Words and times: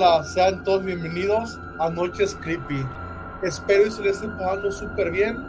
Hola, 0.00 0.22
sean 0.22 0.62
todos 0.62 0.84
bienvenidos 0.84 1.58
a 1.80 1.90
Noches 1.90 2.38
Creepy. 2.40 2.86
Espero 3.42 3.82
que 3.82 3.90
se 3.90 4.02
les 4.02 4.14
esté 4.14 4.28
pasando 4.28 4.70
súper 4.70 5.10
bien. 5.10 5.44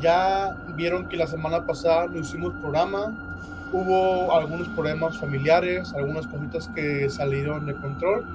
Ya 0.00 0.56
vieron 0.76 1.06
que 1.10 1.18
la 1.18 1.26
semana 1.26 1.66
pasada 1.66 2.06
no 2.06 2.20
hicimos 2.20 2.54
programa. 2.54 3.14
Hubo 3.70 4.34
algunos 4.34 4.66
problemas 4.68 5.18
familiares, 5.18 5.92
algunas 5.92 6.26
cositas 6.28 6.68
que 6.68 7.10
salieron 7.10 7.66
de 7.66 7.74
control. 7.74 8.26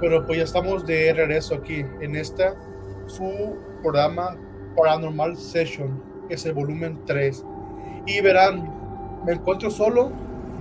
Pero 0.00 0.24
pues 0.24 0.38
ya 0.38 0.44
estamos 0.44 0.86
de 0.86 1.12
regreso 1.12 1.56
aquí 1.56 1.84
en 2.00 2.14
esta, 2.14 2.54
su 3.08 3.56
programa 3.82 4.36
Paranormal 4.76 5.36
Session, 5.36 6.00
que 6.28 6.34
es 6.34 6.46
el 6.46 6.52
volumen 6.52 7.00
3. 7.04 7.44
Y 8.06 8.20
verán, 8.20 8.72
me 9.26 9.32
encuentro 9.32 9.72
solo, 9.72 10.12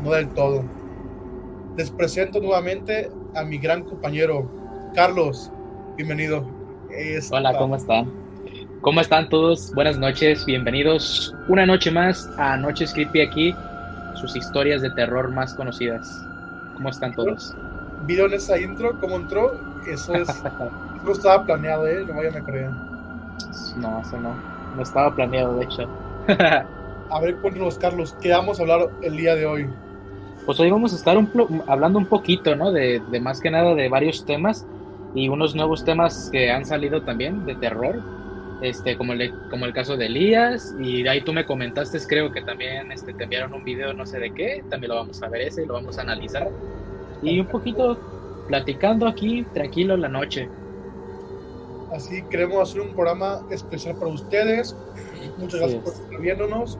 no 0.03 0.09
del 0.09 0.27
todo. 0.29 0.63
Les 1.77 1.91
presento 1.91 2.39
nuevamente 2.39 3.11
a 3.37 3.43
mi 3.43 3.59
gran 3.59 3.83
compañero, 3.83 4.49
Carlos. 4.95 5.51
Bienvenido. 5.95 6.43
Hola, 7.29 7.55
¿cómo 7.55 7.75
están? 7.75 8.11
¿Cómo 8.81 8.99
están 8.99 9.29
todos? 9.29 9.71
Buenas 9.75 9.99
noches, 9.99 10.43
bienvenidos 10.43 11.35
una 11.47 11.67
noche 11.67 11.91
más 11.91 12.27
a 12.37 12.57
Noches 12.57 12.93
Creepy 12.93 13.21
aquí, 13.21 13.55
sus 14.15 14.35
historias 14.35 14.81
de 14.81 14.89
terror 14.89 15.29
más 15.29 15.53
conocidas. 15.53 16.19
¿Cómo 16.73 16.89
están 16.89 17.13
todos? 17.13 17.55
¿Vieron 18.07 18.33
esa 18.33 18.59
intro? 18.59 18.99
¿Cómo 18.99 19.17
entró? 19.17 19.59
Eso 19.87 20.15
es. 20.15 20.27
no 21.05 21.11
estaba 21.11 21.45
planeado, 21.45 21.85
¿eh? 21.87 22.03
No 22.07 22.15
vayan 22.15 22.37
a 22.37 22.43
creer. 22.43 22.71
No, 23.77 24.01
eso 24.01 24.19
no. 24.19 24.33
No 24.75 24.81
estaba 24.81 25.13
planeado, 25.13 25.57
de 25.57 25.65
hecho. 25.65 25.87
a 27.11 27.21
ver, 27.21 27.35
cuéntanos, 27.37 27.77
Carlos, 27.77 28.15
¿qué 28.19 28.31
vamos 28.31 28.57
a 28.59 28.63
hablar 28.63 28.89
el 29.03 29.15
día 29.15 29.35
de 29.35 29.45
hoy? 29.45 29.69
Pues 30.47 30.61
hoy 30.61 30.71
vamos 30.71 30.93
a 30.93 30.95
estar 30.95 31.17
hablando 31.67 31.99
un 31.99 32.05
poquito, 32.05 32.55
¿no? 32.55 32.71
De, 32.71 33.01
de 33.11 33.19
más 33.19 33.41
que 33.41 33.51
nada 33.51 33.75
de 33.75 33.89
varios 33.89 34.25
temas 34.25 34.65
y 35.13 35.27
unos 35.27 35.55
nuevos 35.55 35.83
temas 35.83 36.29
que 36.31 36.51
han 36.51 36.65
salido 36.65 37.01
también 37.01 37.45
de 37.45 37.53
terror, 37.55 38.01
este, 38.61 38.95
como, 38.95 39.11
el, 39.11 39.33
como 39.49 39.65
el 39.65 39.73
caso 39.73 39.97
de 39.97 40.05
Elías, 40.05 40.73
y 40.79 41.03
de 41.03 41.09
ahí 41.09 41.21
tú 41.21 41.33
me 41.33 41.45
comentaste, 41.45 41.99
creo 42.07 42.31
que 42.31 42.41
también 42.41 42.93
este, 42.93 43.13
te 43.13 43.25
enviaron 43.25 43.55
un 43.55 43.65
video 43.65 43.91
no 43.93 44.05
sé 44.05 44.19
de 44.19 44.33
qué, 44.33 44.63
también 44.69 44.91
lo 44.91 44.95
vamos 44.95 45.21
a 45.21 45.27
ver 45.27 45.41
ese, 45.41 45.65
lo 45.65 45.73
vamos 45.73 45.97
a 45.97 46.03
analizar, 46.03 46.49
y 47.21 47.41
un 47.41 47.47
poquito 47.47 47.97
platicando 48.47 49.05
aquí, 49.05 49.45
tranquilo 49.53 49.97
la 49.97 50.07
noche. 50.07 50.47
Así 51.91 52.23
queremos 52.29 52.69
hacer 52.69 52.79
un 52.79 52.93
programa 52.93 53.41
especial 53.51 53.95
para 53.95 54.11
ustedes. 54.11 54.77
Muchas 55.37 55.59
gracias 55.59 55.83
por 55.83 55.93
estar 55.93 56.21
viéndonos. 56.21 56.79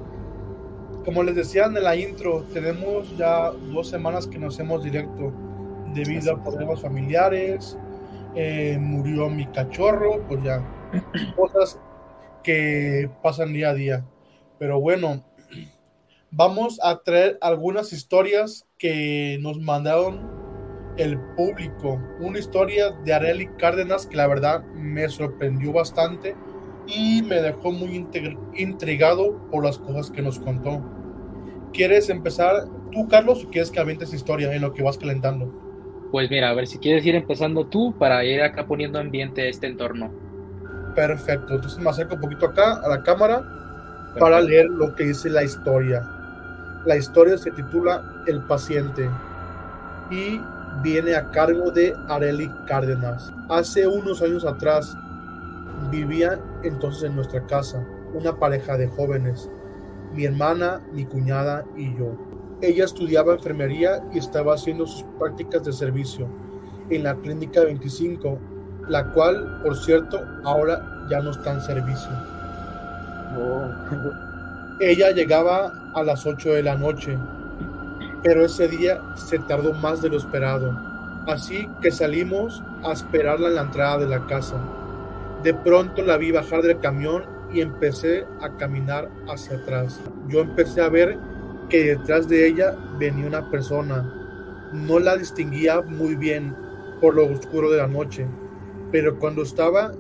Como 1.08 1.24
les 1.24 1.36
decía 1.36 1.68
en 1.68 1.82
la 1.82 1.96
intro, 1.96 2.44
tenemos 2.54 3.16
ya 3.18 3.52
dos 3.52 3.90
semanas 3.90 4.28
que 4.28 4.38
nos 4.38 4.56
hacemos 4.56 4.84
directo 4.84 5.32
debido 5.94 6.34
a 6.34 6.44
problemas 6.44 6.82
familiares, 6.82 7.78
eh, 8.36 8.78
murió 8.78 9.30
mi 9.30 9.46
cachorro, 9.46 10.22
pues 10.28 10.44
ya, 10.44 10.62
cosas 11.38 11.80
que 12.44 13.10
pasan 13.24 13.54
día 13.54 13.70
a 13.70 13.74
día. 13.74 14.06
Pero 14.60 14.82
bueno, 14.82 15.24
vamos 16.30 16.78
a 16.84 17.02
traer 17.02 17.38
algunas 17.40 17.94
historias 17.94 18.68
que 18.78 19.38
nos 19.40 19.62
mandaron 19.62 20.30
el 20.98 21.18
público. 21.38 22.02
Una 22.20 22.38
historia 22.38 22.92
de 22.92 23.14
Areli 23.14 23.48
Cárdenas 23.58 24.08
que 24.08 24.17
la 24.17 24.28
verdad 24.28 24.62
me 24.73 25.08
sorprendió 25.08 25.72
bastante 25.72 26.36
y 26.86 27.22
me 27.22 27.42
dejó 27.42 27.72
muy 27.72 28.06
intrigado 28.58 29.38
por 29.50 29.64
las 29.64 29.78
cosas 29.78 30.12
que 30.12 30.22
nos 30.22 30.38
contó. 30.38 30.97
¿Quieres 31.77 32.10
empezar 32.10 32.65
tú, 32.92 33.08
Carlos, 33.08 33.45
o 33.45 33.52
quieres 33.52 33.70
que 33.70 33.80
avientes 33.80 34.11
historia 34.11 34.52
en 34.52 34.64
lo 34.64 34.73
que 34.73 34.82
vas 34.82 34.98
calentando? 34.98 35.54
Pues 36.11 36.27
mira, 36.32 36.49
a 36.49 36.54
ver 36.55 36.65
si 36.65 36.80
quieres 36.80 37.05
ir 37.05 37.14
empezando 37.14 37.67
tú 37.67 37.95
para 37.99 38.26
ir 38.26 38.42
acá 38.42 38.65
poniendo 38.65 38.98
ambiente 38.98 39.43
a 39.43 39.45
este 39.45 39.67
entorno. 39.67 40.11
Perfecto, 40.95 41.54
entonces 41.54 41.77
me 41.77 41.92
acerco 41.92 42.16
un 42.16 42.21
poquito 42.21 42.48
acá 42.48 42.82
a 42.83 42.89
la 42.89 43.04
cámara 43.04 43.43
para 44.20 44.42
leer 44.42 44.66
lo 44.66 44.95
que 44.95 45.04
dice 45.04 45.30
la 45.30 45.43
historia. 45.43 46.02
La 46.87 46.98
historia 46.98 47.37
se 47.37 47.52
titula 47.52 48.23
El 48.26 48.42
paciente 48.42 49.08
y 50.10 50.42
viene 50.82 51.14
a 51.14 51.30
cargo 51.30 51.70
de 51.70 51.93
Areli 52.08 52.49
Cárdenas. 52.66 53.32
Hace 53.49 53.86
unos 53.86 54.23
años 54.23 54.45
atrás 54.45 54.98
vivía 55.92 56.39
entonces 56.64 57.04
en 57.04 57.16
nuestra 57.16 57.45
casa 57.45 57.86
una 58.16 58.36
pareja 58.39 58.77
de 58.77 58.87
jóvenes, 58.87 59.48
mi 60.14 60.26
hermana, 60.26 60.82
mi 60.94 61.06
cuñada 61.06 61.66
y 61.76 61.95
yo. 61.98 62.16
Ella 62.62 62.86
estudiaba 62.86 63.34
enfermería 63.34 64.04
y 64.14 64.18
estaba 64.18 64.56
haciendo 64.56 64.88
sus 64.88 65.04
prácticas 65.20 65.64
de 65.64 65.73
servicio 65.73 66.28
en 66.90 67.04
la 67.04 67.16
Clínica 67.16 67.64
25, 67.64 68.40
la 68.88 69.12
cual, 69.12 69.62
por 69.64 69.78
cierto, 69.78 70.20
ahora 70.44 71.06
ya 71.10 71.20
no 71.20 71.32
está 71.32 71.54
en 71.54 71.62
servicio. 71.62 72.10
Oh. 73.38 74.28
Ella 74.80 75.12
llegaba 75.12 75.92
a 75.94 76.04
las 76.04 76.26
8 76.26 76.54
de 76.54 76.64
la 76.64 76.76
noche, 76.76 77.17
pero 78.23 78.46
ese 78.46 78.67
día 78.67 79.02
se 79.16 79.40
tardó 79.40 79.73
más 79.73 80.02
de 80.02 80.10
lo 80.10 80.17
esperado, 80.17 80.78
así 81.28 81.70
que 81.82 81.92
salimos 81.92 82.64
a 82.84 82.92
esperarla 82.92 83.50
en 83.50 83.56
la 83.56 83.62
entrada 83.62 83.98
de 84.00 84.08
la 84.08 84.26
casa. 84.28 84.58
De 85.44 85.54
pronto 85.54 86.02
la 86.02 86.17
vi 86.17 86.32
bajar 86.32 86.62
del 86.62 86.80
camión 86.80 87.36
y 87.54 87.62
empecé 87.62 88.26
a 88.42 88.56
caminar 88.58 89.10
hacia 89.28 89.58
atrás. 89.58 90.00
Yo 90.28 90.42
empecé 90.42 90.82
a 90.82 90.90
ver 90.90 91.18
que 91.70 91.84
detrás 91.84 92.28
de 92.28 92.48
ella 92.48 92.76
venía 93.00 93.28
una 93.28 93.50
persona. 93.50 94.14
No 94.74 95.00
la 95.00 95.16
distinguía 95.16 95.82
muy 95.82 96.16
bien 96.16 96.56
por 97.02 97.16
lo 97.16 97.26
oscuro 97.26 97.70
de 97.70 97.78
la 97.78 97.88
noche, 97.88 98.26
pero 98.92 99.18
cuando 99.20 99.44
estaba 99.44 99.94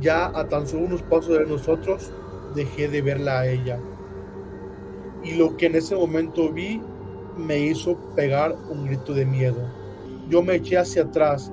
ya 0.00 0.26
a 0.26 0.48
tan 0.48 0.66
solo 0.66 0.86
unos 0.86 1.02
pasos 1.02 1.38
de 1.38 1.46
nosotros, 1.46 2.12
dejé 2.54 2.88
de 2.88 3.02
verla 3.02 3.40
a 3.40 3.46
ella. 3.46 3.78
Y 5.22 5.34
lo 5.34 5.56
que 5.56 5.66
en 5.66 5.74
ese 5.74 5.94
momento 5.94 6.50
vi 6.52 6.80
me 7.36 7.58
hizo 7.58 7.96
pegar 8.14 8.54
un 8.70 8.86
grito 8.86 9.12
de 9.12 9.26
miedo. 9.26 9.68
Yo 10.28 10.42
me 10.42 10.56
eché 10.56 10.78
hacia 10.78 11.02
atrás 11.02 11.52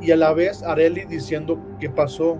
y 0.00 0.10
a 0.12 0.16
la 0.16 0.32
vez 0.32 0.62
Areli 0.62 1.04
diciendo 1.04 1.58
qué 1.78 1.90
pasó. 1.90 2.38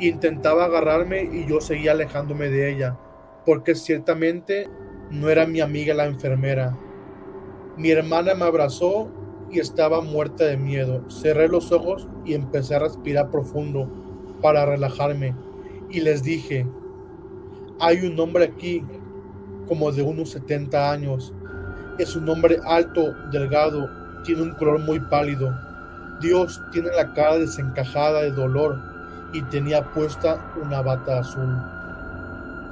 Intentaba 0.00 0.64
agarrarme 0.64 1.24
y 1.24 1.46
yo 1.46 1.60
seguía 1.60 1.92
alejándome 1.92 2.48
de 2.48 2.72
ella, 2.72 2.96
porque 3.44 3.74
ciertamente 3.74 4.66
no 5.10 5.28
era 5.28 5.46
mi 5.46 5.60
amiga 5.60 5.92
la 5.92 6.06
enfermera. 6.06 6.76
Mi 7.76 7.90
hermana 7.90 8.34
me 8.34 8.44
abrazó 8.44 9.10
y 9.50 9.58
estaba 9.58 10.00
muerta 10.00 10.44
de 10.44 10.56
miedo. 10.56 11.04
Cerré 11.10 11.48
los 11.48 11.70
ojos 11.70 12.08
y 12.24 12.34
empecé 12.34 12.76
a 12.76 12.78
respirar 12.78 13.30
profundo 13.30 13.90
para 14.40 14.64
relajarme. 14.64 15.34
Y 15.90 16.00
les 16.00 16.22
dije, 16.22 16.66
hay 17.78 18.06
un 18.06 18.18
hombre 18.18 18.44
aquí 18.44 18.82
como 19.66 19.92
de 19.92 20.02
unos 20.02 20.30
70 20.30 20.90
años. 20.90 21.34
Es 21.98 22.16
un 22.16 22.28
hombre 22.28 22.58
alto, 22.64 23.14
delgado, 23.32 23.88
tiene 24.24 24.42
un 24.42 24.54
color 24.54 24.78
muy 24.78 25.00
pálido. 25.00 25.54
Dios 26.22 26.60
tiene 26.72 26.88
la 26.96 27.12
cara 27.12 27.38
desencajada 27.38 28.22
de 28.22 28.30
dolor 28.30 28.89
y 29.32 29.42
tenía 29.42 29.84
puesta 29.92 30.52
una 30.60 30.82
bata 30.82 31.20
azul. 31.20 31.56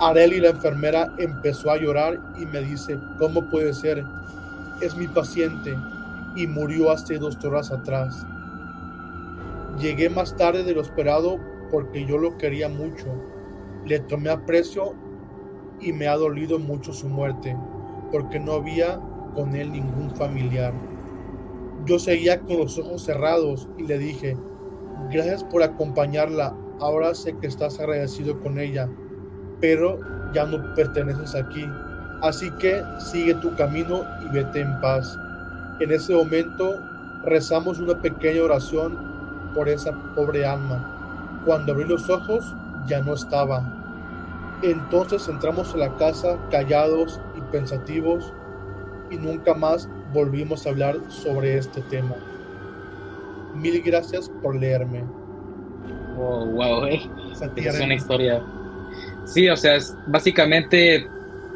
Areli, 0.01 0.41
la 0.41 0.51
enfermera, 0.51 1.13
empezó 1.19 1.71
a 1.71 1.77
llorar 1.77 2.21
y 2.39 2.47
me 2.47 2.61
dice, 2.61 2.99
¿cómo 3.19 3.49
puede 3.51 3.75
ser? 3.75 4.05
Es 4.81 4.97
mi 4.97 5.09
paciente 5.09 5.77
y 6.37 6.47
murió 6.47 6.91
hace 6.93 7.19
dos 7.19 7.43
horas 7.45 7.73
atrás. 7.73 8.25
Llegué 9.81 10.09
más 10.09 10.37
tarde 10.37 10.63
de 10.63 10.75
lo 10.75 10.83
esperado 10.83 11.39
porque 11.71 12.05
yo 12.07 12.19
lo 12.19 12.39
quería 12.39 12.69
mucho. 12.69 13.07
Le 13.85 13.99
tomé 14.01 14.31
aprecio 14.31 14.95
y 15.81 15.93
me 15.93 16.07
ha 16.07 16.17
dolido 16.17 16.59
mucho 16.59 16.93
su 16.93 17.09
muerte 17.09 17.57
porque 18.13 18.39
no 18.41 18.53
había 18.53 19.01
con 19.35 19.55
él 19.55 19.73
ningún 19.73 20.15
familiar. 20.15 20.73
Yo 21.85 21.99
seguía 21.99 22.41
con 22.41 22.59
los 22.59 22.79
ojos 22.79 23.05
cerrados 23.05 23.69
y 23.79 23.85
le 23.85 23.99
dije, 23.99 24.37
gracias 25.11 25.45
por 25.45 25.63
acompañarla, 25.63 26.55
ahora 26.81 27.15
sé 27.15 27.37
que 27.39 27.47
estás 27.47 27.79
agradecido 27.81 28.41
con 28.41 28.59
ella 28.59 28.89
pero 29.61 29.99
ya 30.33 30.45
no 30.45 30.75
perteneces 30.75 31.35
aquí. 31.35 31.69
Así 32.23 32.51
que 32.53 32.83
sigue 32.99 33.35
tu 33.35 33.55
camino 33.57 34.05
y 34.25 34.33
vete 34.33 34.61
en 34.61 34.81
paz. 34.81 35.19
En 35.81 35.93
ese 35.93 36.15
momento 36.15 36.81
rezamos 37.25 37.79
una 37.79 38.01
pequeña 38.01 38.43
oración 38.43 38.99
por 39.55 39.69
esa 39.69 39.93
pobre 40.15 40.45
alma. 40.45 41.43
Cuando 41.45 41.73
abrí 41.73 41.85
los 41.85 42.09
ojos 42.11 42.55
ya 42.87 43.01
no 43.01 43.15
estaba. 43.15 43.75
Entonces 44.63 45.29
entramos 45.29 45.75
a 45.75 45.79
la 45.79 45.97
casa 45.97 46.37
callados 46.51 47.21
y 47.37 47.41
pensativos 47.53 48.33
y 49.11 49.17
nunca 49.17 49.55
más 49.55 49.89
volvimos 50.13 50.67
a 50.67 50.71
hablar 50.71 50.97
sobre 51.09 51.57
este 51.57 51.81
tema. 51.83 52.15
Mil 53.59 53.83
gracias 53.83 54.31
por 54.43 54.57
leerme. 54.57 55.05
Oh, 56.19 56.47
wow, 56.47 56.85
eh. 56.87 57.01
es 57.57 57.81
una 57.81 57.95
historia 57.95 58.43
Sí, 59.29 59.47
o 59.49 59.57
sea, 59.57 59.79
básicamente, 60.07 61.07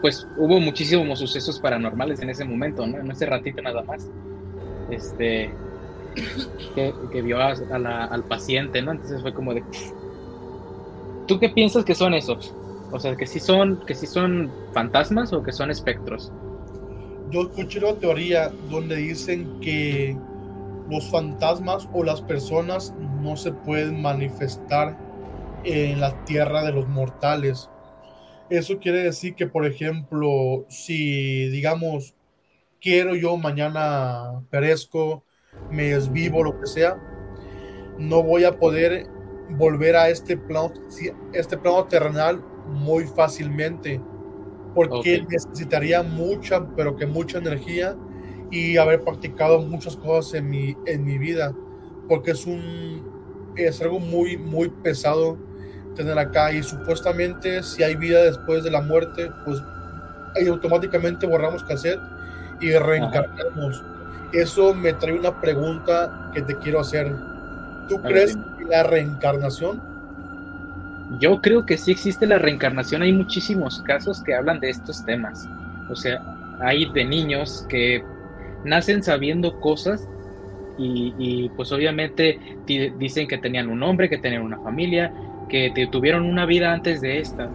pues 0.03 0.27
hubo 0.37 0.61
muchísimos 0.61 1.19
sucesos 1.19 1.59
paranormales 1.59 2.21
en 2.21 2.29
ese 2.29 2.45
momento, 2.45 2.87
¿no? 2.87 2.99
En 2.99 3.11
ese 3.11 3.25
ratito 3.25 3.63
nada 3.63 3.83
más. 3.83 4.11
Este, 4.91 5.51
que, 6.75 7.23
vio 7.23 7.39
al 7.41 8.25
paciente, 8.25 8.83
¿no? 8.83 8.93
Entonces 8.93 9.23
fue 9.23 9.33
como 9.33 9.55
de... 9.55 9.65
¿Tú 11.27 11.39
qué 11.39 11.49
piensas 11.49 11.85
que 11.85 11.95
son 11.95 12.13
esos? 12.13 12.55
O 12.91 13.01
sea, 13.01 13.17
que 13.17 13.27
sí 13.27 13.41
son, 13.41 13.81
que 13.87 13.95
sí 13.95 14.07
son 14.07 14.51
fantasmas 14.75 15.33
o 15.33 15.43
que 15.43 15.53
son 15.53 15.71
espectros. 15.71 16.31
Yo 17.31 17.43
escuché 17.43 17.79
una 17.79 17.95
teoría 17.95 18.53
donde 18.71 18.97
dicen 18.97 19.61
que 19.61 20.15
los 20.93 21.11
fantasmas 21.11 21.89
o 21.93 22.05
las 22.05 22.21
personas 22.21 22.94
no 23.21 23.37
se 23.37 23.53
pueden 23.53 24.00
manifestar 24.00 24.97
en 25.65 26.00
la 26.00 26.25
tierra 26.25 26.62
de 26.62 26.73
los 26.73 26.87
mortales. 26.87 27.71
Eso 28.50 28.79
quiere 28.79 29.03
decir 29.03 29.35
que, 29.35 29.47
por 29.47 29.65
ejemplo, 29.65 30.67
si 30.69 31.49
digamos, 31.49 32.15
quiero 32.81 33.15
yo 33.15 33.37
mañana 33.37 34.43
perezco, 34.50 35.25
me 35.71 35.85
desvivo, 35.85 36.44
lo 36.44 36.61
que 36.61 36.67
sea, 36.67 36.99
no 37.99 38.23
voy 38.23 38.44
a 38.44 38.59
poder 38.59 39.06
volver 39.50 39.97
a 39.97 40.11
este 40.11 40.37
plano, 40.37 40.73
este 41.33 41.56
plano 41.56 41.85
terrenal 41.85 42.44
muy 42.67 43.05
fácilmente, 43.05 44.00
porque 44.75 45.25
necesitaría 45.29 46.03
mucha, 46.03 46.67
pero 46.77 46.97
que 46.97 47.06
mucha 47.06 47.39
energía 47.39 47.97
y 48.53 48.77
haber 48.77 49.01
practicado 49.01 49.63
muchas 49.63 49.97
cosas 49.97 50.35
en 50.35 50.51
mi, 50.51 50.77
en 50.87 51.05
mi 51.05 51.19
vida, 51.19 51.53
porque 52.07 52.33
es 52.33 52.47
un 52.47 53.11
es 53.57 53.81
algo 53.83 53.99
muy, 53.99 54.37
muy 54.37 54.69
pesado 54.69 55.37
tener 55.97 56.19
acá 56.19 56.53
y 56.53 56.63
supuestamente 56.63 57.63
si 57.63 57.83
hay 57.83 57.97
vida 57.97 58.23
después 58.23 58.63
de 58.65 58.71
la 58.71 58.81
muerte, 58.81 59.31
pues 59.45 59.63
ahí 60.37 60.47
automáticamente 60.47 61.27
borramos 61.27 61.65
cassette 61.65 62.01
y 62.61 62.73
reencarnamos. 62.73 63.83
Eso 64.33 64.75
me 64.75 64.95
trae 64.95 65.13
una 65.13 65.41
pregunta 65.41 66.31
que 66.33 66.43
te 66.43 66.57
quiero 66.57 66.81
hacer. 66.81 67.15
¿Tú 67.89 68.01
crees 68.01 68.37
en 68.61 68.71
la 68.71 68.83
reencarnación? 68.85 69.83
Yo 71.19 71.43
creo 71.43 71.67
que 71.67 71.77
sí 71.77 71.91
existe 71.91 72.27
la 72.27 72.39
reencarnación. 72.39 73.03
Hay 73.03 73.13
muchísimos 73.13 73.83
casos 73.83 74.23
que 74.23 74.35
hablan 74.35 74.61
de 74.61 74.71
estos 74.71 75.05
temas. 75.05 75.47
O 75.91 75.95
sea, 75.95 76.23
hay 76.61 76.91
de 76.91 77.05
niños 77.05 77.67
que 77.69 78.03
nacen 78.64 79.03
sabiendo 79.03 79.61
cosas 79.61 80.09
y, 80.79 81.49
pues 81.56 81.70
obviamente 81.73 82.38
dicen 82.67 83.29
que 83.29 83.38
tenían 83.38 83.69
un 83.69 83.82
hombre, 83.82 84.09
que 84.09 84.19
tenían 84.19 84.43
una 84.43 84.59
familia, 84.61 85.12
que 85.49 85.88
tuvieron 85.91 86.25
una 86.25 86.47
vida 86.47 86.73
antes 86.73 87.00
de 87.00 87.19
esta. 87.20 87.50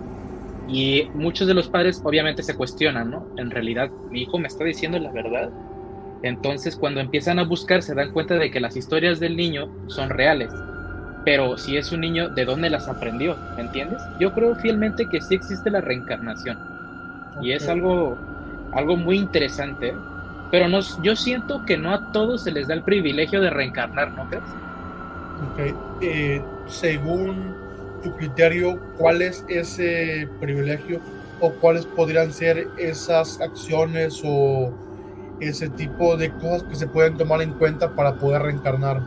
Y 0.68 1.10
muchos 1.14 1.48
de 1.48 1.54
los 1.54 1.70
padres 1.70 2.02
obviamente 2.04 2.44
se 2.44 2.56
cuestionan, 2.56 3.10
¿no? 3.10 3.26
En 3.38 3.50
realidad, 3.50 3.90
mi 4.12 4.24
hijo 4.24 4.38
me 4.38 4.48
está 4.48 4.64
diciendo 4.64 5.00
la 5.00 5.12
verdad. 5.12 5.50
Entonces, 6.24 6.76
cuando 6.76 7.00
empiezan 7.00 7.40
a 7.40 7.44
buscar, 7.44 7.82
se 7.82 7.96
dan 7.96 8.12
cuenta 8.12 8.36
de 8.36 8.52
que 8.52 8.60
las 8.60 8.76
historias 8.76 9.20
del 9.20 9.38
niño 9.38 9.70
son 9.88 10.10
reales. 10.10 10.52
Pero 11.24 11.58
si 11.58 11.78
es 11.78 11.92
un 11.92 12.02
niño, 12.02 12.30
¿de 12.30 12.46
dónde 12.46 12.70
las 12.70 12.88
aprendió? 12.88 13.38
¿Me 13.56 13.64
entiendes? 13.64 14.02
Yo 14.20 14.34
creo 14.34 14.56
fielmente 14.56 15.08
que 15.10 15.22
sí 15.22 15.36
existe 15.36 15.70
la 15.70 15.82
reencarnación. 15.82 16.58
Y 17.42 17.52
es 17.52 17.68
algo, 17.70 18.18
algo 18.72 18.98
muy 18.98 19.18
interesante. 19.18 19.94
Pero 20.52 20.70
no, 20.70 20.80
yo 21.02 21.16
siento 21.16 21.66
que 21.66 21.78
no 21.78 21.94
a 21.94 22.12
todos 22.12 22.44
se 22.44 22.52
les 22.52 22.68
da 22.68 22.74
el 22.74 22.84
privilegio 22.84 23.42
de 23.42 23.50
reencarnar, 23.50 24.12
¿no 24.12 24.30
crees? 24.30 24.44
Ok. 25.54 25.76
Eh, 26.02 26.42
según 26.68 27.56
tu 28.04 28.12
criterio, 28.16 28.80
¿cuál 28.98 29.22
es 29.22 29.44
ese 29.50 30.30
privilegio 30.40 31.02
o 31.40 31.52
cuáles 31.52 31.86
podrían 31.86 32.32
ser 32.32 32.68
esas 32.78 33.42
acciones 33.42 34.22
o 34.24 34.74
ese 35.40 35.70
tipo 35.70 36.18
de 36.18 36.32
cosas 36.32 36.64
que 36.64 36.76
se 36.76 36.88
pueden 36.88 37.18
tomar 37.18 37.42
en 37.42 37.54
cuenta 37.54 37.96
para 37.96 38.16
poder 38.16 38.44
reencarnar? 38.44 39.02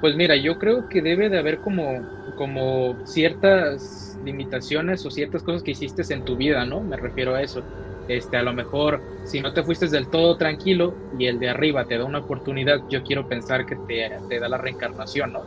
Pues 0.00 0.16
mira, 0.16 0.36
yo 0.36 0.58
creo 0.58 0.88
que 0.88 1.02
debe 1.02 1.28
de 1.28 1.38
haber 1.38 1.58
como, 1.58 2.02
como 2.36 2.96
ciertas 3.04 4.18
limitaciones 4.24 5.04
o 5.06 5.10
ciertas 5.10 5.42
cosas 5.42 5.62
que 5.62 5.70
hiciste 5.70 6.02
en 6.12 6.24
tu 6.24 6.36
vida, 6.36 6.64
¿no? 6.64 6.80
Me 6.80 6.96
refiero 6.96 7.34
a 7.34 7.42
eso. 7.42 7.62
Este, 8.08 8.36
a 8.36 8.42
lo 8.42 8.52
mejor, 8.52 9.02
si 9.24 9.40
no 9.40 9.52
te 9.52 9.62
fuiste 9.62 9.88
del 9.88 10.08
todo 10.08 10.36
tranquilo 10.36 10.94
y 11.18 11.26
el 11.26 11.38
de 11.40 11.48
arriba 11.48 11.84
te 11.86 11.98
da 11.98 12.04
una 12.04 12.20
oportunidad, 12.20 12.82
yo 12.88 13.02
quiero 13.02 13.28
pensar 13.28 13.66
que 13.66 13.74
te, 13.74 14.10
te 14.28 14.38
da 14.38 14.48
la 14.48 14.58
reencarnación, 14.58 15.32
¿no? 15.32 15.42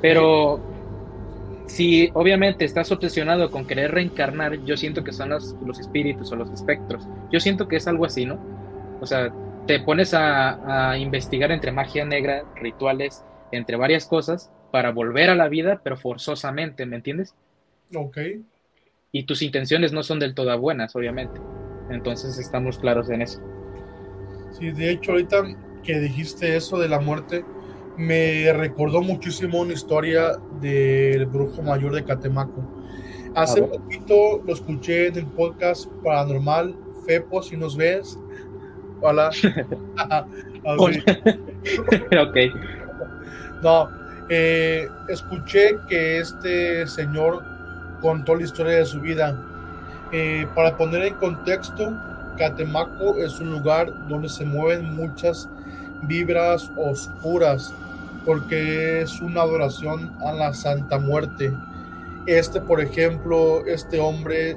Pero 0.00 0.60
si 1.66 2.10
obviamente 2.14 2.64
estás 2.64 2.90
obsesionado 2.90 3.50
con 3.50 3.66
querer 3.66 3.92
reencarnar, 3.92 4.64
yo 4.64 4.76
siento 4.76 5.04
que 5.04 5.12
son 5.12 5.30
los, 5.30 5.54
los, 5.64 5.78
espíritus 5.78 6.32
o 6.32 6.36
los 6.36 6.50
espectros. 6.50 7.06
Yo 7.30 7.38
siento 7.38 7.68
que 7.68 7.76
es 7.76 7.86
algo 7.86 8.04
así, 8.04 8.26
¿no? 8.26 8.38
O 9.00 9.06
sea, 9.06 9.32
te 9.66 9.80
pones 9.80 10.12
a, 10.14 10.90
a, 10.90 10.98
investigar 10.98 11.52
entre 11.52 11.70
magia 11.70 12.04
negra, 12.04 12.44
rituales, 12.56 13.24
entre 13.52 13.76
varias 13.76 14.06
cosas, 14.06 14.50
para 14.70 14.90
volver 14.90 15.30
a 15.30 15.34
la 15.34 15.48
vida, 15.48 15.80
pero 15.82 15.96
forzosamente, 15.96 16.86
¿me 16.86 16.96
entiendes? 16.96 17.34
Ok. 17.94 18.18
Y 19.12 19.24
tus 19.24 19.42
intenciones 19.42 19.92
no 19.92 20.02
son 20.02 20.18
del 20.18 20.34
todo 20.34 20.56
buenas, 20.58 20.94
obviamente. 20.96 21.40
Entonces 21.90 22.38
estamos 22.38 22.78
claros 22.78 23.10
en 23.10 23.22
eso. 23.22 23.40
Sí, 24.58 24.70
de 24.70 24.90
hecho, 24.90 25.12
ahorita 25.12 25.42
que 25.82 25.98
dijiste 25.98 26.56
eso 26.56 26.78
de 26.78 26.88
la 26.88 27.00
muerte, 27.00 27.44
me 27.96 28.52
recordó 28.52 29.02
muchísimo 29.02 29.60
una 29.60 29.72
historia 29.72 30.38
del 30.60 31.26
brujo 31.26 31.62
mayor 31.62 31.94
de 31.94 32.04
Catemaco. 32.04 32.64
Hace 33.34 33.62
poquito 33.62 34.42
lo 34.44 34.52
escuché 34.52 35.08
en 35.08 35.18
el 35.18 35.26
podcast 35.26 35.86
Paranormal. 36.02 36.74
Fepo, 37.06 37.42
si 37.42 37.56
nos 37.56 37.76
ves. 37.76 38.18
Hola. 39.00 39.30
ok. 40.64 42.36
No, 43.62 43.88
eh, 44.28 44.88
escuché 45.08 45.76
que 45.88 46.18
este 46.18 46.86
señor 46.86 47.42
contó 48.00 48.34
la 48.34 48.44
historia 48.44 48.78
de 48.78 48.86
su 48.86 49.00
vida 49.00 49.49
eh, 50.12 50.46
para 50.54 50.76
poner 50.76 51.04
en 51.04 51.14
contexto, 51.14 51.96
Catemaco 52.36 53.16
es 53.16 53.38
un 53.40 53.52
lugar 53.52 54.08
donde 54.08 54.28
se 54.28 54.44
mueven 54.44 54.94
muchas 54.94 55.48
vibras 56.02 56.70
oscuras 56.76 57.74
porque 58.24 59.02
es 59.02 59.20
una 59.20 59.42
adoración 59.42 60.16
a 60.20 60.32
la 60.32 60.52
Santa 60.54 60.98
Muerte. 60.98 61.52
Este, 62.26 62.60
por 62.60 62.80
ejemplo, 62.80 63.64
este 63.66 64.00
hombre 64.00 64.56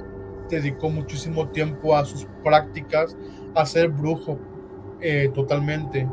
dedicó 0.50 0.90
muchísimo 0.90 1.48
tiempo 1.50 1.96
a 1.96 2.06
sus 2.06 2.28
prácticas, 2.44 3.16
a 3.56 3.66
ser 3.66 3.90
brujo 3.90 4.40
eh, 5.02 5.30
totalmente. 5.34 6.08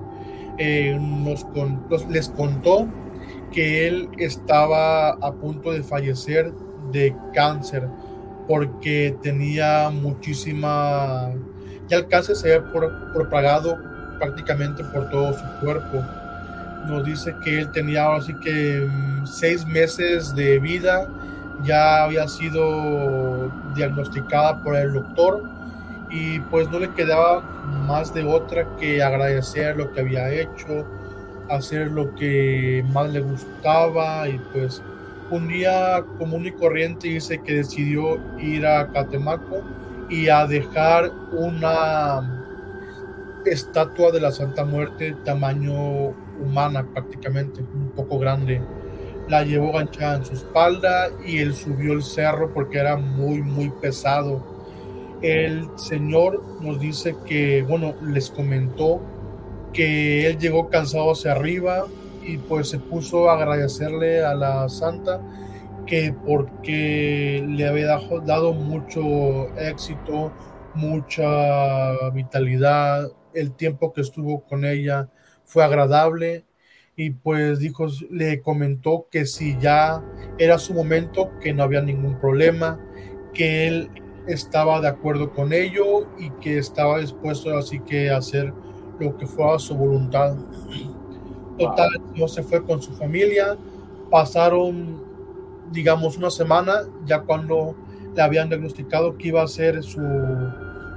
Eh, 0.59 0.99
nos, 1.00 1.47
les 2.09 2.29
contó 2.29 2.87
que 3.53 3.88
él 3.88 4.09
estaba 4.19 5.11
a 5.11 5.33
punto 5.33 5.73
de 5.73 5.83
fallecer 5.83 6.53
de 6.93 7.15
cáncer 7.33 7.88
porque 8.47 9.17
tenía 9.23 9.91
muchísima, 9.91 11.31
ya 11.89 11.99
el 11.99 12.09
cáncer 12.09 12.37
se 12.37 12.55
había 12.55 12.73
propagado 13.13 13.79
prácticamente 14.19 14.85
por 14.85 15.09
todo 15.11 15.33
su 15.33 15.45
cuerpo. 15.61 16.05
Nos 16.87 17.05
dice 17.05 17.35
que 17.45 17.61
él 17.61 17.71
tenía 17.73 18.15
así 18.15 18.35
que 18.35 18.87
mm, 18.89 19.27
seis 19.27 19.67
meses 19.67 20.35
de 20.35 20.59
vida, 20.59 21.09
ya 21.63 22.05
había 22.05 22.27
sido 22.27 23.51
diagnosticada 23.75 24.63
por 24.63 24.77
el 24.77 24.95
doctor 24.95 25.43
y 26.11 26.41
pues 26.41 26.69
no 26.71 26.79
le 26.79 26.91
quedaba 26.91 27.43
más 27.87 28.13
de 28.13 28.25
otra 28.25 28.67
que 28.79 29.03
agradecer 29.03 29.77
lo 29.77 29.93
que 29.93 30.01
había 30.01 30.31
hecho, 30.31 30.87
hacer 31.49 31.91
lo 31.91 32.15
que 32.15 32.85
más 32.93 33.11
le 33.11 33.21
gustaba 33.21 34.29
y 34.29 34.39
pues 34.53 34.83
un 35.31 35.49
día 35.49 36.05
común 36.19 36.47
y 36.47 36.53
corriente 36.53 37.09
dice 37.09 37.41
que 37.43 37.55
decidió 37.55 38.19
ir 38.39 38.67
a 38.67 38.91
Catemaco 38.93 39.63
y 40.09 40.29
a 40.29 40.47
dejar 40.47 41.13
una 41.33 42.45
estatua 43.47 44.11
de 44.11 44.21
la 44.21 44.33
Santa 44.33 44.65
Muerte 44.65 45.17
tamaño 45.25 46.09
humana 46.43 46.87
prácticamente, 46.93 47.61
un 47.61 47.91
poco 47.91 48.19
grande. 48.19 48.61
La 49.29 49.45
llevó 49.45 49.73
ganchada 49.73 50.17
en 50.17 50.25
su 50.25 50.35
espalda 50.35 51.09
y 51.25 51.39
él 51.39 51.55
subió 51.55 51.93
el 51.93 52.03
cerro 52.03 52.53
porque 52.53 52.79
era 52.79 52.97
muy, 52.97 53.43
muy 53.43 53.71
pesado. 53.81 54.45
El 55.23 55.69
Señor 55.77 56.43
nos 56.61 56.81
dice 56.81 57.15
que, 57.27 57.63
bueno, 57.63 57.95
les 58.03 58.31
comentó 58.31 59.01
que 59.73 60.27
él 60.27 60.39
llegó 60.39 60.69
cansado 60.69 61.13
hacia 61.13 61.33
arriba, 61.33 61.87
y 62.23 62.39
pues 62.39 62.69
se 62.69 62.79
puso 62.79 63.31
a 63.31 63.35
agradecerle 63.35 64.25
a 64.25 64.35
la 64.35 64.69
santa 64.69 65.21
que 65.87 66.15
porque 66.25 67.45
le 67.49 67.67
había 67.67 67.99
dado 68.25 68.53
mucho 68.53 69.49
éxito, 69.57 70.33
mucha 70.75 72.11
vitalidad, 72.11 73.11
el 73.35 73.53
tiempo 73.53 73.93
que 73.93 74.03
estuvo 74.03 74.45
con 74.45 74.65
ella 74.65 75.09
fue 75.45 75.65
agradable 75.65 76.45
y 76.97 77.11
pues 77.11 77.59
dijo, 77.59 77.87
le 78.11 78.41
comentó 78.41 79.09
que 79.11 79.27
si 79.27 79.59
ya 79.59 80.05
era 80.39 80.59
su 80.59 80.75
momento, 80.75 81.31
que 81.41 81.53
no 81.55 81.62
había 81.62 81.83
ningún 81.83 82.21
problema, 82.21 82.79
que 83.33 83.67
él 83.67 83.91
estaba 84.27 84.81
de 84.81 84.89
acuerdo 84.89 85.33
con 85.33 85.53
ello 85.53 86.09
y 86.19 86.31
que 86.41 86.59
estaba 86.59 86.99
dispuesto 86.99 87.57
así 87.57 87.81
que 87.81 88.11
a 88.11 88.19
hacer 88.19 88.53
lo 88.99 89.17
que 89.17 89.27
fuera 89.27 89.59
su 89.59 89.75
voluntad 89.75 90.37
Total, 91.61 91.90
no 92.17 92.29
se 92.29 92.43
fue 92.43 92.64
con 92.64 92.81
su 92.81 92.93
familia. 92.93 93.57
Pasaron, 94.11 95.02
digamos, 95.73 96.17
una 96.17 96.31
semana 96.31 96.83
ya 97.07 97.21
cuando 97.21 97.75
le 98.14 98.23
habían 98.23 98.49
diagnosticado 98.49 99.17
que 99.17 99.29
iba 99.29 99.43
a 99.43 99.49
ser 99.49 99.83
su, 99.83 100.00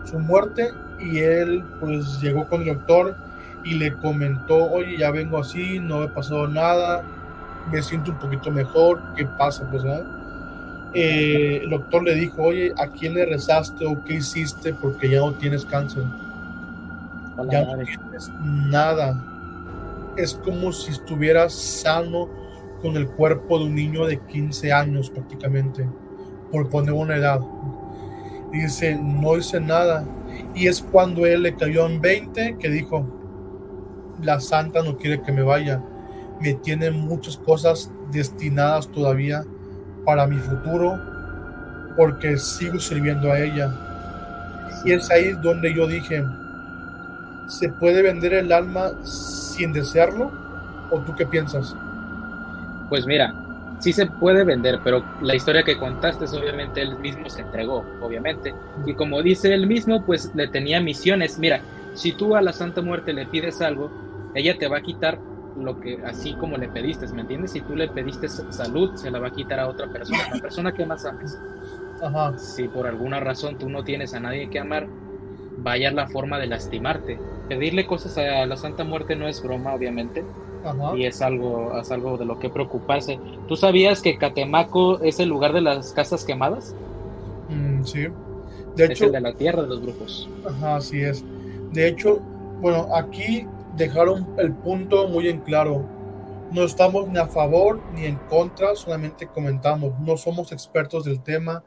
su 0.06 0.20
muerte 0.20 0.70
y 1.00 1.20
él 1.20 1.64
pues 1.80 2.20
llegó 2.22 2.48
con 2.48 2.62
el 2.62 2.76
doctor 2.76 3.16
y 3.66 3.76
le 3.76 3.94
comentó, 3.98 4.72
oye, 4.72 4.98
ya 4.98 5.12
vengo 5.12 5.38
así, 5.38 5.80
no 5.80 6.00
me 6.00 6.06
ha 6.06 6.14
pasado 6.14 6.48
nada, 6.48 7.04
me 7.72 7.82
siento 7.82 8.12
un 8.12 8.20
poquito 8.20 8.52
mejor, 8.52 9.02
¿qué 9.16 9.26
pasa? 9.26 9.70
Pues, 9.70 9.84
eh, 10.94 11.62
el 11.64 11.70
doctor 11.70 12.04
le 12.04 12.16
dijo, 12.16 12.44
oye, 12.44 12.74
¿a 12.78 12.88
quién 12.88 13.14
le 13.14 13.26
rezaste 13.26 13.86
o 13.86 14.04
qué 14.04 14.16
hiciste? 14.16 14.74
Porque 14.74 15.10
ya 15.10 15.20
no 15.20 15.34
tienes 15.34 15.66
cáncer. 15.66 16.04
ya 17.50 17.64
no 17.64 17.84
tienes 17.84 18.32
nada. 18.42 19.33
Es 20.18 20.36
como 20.36 20.72
si 20.72 20.92
estuvieras 20.92 21.54
sano 21.54 22.30
con 22.82 22.98
el 22.98 23.08
cuerpo 23.08 23.58
de 23.58 23.66
un 23.66 23.76
niño 23.76 24.06
de 24.06 24.20
15 24.20 24.72
años 24.72 25.10
prácticamente, 25.10 25.88
por 26.52 26.70
poner 26.70 26.94
una 26.94 27.16
edad. 27.16 27.40
Dice, 28.52 29.00
no 29.02 29.38
hice 29.38 29.60
nada. 29.60 30.06
Y 30.54 30.68
es 30.68 30.82
cuando 30.82 31.26
él 31.26 31.44
le 31.44 31.56
cayó 31.56 31.88
en 31.88 32.02
20 32.02 32.58
que 32.60 32.70
dijo, 32.70 33.06
la 34.22 34.40
santa 34.40 34.84
no 34.84 34.98
quiere 34.98 35.22
que 35.22 35.32
me 35.32 35.42
vaya. 35.42 35.82
Me 36.42 36.54
tiene 36.54 36.92
muchas 36.92 37.38
cosas 37.38 37.92
destinadas 38.12 38.88
todavía 38.90 39.44
para 40.06 40.28
mi 40.28 40.38
futuro 40.38 41.00
porque 41.96 42.38
sigo 42.38 42.80
sirviendo 42.80 43.32
a 43.32 43.40
ella. 43.40 43.74
Y 44.86 44.92
es 44.92 45.10
ahí 45.10 45.32
donde 45.42 45.74
yo 45.74 45.88
dije, 45.88 46.24
¿se 47.48 47.70
puede 47.70 48.02
vender 48.02 48.34
el 48.34 48.52
alma 48.52 48.92
sin 49.04 49.74
desearlo? 49.74 50.32
¿O 50.90 51.00
tú 51.00 51.16
qué 51.16 51.26
piensas? 51.26 51.76
Pues 52.90 53.06
mira, 53.06 53.34
sí 53.80 53.94
se 53.94 54.06
puede 54.06 54.44
vender, 54.44 54.80
pero 54.84 55.04
la 55.22 55.36
historia 55.36 55.64
que 55.64 55.78
contaste 55.78 56.26
es 56.26 56.34
obviamente 56.34 56.82
él 56.82 56.98
mismo 57.00 57.30
se 57.30 57.42
entregó, 57.42 57.86
obviamente. 58.02 58.54
Y 58.86 58.94
como 58.94 59.22
dice 59.22 59.54
él 59.54 59.68
mismo, 59.68 60.06
pues 60.06 60.32
le 60.36 60.48
tenía 60.48 60.80
misiones. 60.80 61.40
Mira, 61.40 61.62
si 61.94 62.14
tú 62.14 62.36
a 62.36 62.42
la 62.42 62.54
Santa 62.54 62.82
Muerte 62.82 63.14
le 63.14 63.26
pides 63.26 63.62
algo, 63.62 63.92
ella 64.36 64.58
te 64.58 64.68
va 64.68 64.78
a 64.78 64.82
quitar 64.82 65.20
lo 65.58 65.80
que 65.80 66.00
así 66.06 66.34
como 66.34 66.58
le 66.58 66.68
pediste, 66.68 67.08
¿me 67.14 67.22
entiendes? 67.22 67.52
Si 67.52 67.62
tú 67.62 67.76
le 67.76 67.88
pediste 67.88 68.28
salud, 68.28 68.96
se 68.96 69.12
la 69.12 69.20
va 69.20 69.28
a 69.28 69.32
quitar 69.32 69.60
a 69.60 69.68
otra 69.68 69.88
persona, 69.88 70.20
la 70.34 70.42
persona 70.42 70.72
que 70.72 70.86
más 70.86 71.06
ames. 71.06 71.38
Ajá. 72.02 72.38
Si 72.38 72.68
por 72.68 72.88
alguna 72.88 73.20
razón 73.20 73.58
tú 73.58 73.70
no 73.70 73.84
tienes 73.84 74.14
a 74.14 74.20
nadie 74.20 74.50
que 74.50 74.60
amar, 74.60 74.88
vaya 75.58 75.92
la 75.92 76.08
forma 76.08 76.40
de 76.40 76.48
lastimarte. 76.48 77.20
Pedirle 77.48 77.86
cosas 77.86 78.18
a 78.18 78.46
la 78.46 78.58
Santa 78.58 78.84
Muerte 78.84 79.16
no 79.16 79.28
es 79.28 79.42
broma, 79.42 79.74
obviamente. 79.74 80.24
Ajá. 80.66 80.96
Y 80.96 81.06
es 81.06 81.22
algo, 81.22 81.78
es 81.80 81.92
algo 81.92 82.18
de 82.18 82.26
lo 82.26 82.40
que 82.40 82.50
preocuparse. 82.50 83.20
¿Tú 83.48 83.56
sabías 83.56 84.02
que 84.02 84.18
Catemaco 84.18 85.02
es 85.02 85.20
el 85.20 85.30
lugar 85.30 85.54
de 85.54 85.62
las 85.62 85.92
casas 85.92 86.24
quemadas? 86.24 86.74
Mm, 87.50 87.84
sí. 87.84 88.08
De 88.76 88.86
es 88.86 88.92
hecho, 88.92 89.06
el 89.06 89.12
de 89.12 89.22
la 89.22 89.34
tierra 89.34 89.62
de 89.64 89.68
los 89.68 89.82
grupos. 89.82 90.30
Ajá, 90.48 90.78
así 90.78 91.02
es. 91.02 91.24
De 91.72 91.88
hecho, 91.88 92.20
bueno, 92.62 92.88
aquí 92.96 93.46
dejaron 93.76 94.26
el 94.38 94.54
punto 94.54 95.08
muy 95.08 95.28
en 95.28 95.40
claro. 95.40 95.84
No 96.52 96.64
estamos 96.64 97.08
ni 97.08 97.18
a 97.18 97.28
favor 97.28 97.82
ni 97.96 98.06
en 98.06 98.16
contra, 98.30 98.76
solamente 98.76 99.28
comentamos. 99.28 100.00
No 100.00 100.18
somos 100.18 100.52
expertos 100.52 101.04
del 101.04 101.20
tema, 101.20 101.64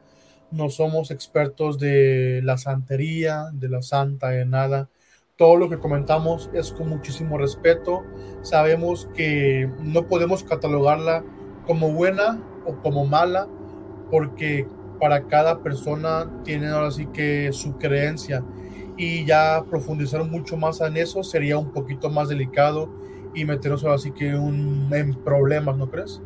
no 0.51 0.69
somos 0.69 1.11
expertos 1.11 1.77
de 1.79 2.41
la 2.43 2.57
santería, 2.57 3.45
de 3.53 3.69
la 3.69 3.81
santa, 3.81 4.29
de 4.29 4.45
nada. 4.45 4.89
Todo 5.35 5.57
lo 5.57 5.69
que 5.69 5.77
comentamos 5.77 6.49
es 6.53 6.71
con 6.71 6.89
muchísimo 6.89 7.37
respeto. 7.37 8.03
Sabemos 8.41 9.07
que 9.15 9.69
no 9.81 10.07
podemos 10.07 10.43
catalogarla 10.43 11.23
como 11.65 11.91
buena 11.91 12.41
o 12.65 12.75
como 12.77 13.05
mala, 13.05 13.47
porque 14.09 14.67
para 14.99 15.27
cada 15.27 15.61
persona 15.61 16.29
tiene 16.43 16.67
ahora 16.67 16.91
sí 16.91 17.07
que 17.07 17.51
su 17.53 17.77
creencia 17.77 18.43
y 18.97 19.25
ya 19.25 19.63
profundizar 19.69 20.23
mucho 20.23 20.57
más 20.57 20.81
en 20.81 20.97
eso 20.97 21.23
sería 21.23 21.57
un 21.57 21.71
poquito 21.71 22.09
más 22.09 22.29
delicado 22.29 22.89
y 23.35 23.45
meternos 23.45 23.83
ahora 23.83 23.99
sí 23.99 24.11
que 24.11 24.29
en 24.29 25.13
problemas, 25.23 25.77
¿no 25.77 25.91
crees? 25.91 26.19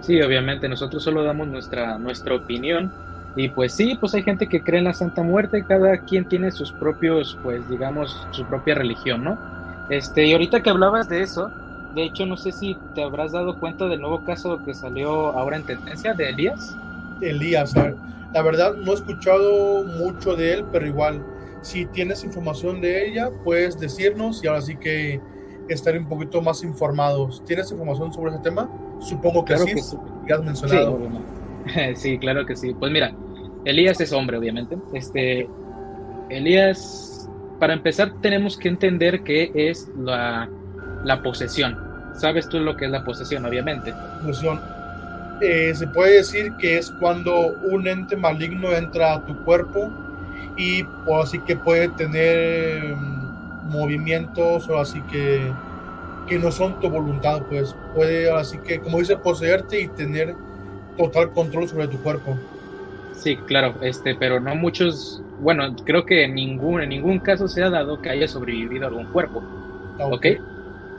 Sí, 0.00 0.20
obviamente, 0.20 0.68
nosotros 0.68 1.04
solo 1.04 1.22
damos 1.22 1.46
nuestra, 1.46 1.98
nuestra 1.98 2.34
opinión 2.34 2.92
y 3.36 3.48
pues 3.48 3.72
sí, 3.72 3.96
pues 3.98 4.14
hay 4.14 4.22
gente 4.22 4.48
que 4.48 4.62
cree 4.62 4.78
en 4.78 4.84
la 4.84 4.92
Santa 4.92 5.22
Muerte, 5.22 5.64
cada 5.66 5.98
quien 5.98 6.28
tiene 6.28 6.50
sus 6.50 6.72
propios, 6.72 7.38
pues 7.42 7.68
digamos, 7.68 8.26
su 8.32 8.44
propia 8.44 8.74
religión, 8.74 9.22
¿no? 9.22 9.38
Este, 9.88 10.26
y 10.26 10.32
ahorita 10.32 10.62
que 10.62 10.70
hablabas 10.70 11.08
de 11.08 11.22
eso, 11.22 11.50
de 11.94 12.04
hecho 12.04 12.26
no 12.26 12.36
sé 12.36 12.52
si 12.52 12.76
te 12.94 13.02
habrás 13.02 13.32
dado 13.32 13.58
cuenta 13.58 13.86
del 13.86 14.00
nuevo 14.00 14.24
caso 14.24 14.62
que 14.64 14.74
salió 14.74 15.30
ahora 15.38 15.56
en 15.56 15.64
tendencia 15.64 16.14
de 16.14 16.30
Elías. 16.30 16.76
Elías, 17.20 17.74
la 17.76 18.42
verdad 18.42 18.74
no 18.74 18.92
he 18.92 18.94
escuchado 18.94 19.84
mucho 19.84 20.36
de 20.36 20.54
él, 20.54 20.64
pero 20.72 20.86
igual 20.86 21.24
si 21.62 21.86
tienes 21.86 22.24
información 22.24 22.80
de 22.80 23.06
ella, 23.06 23.30
puedes 23.44 23.78
decirnos 23.78 24.42
y 24.42 24.46
ahora 24.46 24.62
sí 24.62 24.76
que 24.76 25.20
estar 25.68 25.96
un 25.96 26.08
poquito 26.08 26.40
más 26.42 26.62
informados. 26.62 27.42
¿Tienes 27.44 27.70
información 27.70 28.12
sobre 28.12 28.32
ese 28.32 28.40
tema? 28.40 28.68
Supongo 29.00 29.44
que 29.44 29.56
sí, 29.58 29.74
que 30.26 30.32
has 30.32 30.42
mencionado. 30.42 30.98
Sí, 30.98 31.39
claro 32.20 32.46
que 32.46 32.56
sí. 32.56 32.74
Pues 32.78 32.92
mira, 32.92 33.12
Elías 33.64 34.00
es 34.00 34.12
hombre, 34.12 34.38
obviamente. 34.38 34.76
Este, 34.92 35.48
Elías, 36.28 37.28
para 37.58 37.74
empezar, 37.74 38.12
tenemos 38.20 38.56
que 38.56 38.68
entender 38.68 39.22
qué 39.22 39.50
es 39.54 39.88
la, 39.96 40.48
la 41.04 41.22
posesión. 41.22 41.78
¿Sabes 42.14 42.48
tú 42.48 42.58
lo 42.58 42.76
que 42.76 42.86
es 42.86 42.90
la 42.90 43.04
posesión, 43.04 43.44
obviamente? 43.44 43.94
Posesión. 44.22 44.60
Eh, 45.40 45.72
se 45.74 45.86
puede 45.86 46.16
decir 46.16 46.52
que 46.58 46.78
es 46.78 46.90
cuando 46.90 47.54
un 47.70 47.86
ente 47.86 48.14
maligno 48.14 48.72
entra 48.72 49.14
a 49.14 49.24
tu 49.24 49.34
cuerpo 49.42 49.90
y 50.56 50.84
así 51.22 51.38
que 51.38 51.56
puede 51.56 51.88
tener 51.88 52.94
mm, 52.94 53.70
movimientos 53.70 54.68
o 54.68 54.78
así 54.78 55.00
que, 55.10 55.50
que 56.26 56.38
no 56.38 56.52
son 56.52 56.78
tu 56.78 56.90
voluntad, 56.90 57.42
pues 57.48 57.74
puede 57.94 58.30
así 58.30 58.58
que, 58.58 58.80
como 58.80 58.98
dice, 58.98 59.16
poseerte 59.16 59.80
y 59.80 59.88
tener 59.88 60.34
total 61.04 61.32
control 61.32 61.68
sobre 61.68 61.88
tu 61.88 62.00
cuerpo. 62.02 62.46
Sí, 63.12 63.44
claro, 63.46 63.78
este, 63.82 64.14
pero 64.14 64.40
no 64.40 64.54
muchos, 64.54 65.26
bueno, 65.38 65.74
creo 65.84 66.04
que 66.06 66.24
en 66.24 66.34
ningún, 66.34 66.82
en 66.82 66.90
ningún 66.90 67.20
caso 67.20 67.48
se 67.48 67.62
ha 67.62 67.70
dado 67.70 68.00
que 68.00 68.10
haya 68.10 68.28
sobrevivido 68.28 68.86
algún 68.86 69.08
cuerpo. 69.08 69.48
Ah, 69.98 70.06
¿Ok? 70.06 70.26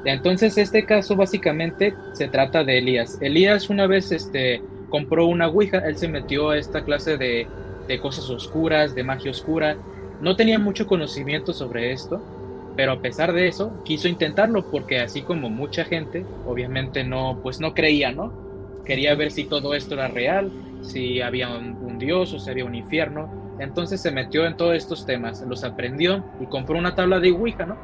Entonces, 0.03 0.57
este 0.57 0.85
caso 0.85 1.15
básicamente 1.15 2.01
se 2.11 2.27
trata 2.29 2.63
de 2.63 2.79
Elías. 2.79 3.17
Elías 3.21 3.69
una 3.69 3.87
vez 3.87 4.11
este, 4.11 4.67
compró 4.89 5.27
una 5.27 5.47
Ouija, 5.47 5.79
él 5.79 5.97
se 5.97 6.07
metió 6.09 6.49
a 6.51 6.57
esta 6.57 6.83
clase 6.83 7.17
de 7.17 7.53
de 7.87 7.99
cosas 7.99 8.29
oscuras, 8.29 8.95
de 8.95 9.03
magia 9.03 9.31
oscura. 9.31 9.83
No 10.19 10.35
tenía 10.35 10.59
mucho 10.59 10.87
conocimiento 10.87 11.53
sobre 11.53 11.91
esto, 11.93 12.29
pero 12.75 12.93
a 12.93 13.01
pesar 13.01 13.33
de 13.33 13.47
eso 13.47 13.81
quiso 13.83 14.07
intentarlo 14.07 14.69
porque 14.69 14.99
así 15.01 15.23
como 15.23 15.49
mucha 15.49 15.85
gente, 15.85 16.31
obviamente 16.43 17.03
no, 17.03 17.39
pues 17.43 17.59
no 17.59 17.73
creía, 17.73 18.11
¿no? 18.13 18.40
Quería 18.85 19.15
ver 19.15 19.31
si 19.31 19.45
todo 19.45 19.73
esto 19.73 19.93
era 19.93 20.07
real, 20.07 20.51
si 20.81 21.21
había 21.21 21.49
un, 21.49 21.97
dios 21.97 22.33
o 22.33 22.39
si 22.39 22.49
había 22.49 22.65
un 22.65 22.75
infierno. 22.75 23.57
Entonces 23.59 24.01
se 24.01 24.11
metió 24.11 24.45
en 24.45 24.57
todos 24.57 24.75
estos 24.75 25.05
temas, 25.05 25.41
los 25.47 25.63
aprendió 25.63 26.25
y 26.39 26.47
compró 26.47 26.79
una 26.79 26.95
tabla 26.95 27.19
de 27.19 27.31
Ouija, 27.31 27.65
¿no? 27.65 27.77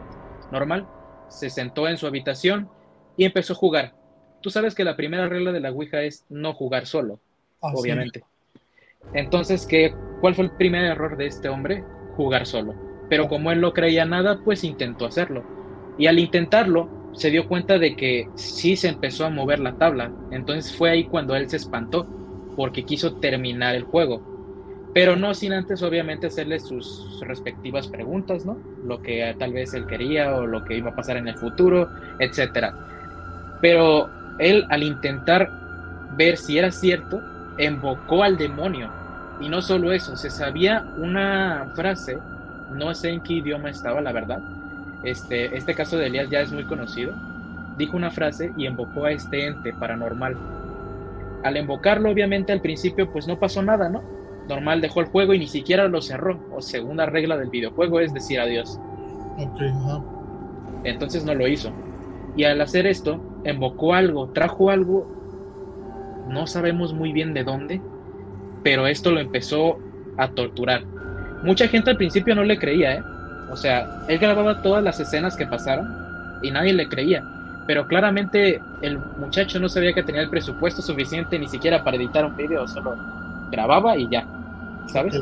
Normal. 0.51 0.88
Se 1.30 1.50
sentó 1.50 1.88
en 1.88 1.98
su 1.98 2.08
habitación 2.08 2.70
y 3.16 3.25
empezó 3.25 3.54
a 3.54 3.58
jugar. 3.58 3.94
Tú 4.42 4.50
sabes 4.50 4.74
que 4.74 4.84
la 4.84 4.96
primera 4.96 5.27
regla 5.27 5.51
de 5.51 5.60
la 5.60 5.72
Ouija 5.72 6.01
es 6.01 6.25
no 6.30 6.54
jugar 6.54 6.86
solo, 6.88 7.20
ah, 7.62 7.72
obviamente. 7.75 8.24
Entonces, 9.13 9.66
¿qué, 9.66 9.94
¿cuál 10.20 10.36
fue 10.36 10.46
el 10.46 10.51
primer 10.51 10.86
error 10.86 11.18
de 11.18 11.27
este 11.27 11.50
hombre? 11.50 11.84
Jugar 12.16 12.46
solo. 12.46 12.74
Pero 13.10 13.27
como 13.27 13.51
él 13.51 13.62
no 13.62 13.74
creía 13.74 14.06
nada, 14.06 14.39
pues 14.44 14.63
intentó 14.63 15.06
hacerlo. 15.06 15.44
Y 15.98 16.08
al 16.08 16.20
intentarlo, 16.20 16.89
se 17.17 17.31
dio 17.31 17.47
cuenta 17.47 17.79
de 17.79 17.95
que 17.95 18.29
sí 18.36 18.75
se 18.75 18.89
empezó 18.89 19.25
a 19.25 19.31
mover 19.31 19.59
la 19.59 19.74
tabla. 19.74 20.12
Entonces 20.31 20.75
fue 20.75 20.91
ahí 20.91 21.05
cuando 21.05 21.36
él 21.36 21.50
se 21.50 21.57
espantó, 21.57 22.05
porque 22.55 22.86
quiso 22.86 23.15
terminar 23.15 23.75
el 23.75 23.83
juego. 23.83 24.21
Pero 24.93 25.15
no 25.15 25.33
sin 25.33 25.53
antes, 25.53 25.81
obviamente, 25.81 26.27
hacerle 26.27 26.59
sus 26.59 27.19
respectivas 27.21 27.88
preguntas, 27.88 28.45
¿no? 28.45 28.57
Lo 28.83 29.01
que 29.01 29.36
tal 29.39 29.51
vez 29.51 29.74
él 29.74 29.88
quería 29.88 30.36
o 30.36 30.45
lo 30.45 30.63
que 30.63 30.77
iba 30.77 30.91
a 30.91 30.95
pasar 30.95 31.17
en 31.17 31.27
el 31.27 31.36
futuro, 31.36 31.89
etc. 32.19 32.75
Pero 33.62 34.09
él, 34.38 34.65
al 34.69 34.83
intentar 34.83 35.50
ver 36.17 36.38
si 36.38 36.59
era 36.59 36.71
cierto, 36.71 37.19
invocó 37.57 38.24
al 38.24 38.38
demonio. 38.38 38.93
Y 39.39 39.50
no 39.50 39.62
solo 39.63 39.91
eso, 39.91 40.15
se 40.17 40.29
sabía 40.29 40.88
una 40.97 41.71
frase, 41.75 42.24
no 42.67 42.93
sé 42.93 43.09
en 43.09 43.21
qué 43.21 43.33
idioma 43.33 43.69
estaba, 43.71 44.01
la 44.01 44.12
verdad. 44.12 44.43
Este, 45.04 45.56
este 45.56 45.74
caso 45.74 45.98
de 45.98 46.08
Elías 46.08 46.30
ya 46.30 46.42
es 46.42 46.51
muy 46.51 46.63
conocido. 46.63 47.13
Dijo 47.77 47.96
una 47.96 48.12
frase 48.12 48.51
y 48.58 48.66
invocó 48.66 49.06
a 49.06 49.12
este 49.12 49.46
ente 49.46 49.74
paranormal. 49.74 50.36
Al 51.44 51.58
invocarlo, 51.58 52.10
obviamente, 52.10 52.51
al 52.51 52.62
principio, 52.62 53.12
pues 53.12 53.27
no 53.27 53.39
pasó 53.39 53.62
nada, 53.62 53.89
¿no? 53.89 54.01
Normal 54.48 54.82
dejó 54.82 55.01
el 55.01 55.08
juego 55.08 55.34
y 55.34 55.39
ni 55.39 55.48
siquiera 55.48 55.88
lo 55.88 56.01
cerró. 56.01 56.39
O 56.51 56.62
segunda 56.62 57.06
regla 57.06 57.38
del 57.38 57.50
videojuego 57.50 58.00
es 58.00 58.13
decir 58.13 58.39
adiós. 58.39 58.80
Entonces 60.84 61.25
no 61.25 61.36
lo 61.36 61.48
hizo. 61.48 61.72
Y 62.36 62.44
al 62.44 62.62
hacer 62.62 62.88
esto, 62.88 63.20
invocó 63.46 63.94
algo, 63.94 64.30
trajo 64.30 64.70
algo, 64.70 65.08
no 66.30 66.48
sabemos 66.48 66.94
muy 66.94 67.12
bien 67.12 67.34
de 67.34 67.44
dónde, 67.44 67.82
pero 68.63 68.88
esto 68.88 69.12
lo 69.12 69.20
empezó 69.20 69.80
a 70.18 70.30
torturar. 70.30 70.84
Mucha 71.44 71.68
gente 71.68 71.92
al 71.92 71.98
principio 71.98 72.36
no 72.36 72.44
le 72.44 72.58
creía, 72.58 72.96
¿eh? 72.96 73.04
O 73.50 73.56
sea, 73.56 74.01
él 74.08 74.20
grababa 74.20 74.62
todas 74.62 74.84
las 74.84 75.00
escenas 75.00 75.36
que 75.36 75.46
pasaron 75.46 75.88
y 76.42 76.51
nadie 76.51 76.74
le 76.74 76.88
creía. 76.88 77.24
Pero 77.66 77.88
claramente 77.88 78.62
el 78.82 78.98
muchacho 79.18 79.60
no 79.60 79.68
sabía 79.68 79.94
que 79.94 80.04
tenía 80.04 80.22
el 80.22 80.30
presupuesto 80.30 80.82
suficiente 80.82 81.38
ni 81.38 81.48
siquiera 81.48 81.84
para 81.84 81.98
editar 81.98 82.25
un 82.25 82.36
video, 82.36 82.68
solo 82.68 82.96
grababa 83.51 83.98
y 83.98 84.08
ya, 84.10 84.25
¿sabes? 84.88 85.22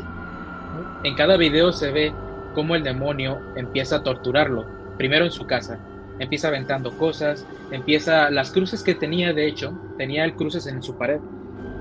En 1.02 1.14
cada 1.14 1.36
video 1.36 1.72
se 1.72 1.90
ve 1.90 2.12
cómo 2.54 2.76
el 2.76 2.82
demonio 2.82 3.40
empieza 3.56 3.96
a 3.96 4.02
torturarlo, 4.02 4.66
primero 4.96 5.24
en 5.24 5.32
su 5.32 5.46
casa, 5.46 5.78
empieza 6.18 6.48
aventando 6.48 6.96
cosas, 6.96 7.46
empieza 7.70 8.30
las 8.30 8.52
cruces 8.52 8.82
que 8.82 8.94
tenía, 8.94 9.32
de 9.32 9.46
hecho, 9.46 9.72
tenía 9.98 10.24
el 10.24 10.34
cruces 10.34 10.66
en 10.66 10.82
su 10.82 10.96
pared, 10.96 11.20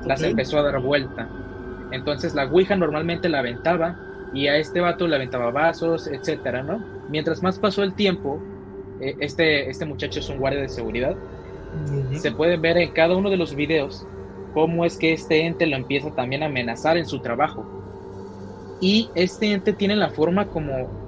las 0.05 0.21
empezó 0.23 0.59
a 0.59 0.63
dar 0.63 0.79
vuelta. 0.79 1.27
Entonces 1.91 2.33
la 2.35 2.45
Ouija 2.45 2.75
normalmente 2.75 3.29
la 3.29 3.39
aventaba 3.39 3.95
y 4.35 4.49
a 4.49 4.57
este 4.57 4.81
vato 4.81 5.07
le 5.07 5.15
aventaba 5.15 5.49
vasos, 5.49 6.07
etcétera, 6.07 6.61
¿no? 6.61 6.83
Mientras 7.09 7.41
más 7.41 7.57
pasó 7.57 7.83
el 7.83 7.93
tiempo, 7.93 8.41
eh, 8.99 9.15
este, 9.21 9.69
este 9.69 9.85
muchacho 9.85 10.19
es 10.19 10.29
un 10.29 10.37
guardia 10.37 10.61
de 10.61 10.69
seguridad. 10.69 11.15
Se 12.13 12.31
puede 12.31 12.57
ver 12.57 12.77
en 12.77 12.91
cada 12.91 13.15
uno 13.15 13.29
de 13.29 13.37
los 13.37 13.55
videos 13.55 14.05
cómo 14.53 14.85
es 14.85 14.97
que 14.97 15.13
este 15.13 15.45
ente 15.45 15.65
lo 15.65 15.75
empieza 15.75 16.11
también 16.11 16.43
a 16.43 16.47
amenazar 16.47 16.97
en 16.97 17.05
su 17.05 17.19
trabajo. 17.19 17.65
Y 18.81 19.09
este 19.15 19.51
ente 19.51 19.73
tiene 19.73 19.95
la 19.95 20.09
forma 20.09 20.47
como... 20.47 21.05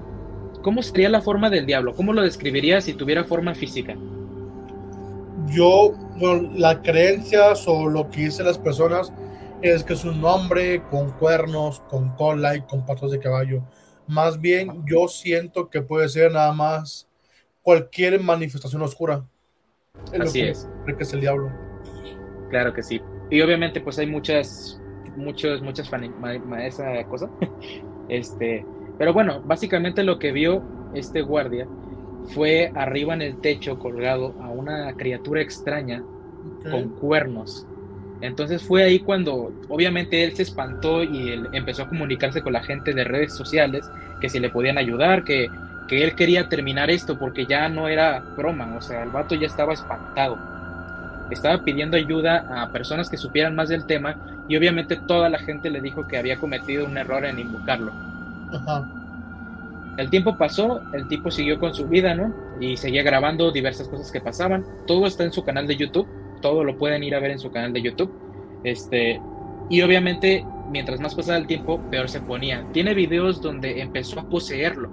¿Cómo 0.62 0.81
sería 0.81 1.10
la 1.10 1.22
forma 1.22 1.50
del 1.50 1.65
diablo? 1.65 1.93
¿Cómo 1.96 2.13
lo 2.13 2.22
describiría 2.22 2.81
si 2.81 2.93
tuviera 2.93 3.24
forma 3.24 3.53
física? 3.55 3.96
Yo, 5.48 5.93
bueno, 6.17 6.50
la 6.55 6.81
creencias 6.81 7.65
o 7.67 7.88
lo 7.88 8.10
que 8.10 8.25
dicen 8.25 8.46
las 8.46 8.57
personas 8.57 9.13
es 9.61 9.83
que 9.83 9.93
es 9.93 10.05
un 10.05 10.23
hombre 10.23 10.83
con 10.89 11.11
cuernos, 11.11 11.79
con 11.89 12.09
cola 12.15 12.55
y 12.55 12.61
con 12.61 12.85
patas 12.85 13.11
de 13.11 13.19
caballo. 13.19 13.63
Más 14.07 14.39
bien, 14.39 14.85
yo 14.85 15.07
siento 15.07 15.69
que 15.69 15.81
puede 15.81 16.07
ser 16.09 16.31
nada 16.31 16.53
más 16.53 17.07
cualquier 17.61 18.21
manifestación 18.21 18.81
oscura. 18.81 19.25
Así 20.19 20.41
es. 20.41 20.69
Que 20.85 21.03
es 21.03 21.13
el 21.13 21.21
diablo. 21.21 21.51
Claro 22.49 22.73
que 22.73 22.83
sí. 22.83 23.01
Y 23.29 23.41
obviamente, 23.41 23.81
pues 23.81 23.99
hay 23.99 24.07
muchas, 24.07 24.79
muchos, 25.15 25.61
muchas 25.61 25.89
esa 26.59 27.03
cosa. 27.05 27.29
Este, 28.09 28.65
pero 28.97 29.11
bueno, 29.11 29.41
básicamente 29.41 30.01
lo 30.01 30.17
que 30.17 30.31
vio 30.31 30.63
este 30.93 31.21
guardia 31.21 31.67
fue 32.33 32.71
arriba 32.73 33.13
en 33.13 33.21
el 33.21 33.41
techo 33.41 33.77
colgado 33.79 34.33
a 34.41 34.47
una 34.47 34.93
criatura 34.93 35.41
extraña 35.41 36.01
con 36.71 36.87
cuernos 36.99 37.67
entonces 38.21 38.63
fue 38.63 38.83
ahí 38.83 39.00
cuando 39.00 39.51
obviamente 39.69 40.24
él 40.24 40.36
se 40.36 40.43
espantó 40.43 41.03
y 41.03 41.29
él 41.29 41.50
empezó 41.51 41.83
a 41.83 41.89
comunicarse 41.89 42.41
con 42.41 42.53
la 42.53 42.63
gente 42.63 42.93
de 42.93 43.03
redes 43.03 43.33
sociales, 43.33 43.89
que 44.19 44.29
si 44.29 44.39
le 44.39 44.50
podían 44.50 44.77
ayudar, 44.77 45.24
que, 45.24 45.50
que 45.88 46.03
él 46.03 46.15
quería 46.15 46.50
terminar 46.50 46.89
esto 46.89 47.19
porque 47.19 47.45
ya 47.45 47.69
no 47.69 47.88
era 47.88 48.19
broma, 48.19 48.75
o 48.75 48.81
sea, 48.81 49.03
el 49.03 49.09
vato 49.09 49.35
ya 49.35 49.48
estaba 49.48 49.74
espantado. 49.74 50.37
Estaba 51.29 51.63
pidiendo 51.63 51.98
ayuda 51.98 52.63
a 52.63 52.72
personas 52.72 53.09
que 53.09 53.18
supieran 53.18 53.55
más 53.55 53.70
del 53.70 53.85
tema 53.85 54.15
y 54.48 54.57
obviamente 54.57 54.96
toda 54.96 55.29
la 55.29 55.39
gente 55.39 55.70
le 55.70 55.81
dijo 55.81 56.07
que 56.07 56.18
había 56.18 56.37
cometido 56.37 56.85
un 56.85 56.98
error 56.98 57.25
en 57.25 57.39
invocarlo. 57.39 57.92
El 59.98 60.09
tiempo 60.09 60.37
pasó, 60.37 60.81
el 60.94 61.07
tipo 61.07 61.29
siguió 61.29 61.59
con 61.59 61.74
su 61.74 61.87
vida, 61.87 62.15
¿no? 62.15 62.33
Y 62.61 62.77
seguía 62.77 63.03
grabando 63.03 63.51
diversas 63.51 63.87
cosas 63.87 64.11
que 64.11 64.22
pasaban. 64.22 64.63
Todo 64.85 65.05
está 65.05 65.24
en 65.24 65.33
su 65.33 65.44
canal 65.44 65.68
de 65.68 65.75
YouTube 65.75 66.07
todo 66.41 66.63
lo 66.63 66.77
pueden 66.77 67.03
ir 67.03 67.15
a 67.15 67.19
ver 67.19 67.31
en 67.31 67.39
su 67.39 67.51
canal 67.51 67.73
de 67.73 67.81
YouTube. 67.81 68.11
Este, 68.63 69.21
y 69.69 69.81
obviamente, 69.81 70.45
mientras 70.69 71.00
más 71.00 71.15
pasaba 71.15 71.37
el 71.37 71.47
tiempo, 71.47 71.79
peor 71.89 72.09
se 72.09 72.21
ponía. 72.21 72.65
Tiene 72.71 72.93
videos 72.93 73.41
donde 73.41 73.81
empezó 73.81 74.19
a 74.19 74.29
poseerlo. 74.29 74.89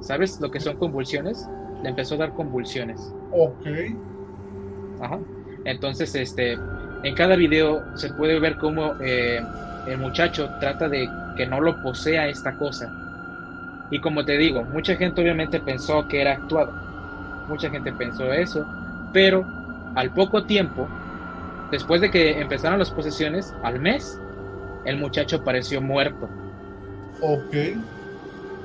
¿Sabes 0.00 0.40
lo 0.40 0.50
que 0.50 0.60
son 0.60 0.76
convulsiones? 0.76 1.48
Le 1.82 1.90
empezó 1.90 2.14
a 2.14 2.18
dar 2.18 2.34
convulsiones. 2.34 3.12
Ok. 3.32 3.66
Ajá. 5.00 5.18
Entonces, 5.64 6.14
este, 6.14 6.56
en 7.02 7.14
cada 7.14 7.36
video 7.36 7.82
se 7.96 8.12
puede 8.14 8.38
ver 8.38 8.56
cómo 8.58 8.94
eh, 9.00 9.40
el 9.86 9.98
muchacho 9.98 10.50
trata 10.60 10.88
de 10.88 11.08
que 11.36 11.46
no 11.46 11.60
lo 11.60 11.82
posea 11.82 12.28
esta 12.28 12.56
cosa. 12.56 12.92
Y 13.90 14.00
como 14.00 14.24
te 14.24 14.36
digo, 14.36 14.64
mucha 14.64 14.96
gente 14.96 15.20
obviamente 15.20 15.60
pensó 15.60 16.06
que 16.08 16.20
era 16.20 16.32
actuado. 16.32 16.72
Mucha 17.48 17.70
gente 17.70 17.92
pensó 17.92 18.32
eso, 18.32 18.66
pero 19.12 19.46
al 19.98 20.12
poco 20.12 20.46
tiempo, 20.46 20.96
después 21.70 22.00
de 22.00 22.10
que 22.10 22.40
empezaron 22.40 22.78
las 22.78 22.92
posesiones, 22.92 23.56
al 23.62 23.80
mes, 23.80 24.22
el 24.84 24.98
muchacho 24.98 25.44
pareció 25.44 25.82
muerto. 25.82 26.36
Ok. 27.20 27.54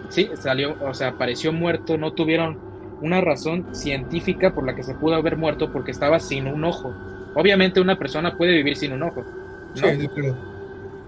Sí, 0.08 0.32
salió, 0.36 0.78
o 0.80 0.94
sea, 0.94 1.18
pareció 1.18 1.52
muerto, 1.54 1.98
no 1.98 2.14
tuvieron 2.14 2.64
una 3.00 3.22
razón 3.22 3.68
científica 3.74 4.54
por 4.54 4.66
la 4.66 4.76
que 4.76 4.84
se 4.84 4.96
pudo 4.96 5.16
haber 5.16 5.38
muerto 5.38 5.72
porque 5.72 5.92
estaba 5.92 6.20
sin 6.20 6.48
un 6.48 6.64
ojo. 6.64 7.02
Obviamente 7.34 7.82
una 7.82 7.98
persona 7.98 8.38
puede 8.38 8.54
vivir 8.54 8.78
sin 8.78 8.94
un 8.94 9.04
ojo. 9.04 9.32
Sí, 9.74 9.88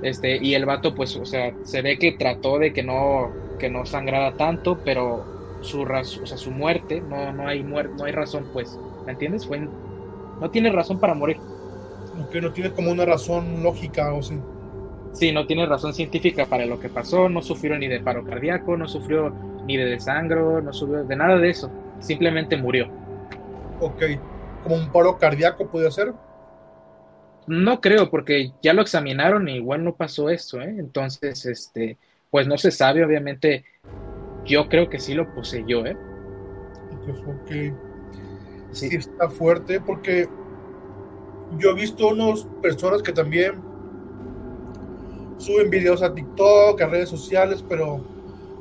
Este, 0.01 0.37
y 0.43 0.55
el 0.55 0.65
vato, 0.65 0.93
pues, 0.95 1.15
o 1.17 1.25
sea, 1.25 1.57
se 1.63 1.81
ve 1.81 1.97
que 1.99 2.13
trató 2.13 2.59
de 2.59 2.73
que 2.73 2.83
no, 2.83 3.39
que 3.57 3.69
no 3.69 3.85
sangrara 3.85 4.35
tanto, 4.35 4.83
pero 4.83 5.31
su, 5.59 5.81
o 5.83 6.25
sea, 6.25 6.37
su 6.37 6.51
muerte, 6.51 7.01
no, 7.01 7.31
no, 7.33 7.47
hay 7.47 7.63
no 7.63 8.05
hay 8.05 8.11
razón, 8.11 8.49
pues, 8.51 8.81
¿me 9.05 9.13
entiendes? 9.13 9.47
Fue 9.47 9.57
no 10.39 10.49
tiene 10.51 10.71
razón 10.71 10.99
para 10.99 11.13
morir. 11.13 11.37
Aunque 12.15 12.41
no 12.41 12.51
tiene 12.51 12.71
como 12.71 12.91
una 12.91 13.05
razón 13.05 13.63
lógica 13.63 14.13
o 14.13 14.21
sí. 14.21 14.39
Sí, 15.13 15.31
no 15.31 15.45
tiene 15.45 15.65
razón 15.65 15.93
científica 15.93 16.45
para 16.45 16.65
lo 16.65 16.79
que 16.79 16.89
pasó, 16.89 17.29
no 17.29 17.41
sufrió 17.41 17.77
ni 17.77 17.87
de 17.87 18.01
paro 18.01 18.25
cardíaco, 18.25 18.75
no 18.75 18.87
sufrió 18.87 19.33
ni 19.65 19.77
de 19.77 19.85
desangro, 19.85 20.61
no 20.61 20.73
sufrió 20.73 21.05
de 21.05 21.15
nada 21.15 21.37
de 21.37 21.49
eso, 21.49 21.71
simplemente 21.99 22.57
murió. 22.57 22.89
Ok, 23.79 24.03
¿como 24.63 24.75
un 24.75 24.91
paro 24.91 25.17
cardíaco 25.17 25.67
puede 25.67 25.89
ser? 25.89 26.13
No 27.47 27.79
creo, 27.79 28.09
porque 28.09 28.51
ya 28.61 28.73
lo 28.73 28.81
examinaron 28.81 29.47
y 29.47 29.55
igual 29.55 29.83
no 29.83 29.95
pasó 29.95 30.29
eso, 30.29 30.59
¿eh? 30.61 30.75
Entonces, 30.77 31.45
este, 31.45 31.97
pues 32.29 32.47
no 32.47 32.57
se 32.57 32.71
sabe, 32.71 33.05
obviamente, 33.05 33.63
yo 34.43 34.67
creo 34.67 34.89
que 34.89 34.99
sí 34.99 35.13
lo 35.13 35.33
poseyó, 35.33 35.85
¿eh? 35.85 35.95
Pues, 37.05 37.19
ok 37.19 37.94
sí. 38.75 38.95
está 38.95 39.29
fuerte 39.29 39.79
porque 39.79 40.27
yo 41.57 41.71
he 41.71 41.73
visto 41.73 42.07
unas 42.07 42.45
personas 42.61 43.01
que 43.01 43.11
también 43.11 43.55
suben 45.37 45.69
videos 45.69 46.01
a 46.01 46.13
TikTok, 46.13 46.81
a 46.81 46.87
redes 46.87 47.09
sociales, 47.09 47.63
pero 47.67 48.03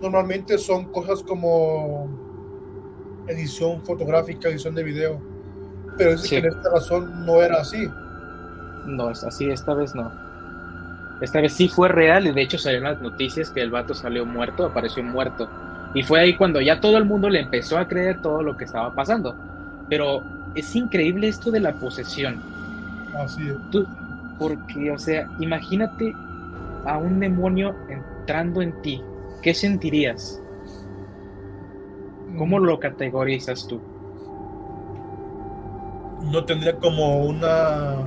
normalmente 0.00 0.58
son 0.58 0.86
cosas 0.86 1.22
como 1.22 2.08
edición 3.26 3.82
fotográfica, 3.84 4.48
edición 4.48 4.74
de 4.74 4.82
video. 4.82 5.20
Pero 5.96 6.10
es 6.10 6.28
que 6.28 6.38
en 6.38 6.46
esta 6.46 6.70
razón 6.70 7.24
no 7.24 7.40
era 7.42 7.60
así. 7.60 7.88
No, 8.86 9.10
es 9.10 9.22
así, 9.24 9.48
esta 9.50 9.74
vez 9.74 9.94
no. 9.94 10.12
Esta 11.20 11.40
vez 11.40 11.52
sí 11.52 11.68
fue 11.68 11.88
real 11.88 12.26
y 12.26 12.32
de 12.32 12.42
hecho 12.42 12.58
salieron 12.58 12.90
las 12.90 13.00
noticias 13.00 13.50
que 13.50 13.62
el 13.62 13.70
vato 13.70 13.94
salió 13.94 14.26
muerto, 14.26 14.66
apareció 14.66 15.02
muerto. 15.02 15.48
Y 15.94 16.02
fue 16.02 16.20
ahí 16.20 16.36
cuando 16.36 16.60
ya 16.60 16.80
todo 16.80 16.98
el 16.98 17.04
mundo 17.04 17.30
le 17.30 17.40
empezó 17.40 17.78
a 17.78 17.86
creer 17.86 18.20
todo 18.20 18.42
lo 18.42 18.56
que 18.56 18.64
estaba 18.64 18.92
pasando. 18.94 19.36
Pero 19.88 20.22
es 20.54 20.74
increíble 20.76 21.28
esto 21.28 21.50
de 21.50 21.60
la 21.60 21.74
posesión. 21.74 22.42
Así 23.16 23.42
es. 23.48 23.56
porque, 24.38 24.90
o 24.90 24.98
sea, 24.98 25.28
imagínate 25.38 26.12
a 26.84 26.98
un 26.98 27.20
demonio 27.20 27.74
entrando 27.88 28.62
en 28.62 28.72
ti. 28.82 29.02
¿Qué 29.42 29.54
sentirías? 29.54 30.40
¿Cómo 32.36 32.58
lo 32.58 32.80
categorizas 32.80 33.66
tú? 33.68 33.80
No 36.22 36.44
tendría 36.44 36.76
como 36.78 37.24
una 37.24 38.06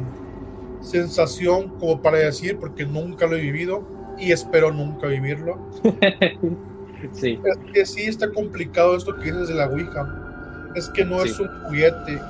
sensación 0.82 1.70
como 1.80 2.02
para 2.02 2.18
decir, 2.18 2.58
porque 2.60 2.86
nunca 2.86 3.28
lo 3.28 3.36
he 3.36 3.42
vivido 3.42 3.84
y 4.18 4.32
espero 4.32 4.72
nunca 4.72 5.08
vivirlo. 5.08 5.60
sí. 7.14 7.40
Es 7.44 7.58
que 7.72 7.86
sí 7.86 8.04
está 8.04 8.32
complicado 8.32 8.98
esto 8.98 9.16
que 9.16 9.26
dices 9.26 9.48
de 9.48 9.56
la 9.56 9.68
Ouija 9.68 10.27
es 10.76 10.90
que 10.90 11.06
no 11.06 11.24
es 11.24 11.40
un 11.40 11.48
juguete. 11.64 12.22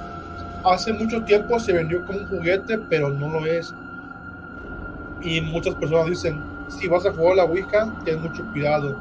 Hace 0.63 0.93
mucho 0.93 1.23
tiempo 1.23 1.60
se 1.60 1.73
vendió 1.73 2.06
como 2.06 2.19
un 2.19 2.28
juguete, 2.28 2.78
pero 2.89 3.10
no 3.10 3.30
lo 3.30 3.45
es. 3.45 3.73
Y 5.21 5.41
muchas 5.41 5.76
personas 5.76 6.08
dicen, 6.08 6.41
si 6.67 6.88
vas 6.88 7.06
a 7.06 7.12
jugar 7.12 7.34
a 7.34 7.36
la 7.38 7.45
Ouija, 7.45 7.93
ten 8.06 8.21
mucho 8.21 8.45
cuidado. 8.52 8.97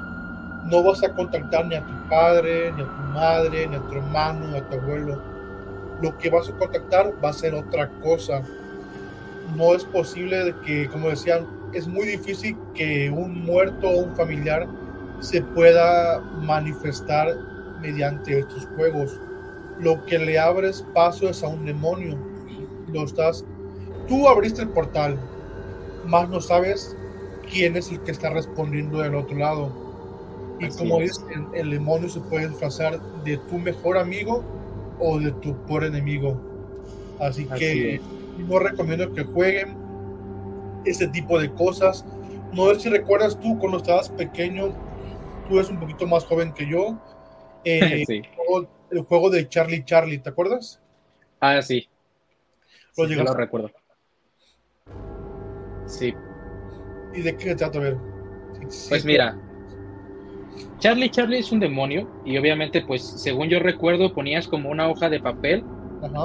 No 0.64 0.82
vas 0.82 1.02
a 1.02 1.10
contactar 1.10 1.66
ni 1.66 1.76
a 1.76 1.86
tu 1.86 1.92
padre, 2.08 2.72
ni 2.72 2.82
a 2.82 2.86
tu 2.86 3.02
madre, 3.12 3.66
ni 3.66 3.76
a 3.76 3.80
tu 3.80 3.92
hermano, 3.94 4.46
ni 4.48 4.58
a 4.58 4.68
tu 4.68 4.76
abuelo. 4.76 5.20
Lo 6.02 6.16
que 6.18 6.30
vas 6.30 6.48
a 6.48 6.52
contactar 6.52 7.12
va 7.24 7.30
a 7.30 7.32
ser 7.32 7.54
otra 7.54 7.88
cosa. 8.02 8.42
No 9.56 9.74
es 9.74 9.84
posible 9.84 10.54
que, 10.64 10.88
como 10.88 11.08
decían, 11.08 11.46
es 11.72 11.86
muy 11.86 12.06
difícil 12.06 12.56
que 12.74 13.10
un 13.10 13.44
muerto 13.44 13.88
o 13.88 14.04
un 14.04 14.16
familiar 14.16 14.66
se 15.20 15.42
pueda 15.42 16.20
manifestar 16.40 17.36
mediante 17.80 18.40
estos 18.40 18.66
juegos 18.76 19.20
lo 19.78 20.04
que 20.06 20.18
le 20.18 20.38
abres 20.38 20.84
paso 20.94 21.28
es 21.28 21.42
a 21.42 21.48
un 21.48 21.64
demonio. 21.64 22.16
Lo 22.92 23.04
estás, 23.04 23.44
tú 24.08 24.28
abriste 24.28 24.62
el 24.62 24.68
portal, 24.68 25.18
más 26.06 26.28
no 26.28 26.40
sabes 26.40 26.96
quién 27.50 27.76
es 27.76 27.90
el 27.90 28.00
que 28.00 28.12
está 28.12 28.30
respondiendo 28.30 28.98
del 28.98 29.14
otro 29.14 29.36
lado. 29.36 29.86
Y 30.58 30.68
como 30.68 31.00
dicen, 31.00 31.48
el 31.54 31.70
demonio 31.70 32.08
se 32.08 32.20
puede 32.20 32.48
disfrazar 32.48 33.00
de 33.24 33.36
tu 33.36 33.58
mejor 33.58 33.98
amigo 33.98 34.42
o 34.98 35.18
de 35.18 35.32
tu 35.32 35.54
peor 35.66 35.84
enemigo. 35.84 36.40
Así, 37.20 37.46
que 37.46 38.00
no 38.38 38.58
recomiendo 38.58 39.12
que 39.12 39.24
jueguen 39.24 39.76
ese 40.84 41.08
tipo 41.08 41.38
de 41.38 41.52
cosas. 41.52 42.04
No 42.52 42.72
sé 42.72 42.80
si 42.80 42.88
recuerdas 42.88 43.38
tú 43.38 43.58
cuando 43.58 43.78
estabas 43.78 44.08
pequeño, 44.08 44.72
tú 45.48 45.56
eres 45.56 45.68
un 45.68 45.78
poquito 45.78 46.06
más 46.06 46.24
joven 46.24 46.52
que 46.52 46.66
yo. 46.66 46.96
Eh, 47.64 48.04
el, 48.90 49.00
juego, 49.02 49.30
de 49.30 49.48
Charlie 49.48 49.84
Charlie, 49.84 50.18
¿te 50.18 50.30
acuerdas? 50.30 50.80
Ah, 51.40 51.60
sí. 51.62 51.88
Lo, 52.96 53.06
lo 53.06 53.34
recuerdo. 53.34 53.70
Sí. 55.86 56.14
¿Y 57.14 57.22
de 57.22 57.36
qué 57.36 57.54
trata? 57.54 57.78
A 57.78 57.82
ver. 57.82 57.96
pues 58.88 59.04
mira, 59.04 59.38
Charlie 60.78 61.10
Charlie 61.10 61.38
es 61.38 61.52
un 61.52 61.60
demonio 61.60 62.08
y 62.24 62.36
obviamente 62.38 62.82
pues 62.82 63.02
según 63.02 63.48
yo 63.48 63.58
recuerdo 63.60 64.12
ponías 64.12 64.46
como 64.46 64.70
una 64.70 64.88
hoja 64.88 65.08
de 65.08 65.20
papel 65.20 65.64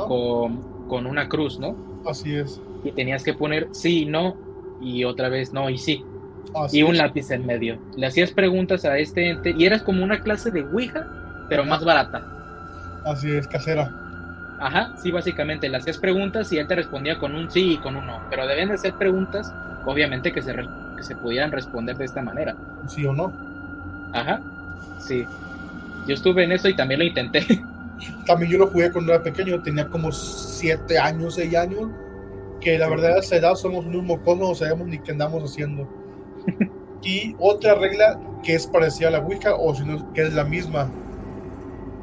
con, 0.08 0.88
con, 0.88 1.06
una 1.06 1.30
cruz, 1.30 1.60
¿no? 1.60 1.76
Así 2.06 2.36
es. 2.36 2.62
Y 2.84 2.92
tenías 2.92 3.24
que 3.24 3.34
poner 3.34 3.70
sí, 3.72 4.06
no 4.06 4.36
y 4.82 5.04
otra 5.04 5.30
vez 5.30 5.54
no 5.54 5.70
y 5.70 5.78
sí. 5.78 6.04
y 6.72 6.84
un 6.84 6.98
lápiz 6.98 7.32
en 7.32 7.46
medio. 7.46 7.80
Le 7.96 8.08
hacías 8.08 8.32
preguntas 8.32 8.84
a 8.86 8.98
este 8.98 9.30
ente 9.30 9.54
y 9.58 9.66
eras 9.66 9.84
como 9.84 10.04
una 10.04 10.22
clase 10.22 10.52
de 10.52 10.64
Ouija, 10.64 11.08
pero 11.48 11.64
más 11.64 11.86
barata. 11.86 12.41
Así 13.06 13.32
es, 13.32 13.48
casera. 13.48 13.92
Ajá, 14.60 14.94
sí, 14.98 15.10
básicamente 15.10 15.68
le 15.70 15.78
hacías 15.78 15.98
preguntas 15.98 16.52
y 16.54 16.60
él 16.60 16.68
te 16.68 16.76
respondía 16.76 17.18
con 17.18 17.34
un 17.34 17.50
sí 17.50 17.74
y 17.74 17.78
con 17.78 17.96
un 17.96 18.06
no, 18.06 18.22
pero 18.30 18.46
deben 18.46 18.70
de 18.70 18.78
ser 18.78 18.94
preguntas, 18.94 19.52
obviamente, 19.86 20.32
que 20.32 20.42
se, 20.44 20.54
que 20.54 21.04
se 21.04 21.16
pudieran 21.16 21.52
responder 21.52 21.98
de 21.98 22.06
esta 22.06 22.22
manera. 22.22 22.56
Sí 22.88 23.04
o 23.06 23.14
no. 23.14 23.34
Ajá, 24.14 24.40
sí. 25.00 25.26
Yo 26.08 26.14
estuve 26.14 26.44
en 26.44 26.52
eso 26.52 26.70
y 26.70 26.76
también 26.76 27.00
lo 27.00 27.06
intenté. 27.06 27.44
También 28.26 28.52
yo 28.52 28.58
lo 28.58 28.68
jugué 28.68 28.92
cuando 28.92 29.14
era 29.14 29.22
pequeño, 29.22 29.62
tenía 29.62 29.88
como 29.88 30.12
7 30.12 30.98
años, 30.98 31.36
6 31.36 31.56
años, 31.56 31.90
que 32.60 32.78
la 32.80 32.90
verdad 32.90 33.14
a 33.14 33.20
esa 33.20 33.36
edad 33.36 33.54
somos 33.54 33.86
unos 33.86 34.04
mocosos, 34.04 34.40
no 34.40 34.56
sabemos 34.56 34.88
ni 34.88 34.98
qué 35.00 35.12
andamos 35.12 35.44
haciendo. 35.44 35.88
y 37.04 37.36
otra 37.38 37.76
regla 37.76 38.20
que 38.44 38.56
es 38.56 38.66
parecida 38.66 39.10
a 39.10 39.12
la 39.12 39.20
Wicca, 39.20 39.54
o 39.56 39.76
si 39.76 39.86
no, 39.86 40.12
que 40.14 40.22
es 40.24 40.34
la 40.34 40.44
misma, 40.44 40.90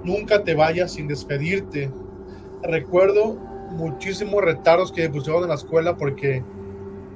nunca 0.08 0.42
te 0.42 0.54
vayas 0.54 0.92
sin 0.92 1.06
despedirte. 1.06 1.90
Recuerdo 2.62 3.34
muchísimos 3.72 4.42
retardos 4.42 4.90
que 4.90 5.02
me 5.02 5.10
pusieron 5.10 5.42
en 5.42 5.50
la 5.50 5.54
escuela 5.54 5.96
porque 5.96 6.42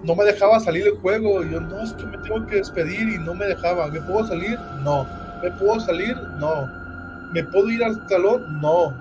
no 0.05 0.15
me 0.15 0.25
dejaba 0.25 0.61
salir 0.61 0.87
el 0.87 0.99
juego. 0.99 1.43
Yo, 1.43 1.61
no, 1.61 1.83
es 1.83 1.95
que 1.95 2.05
me 2.05 2.19
tengo 2.19 2.47
que 2.47 2.57
despedir 2.57 3.09
y 3.09 3.19
no 3.19 3.35
me 3.35 3.47
dejaba. 3.47 3.89
¿Me 3.89 4.01
puedo 4.01 4.27
salir? 4.27 4.59
No. 4.83 5.07
¿Me 5.43 5.51
puedo 5.53 5.81
salir? 5.81 6.17
No. 6.39 6.69
¿Me 7.33 7.43
puedo 7.45 7.71
ir 7.71 7.83
al 7.83 8.09
salón? 8.09 8.61
No. 8.61 8.93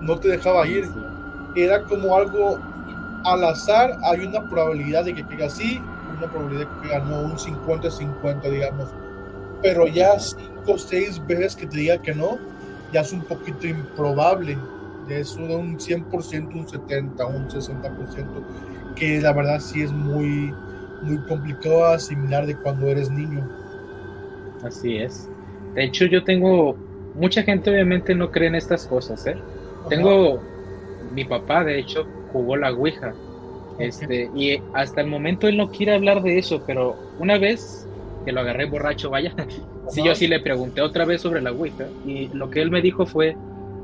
No 0.00 0.18
te 0.18 0.28
dejaba 0.28 0.66
ir. 0.66 0.88
Era 1.56 1.82
como 1.82 2.16
algo 2.16 2.58
al 3.24 3.44
azar. 3.44 3.98
Hay 4.04 4.24
una 4.24 4.48
probabilidad 4.48 5.04
de 5.04 5.14
que 5.14 5.26
caiga 5.26 5.46
así, 5.46 5.80
una 6.18 6.30
probabilidad 6.30 6.68
de 6.68 6.74
que 6.74 6.88
caiga 6.88 7.04
no, 7.06 7.20
un 7.22 7.36
50-50, 7.36 8.42
digamos. 8.48 8.88
Pero 9.60 9.86
ya 9.86 10.18
cinco 10.18 10.72
o 10.74 10.78
seis 10.78 11.24
veces 11.26 11.56
que 11.56 11.66
te 11.66 11.76
diga 11.76 11.98
que 11.98 12.14
no, 12.14 12.38
ya 12.92 13.00
es 13.00 13.12
un 13.12 13.22
poquito 13.22 13.66
improbable. 13.66 14.56
De 15.08 15.20
eso 15.20 15.40
de 15.40 15.56
un 15.56 15.78
100%, 15.78 16.54
un 16.54 16.68
70, 16.68 17.26
un 17.26 17.48
60% 17.48 18.26
que 18.94 19.20
la 19.20 19.32
verdad 19.32 19.60
sí 19.60 19.82
es 19.82 19.92
muy, 19.92 20.54
muy 21.02 21.18
complicado 21.28 21.86
asimilar 21.86 22.46
de 22.46 22.56
cuando 22.56 22.88
eres 22.88 23.10
niño. 23.10 23.48
Así 24.62 24.96
es. 24.96 25.28
De 25.74 25.84
hecho, 25.84 26.06
yo 26.06 26.22
tengo, 26.24 26.76
mucha 27.14 27.42
gente 27.42 27.70
obviamente 27.70 28.14
no 28.14 28.30
cree 28.30 28.48
en 28.48 28.54
estas 28.54 28.86
cosas, 28.86 29.26
¿eh? 29.26 29.36
Tengo, 29.88 30.40
mi 31.12 31.24
papá 31.24 31.64
de 31.64 31.78
hecho 31.78 32.06
jugó 32.32 32.56
la 32.56 32.72
Ouija, 32.72 33.14
este, 33.78 34.30
y 34.34 34.62
hasta 34.74 35.00
el 35.00 35.08
momento 35.08 35.48
él 35.48 35.56
no 35.56 35.70
quiere 35.70 35.94
hablar 35.94 36.22
de 36.22 36.38
eso, 36.38 36.62
pero 36.66 36.96
una 37.18 37.38
vez 37.38 37.88
que 38.24 38.32
lo 38.32 38.40
agarré 38.40 38.66
borracho, 38.66 39.10
vaya, 39.10 39.34
sí, 39.88 40.02
yo 40.04 40.14
sí 40.14 40.26
le 40.26 40.40
pregunté 40.40 40.80
otra 40.80 41.04
vez 41.04 41.20
sobre 41.20 41.42
la 41.42 41.52
Ouija, 41.52 41.86
y 42.06 42.28
lo 42.28 42.50
que 42.50 42.62
él 42.62 42.70
me 42.70 42.82
dijo 42.82 43.06
fue 43.06 43.36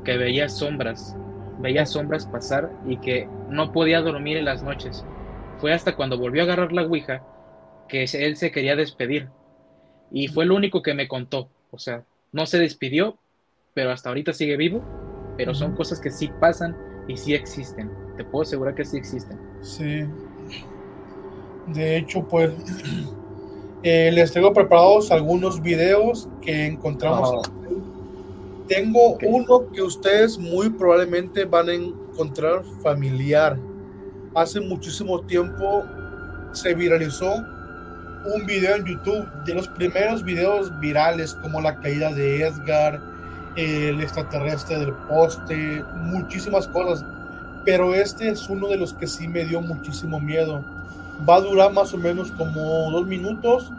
que 0.05 0.17
veía 0.17 0.49
sombras, 0.49 1.17
veía 1.59 1.87
sombras 1.87 2.27
pasar 2.27 2.71
y 2.87 2.97
que 2.99 3.29
no 3.49 3.73
podía 3.73 4.01
dormir 4.01 4.37
en 4.37 4.45
las 4.45 4.63
noches. 4.63 5.05
Fue 5.59 5.73
hasta 5.73 5.97
cuando 5.97 6.19
volvió 6.19 6.43
a 6.43 6.45
agarrar 6.45 6.73
la 6.73 6.83
Ouija 6.83 7.23
que 7.89 8.05
él 8.05 8.37
se 8.37 8.51
quería 8.53 8.77
despedir. 8.77 9.29
Y 10.11 10.29
fue 10.29 10.47
lo 10.47 10.55
único 10.55 10.83
que 10.83 10.95
me 10.95 11.09
contó. 11.09 11.49
O 11.71 11.79
sea, 11.79 12.05
no 12.33 12.47
se 12.47 12.59
despidió, 12.59 13.19
pero 13.75 13.91
hasta 13.91 14.09
ahorita 14.09 14.33
sigue 14.33 14.57
vivo. 14.57 14.85
Pero 15.37 15.55
son 15.55 15.75
cosas 15.75 16.01
que 16.01 16.11
sí 16.11 16.31
pasan 16.41 16.77
y 17.07 17.17
sí 17.17 17.35
existen. 17.35 17.91
Te 18.17 18.25
puedo 18.25 18.43
asegurar 18.43 18.75
que 18.75 18.85
sí 18.85 18.97
existen. 18.97 19.39
Sí. 19.63 20.05
De 21.67 21.97
hecho, 21.97 22.27
pues 22.27 22.53
eh, 23.83 24.11
les 24.13 24.33
tengo 24.33 24.53
preparados 24.53 25.11
algunos 25.11 25.63
videos 25.63 26.29
que 26.41 26.67
encontramos 26.67 27.49
tengo 28.69 29.17
uno 29.23 29.67
que 29.73 29.81
ustedes 29.81 30.39
muy 30.39 30.69
probablemente 30.69 31.47
van 31.47 31.71
a 31.71 31.73
encontrar 31.73 32.63
familiar. 32.83 33.59
Hace 34.35 34.61
muchísimo 34.61 35.21
tiempo 35.23 35.85
se 36.53 36.75
viralizó 36.75 37.33
un 38.35 38.45
video 38.47 38.77
en 38.77 38.85
YouTube 38.85 39.27
de 39.47 39.55
los 39.55 39.69
primeros 39.69 40.23
videos 40.23 40.79
virales 40.81 41.35
como 41.35 41.63
la 41.63 41.81
caída 41.81 42.13
de 42.13 42.43
Edgar, 42.43 43.01
el 43.57 44.03
extraterrestre 44.03 44.79
del 44.79 44.93
poste, 45.09 45.83
muchísimas 45.97 46.69
cosas. 46.69 47.05
Pero 47.65 47.95
este 47.95 48.29
es 48.29 48.51
uno 48.51 48.69
de 48.69 48.77
los 48.77 48.93
que 48.93 49.07
sí 49.07 49.29
me 49.29 49.47
dio 49.47 49.63
muchísimo 49.63 50.21
miedo. 50.21 50.63
Va 51.29 51.37
a 51.37 51.41
durar 51.41 51.73
más 51.73 51.95
o 51.95 51.99
menos 51.99 52.31
como 52.33 52.91
dos 52.91 53.07
minutos. 53.07 53.73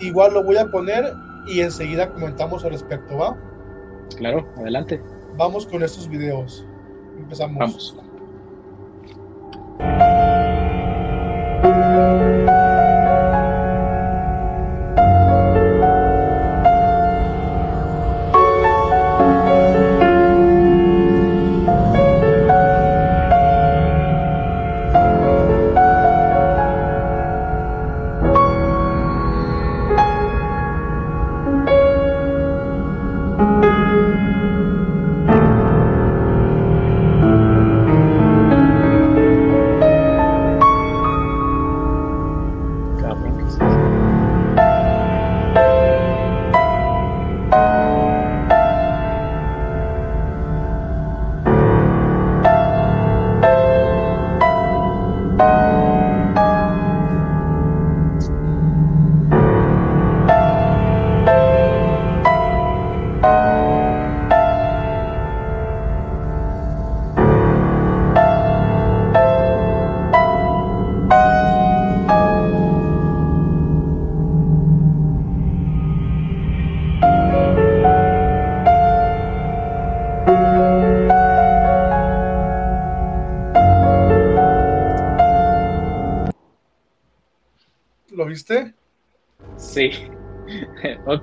Igual 0.00 0.34
lo 0.34 0.42
voy 0.42 0.56
a 0.56 0.70
poner 0.70 1.14
y 1.46 1.60
enseguida 1.60 2.10
comentamos 2.10 2.64
al 2.64 2.72
respecto, 2.72 3.16
¿va? 3.16 3.36
Claro, 4.16 4.46
adelante. 4.56 5.00
Vamos 5.36 5.66
con 5.66 5.82
estos 5.82 6.08
videos. 6.08 6.66
Empezamos. 7.18 7.96
Vamos. 9.78 10.35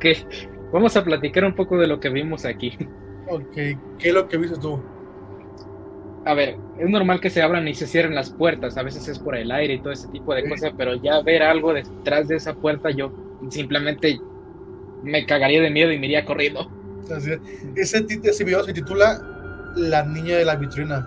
Ok. 0.04 0.72
Vamos 0.72 0.98
a 0.98 1.04
platicar 1.04 1.46
un 1.46 1.56
poco 1.56 1.78
de 1.78 1.88
lo 1.88 2.00
que 2.00 2.10
vimos 2.10 2.46
aquí. 2.46 2.78
Ok. 3.30 3.54
¿Qué 3.54 3.78
es 4.00 4.14
lo 4.14 4.28
que 4.28 4.38
viste 4.38 4.60
tú? 4.60 4.82
a 6.26 6.34
ver, 6.34 6.58
es 6.80 6.90
normal 6.90 7.20
que 7.20 7.30
se 7.30 7.42
abran 7.42 7.68
y 7.68 7.74
se 7.74 7.88
cierren 7.88 8.16
las 8.16 8.30
puertas, 8.30 8.78
a 8.78 8.84
veces 8.84 9.08
es 9.08 9.20
por 9.20 9.36
el 9.36 9.52
aire 9.52 9.76
y 9.76 9.80
todo 9.80 9.92
ese 9.92 10.08
tipo 10.08 10.34
de 10.34 10.48
cosas, 10.48 10.72
pero 10.78 10.96
ya 10.96 11.22
ver 11.22 11.44
algo 11.44 11.74
detrás 11.74 12.28
de 12.28 12.38
esa 12.38 12.54
puerta, 12.54 12.92
yo 12.92 13.12
simplemente 13.50 14.20
me 15.04 15.26
cagaría 15.26 15.62
de 15.62 15.70
miedo 15.70 15.92
y 15.92 16.00
me 16.00 16.06
iría 16.06 16.24
corriendo. 16.24 16.72
Ese, 17.76 18.06
ese 18.24 18.44
video 18.44 18.64
se 18.64 18.74
titula 18.74 19.22
La 19.76 20.04
niña 20.04 20.38
de 20.38 20.46
la 20.46 20.56
vitrina. 20.56 21.06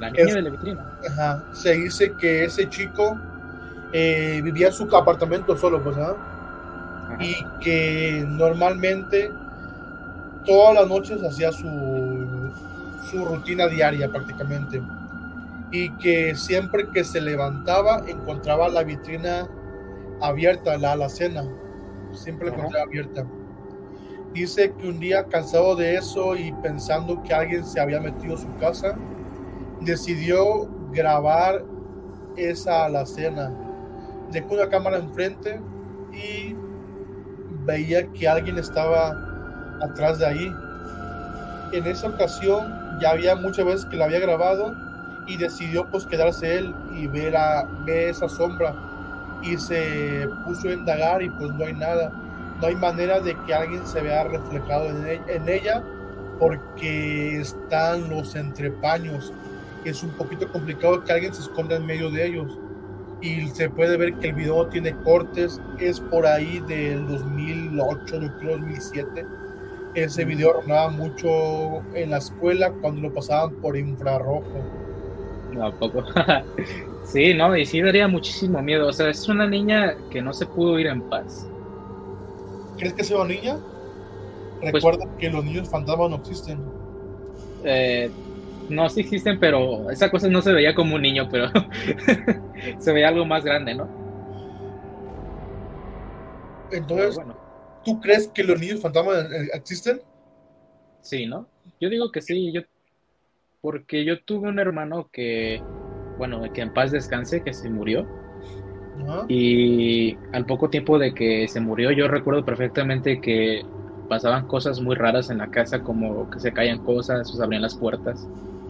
La 0.00 0.10
niña 0.10 0.34
de 0.34 0.42
la 0.42 0.50
vitrina. 0.50 0.98
Ajá. 1.08 1.54
Se 1.54 1.74
dice 1.74 2.12
que 2.20 2.44
ese 2.44 2.68
chico 2.68 3.16
eh, 3.92 4.40
vivía 4.42 4.68
en 4.68 4.72
su 4.72 4.84
apartamento 4.96 5.56
solo, 5.56 5.82
pues, 5.82 5.96
¿ah? 5.98 6.16
Y 7.20 7.36
que 7.60 8.24
normalmente 8.26 9.30
todas 10.44 10.74
las 10.74 10.88
noches 10.88 11.22
hacía 11.22 11.52
su, 11.52 12.52
su 13.10 13.24
rutina 13.24 13.66
diaria 13.68 14.08
prácticamente. 14.08 14.82
Y 15.70 15.90
que 15.96 16.34
siempre 16.34 16.88
que 16.92 17.04
se 17.04 17.20
levantaba 17.20 18.02
encontraba 18.06 18.68
la 18.68 18.82
vitrina 18.82 19.48
abierta, 20.20 20.76
la 20.78 20.92
alacena. 20.92 21.44
Siempre 22.12 22.48
la 22.48 22.54
encontraba 22.54 22.84
abierta. 22.84 23.24
Dice 24.32 24.72
que 24.72 24.88
un 24.88 24.98
día 24.98 25.24
cansado 25.24 25.76
de 25.76 25.96
eso 25.96 26.34
y 26.36 26.52
pensando 26.62 27.22
que 27.22 27.34
alguien 27.34 27.64
se 27.66 27.80
había 27.80 28.00
metido 28.00 28.34
a 28.34 28.38
su 28.38 28.54
casa, 28.56 28.96
decidió 29.80 30.68
grabar 30.90 31.64
esa 32.36 32.86
alacena. 32.86 33.52
Dejó 34.30 34.54
una 34.54 34.68
cámara 34.68 34.98
enfrente 34.98 35.60
y 36.12 36.54
veía 37.64 38.06
que 38.12 38.28
alguien 38.28 38.58
estaba 38.58 39.16
atrás 39.80 40.18
de 40.18 40.26
ahí. 40.26 40.56
En 41.72 41.86
esa 41.86 42.08
ocasión 42.08 42.98
ya 43.00 43.10
había 43.10 43.34
muchas 43.34 43.64
veces 43.64 43.84
que 43.86 43.96
la 43.96 44.04
había 44.04 44.20
grabado 44.20 44.74
y 45.26 45.36
decidió 45.36 45.86
pues 45.86 46.06
quedarse 46.06 46.58
él 46.58 46.74
y 46.94 47.06
ver, 47.06 47.36
a, 47.36 47.64
ver 47.84 48.10
esa 48.10 48.28
sombra 48.28 48.74
y 49.42 49.56
se 49.56 50.28
puso 50.44 50.68
a 50.68 50.72
indagar 50.72 51.22
y 51.22 51.30
pues 51.30 51.52
no 51.52 51.64
hay 51.64 51.74
nada. 51.74 52.12
No 52.60 52.66
hay 52.68 52.76
manera 52.76 53.20
de 53.20 53.36
que 53.44 53.54
alguien 53.54 53.86
se 53.86 54.00
vea 54.00 54.24
reflejado 54.24 54.90
en, 54.90 55.04
e, 55.06 55.54
ella 55.54 55.82
porque 56.38 57.40
están 57.40 58.08
los 58.08 58.34
entrepaños. 58.36 59.32
Es 59.84 60.02
un 60.02 60.10
poquito 60.10 60.50
complicado 60.50 61.02
que 61.02 61.12
alguien 61.12 61.34
se 61.34 61.42
esconda 61.42 61.76
en 61.76 61.86
medio 61.86 62.10
de 62.10 62.26
ellos. 62.26 62.58
Y 63.22 63.46
se 63.48 63.70
puede 63.70 63.96
ver 63.96 64.14
que 64.14 64.28
el 64.28 64.34
video 64.34 64.66
tiene 64.66 64.94
cortes. 65.04 65.60
Es 65.78 66.00
por 66.00 66.26
ahí 66.26 66.60
del 66.66 67.06
2008, 67.06 68.20
yo 68.20 68.38
creo 68.38 68.58
2007. 68.58 69.24
Ese 69.94 70.24
video 70.24 70.54
rondaba 70.54 70.90
mucho 70.90 71.82
en 71.94 72.10
la 72.10 72.18
escuela 72.18 72.72
cuando 72.80 73.02
lo 73.02 73.14
pasaban 73.14 73.54
por 73.56 73.76
infrarrojo. 73.76 74.42
No, 75.52 75.72
poco. 75.78 76.02
sí, 77.04 77.34
no, 77.34 77.56
y 77.56 77.64
sí 77.64 77.80
daría 77.80 78.08
muchísimo 78.08 78.60
miedo. 78.60 78.88
O 78.88 78.92
sea, 78.92 79.08
es 79.10 79.28
una 79.28 79.46
niña 79.46 79.94
que 80.10 80.20
no 80.20 80.32
se 80.32 80.46
pudo 80.46 80.78
ir 80.80 80.88
en 80.88 81.02
paz. 81.02 81.46
¿Crees 82.76 82.94
que 82.94 83.04
sea 83.04 83.18
una 83.18 83.26
niña? 83.26 83.58
Pues 84.60 84.72
Recuerda 84.72 85.06
que 85.18 85.30
los 85.30 85.44
niños 85.44 85.68
fantasmas 85.68 86.10
no 86.10 86.16
existen. 86.16 86.58
Eh, 87.64 88.10
no, 88.68 88.88
sí 88.88 89.00
existen, 89.00 89.38
pero 89.38 89.90
esa 89.90 90.10
cosa 90.10 90.28
no 90.28 90.40
se 90.40 90.52
veía 90.52 90.74
como 90.74 90.96
un 90.96 91.02
niño, 91.02 91.28
pero 91.30 91.46
se 92.78 92.92
veía 92.92 93.08
algo 93.08 93.24
más 93.24 93.44
grande, 93.44 93.74
¿no? 93.74 93.88
Entonces, 96.70 97.16
bueno. 97.16 97.36
¿tú 97.84 98.00
crees 98.00 98.28
que 98.28 98.44
los 98.44 98.58
niños 98.58 98.80
fantasmas 98.80 99.30
eh, 99.30 99.50
existen? 99.52 100.00
Sí, 101.00 101.26
¿no? 101.26 101.46
Yo 101.80 101.90
digo 101.90 102.10
que 102.10 102.22
sí, 102.22 102.52
yo 102.52 102.62
porque 103.62 104.04
yo 104.04 104.20
tuve 104.20 104.48
un 104.48 104.58
hermano 104.58 105.08
que, 105.12 105.62
bueno, 106.18 106.42
que 106.52 106.60
en 106.60 106.74
paz 106.74 106.90
descanse, 106.90 107.42
que 107.42 107.54
se 107.54 107.70
murió. 107.70 108.06
Y 109.28 110.16
al 110.32 110.46
poco 110.46 110.68
tiempo 110.68 110.98
de 110.98 111.14
que 111.14 111.48
se 111.48 111.60
murió, 111.60 111.90
yo 111.92 112.06
recuerdo 112.08 112.44
perfectamente 112.44 113.20
que 113.20 113.62
pasaban 114.08 114.46
cosas 114.46 114.80
muy 114.80 114.94
raras 114.94 115.30
en 115.30 115.38
la 115.38 115.50
casa, 115.50 115.82
como 115.82 116.28
que 116.30 116.38
se 116.38 116.52
caían 116.52 116.84
cosas, 116.84 117.30
se 117.30 117.42
abrían 117.42 117.62
las 117.62 117.74
puertas, 117.74 118.28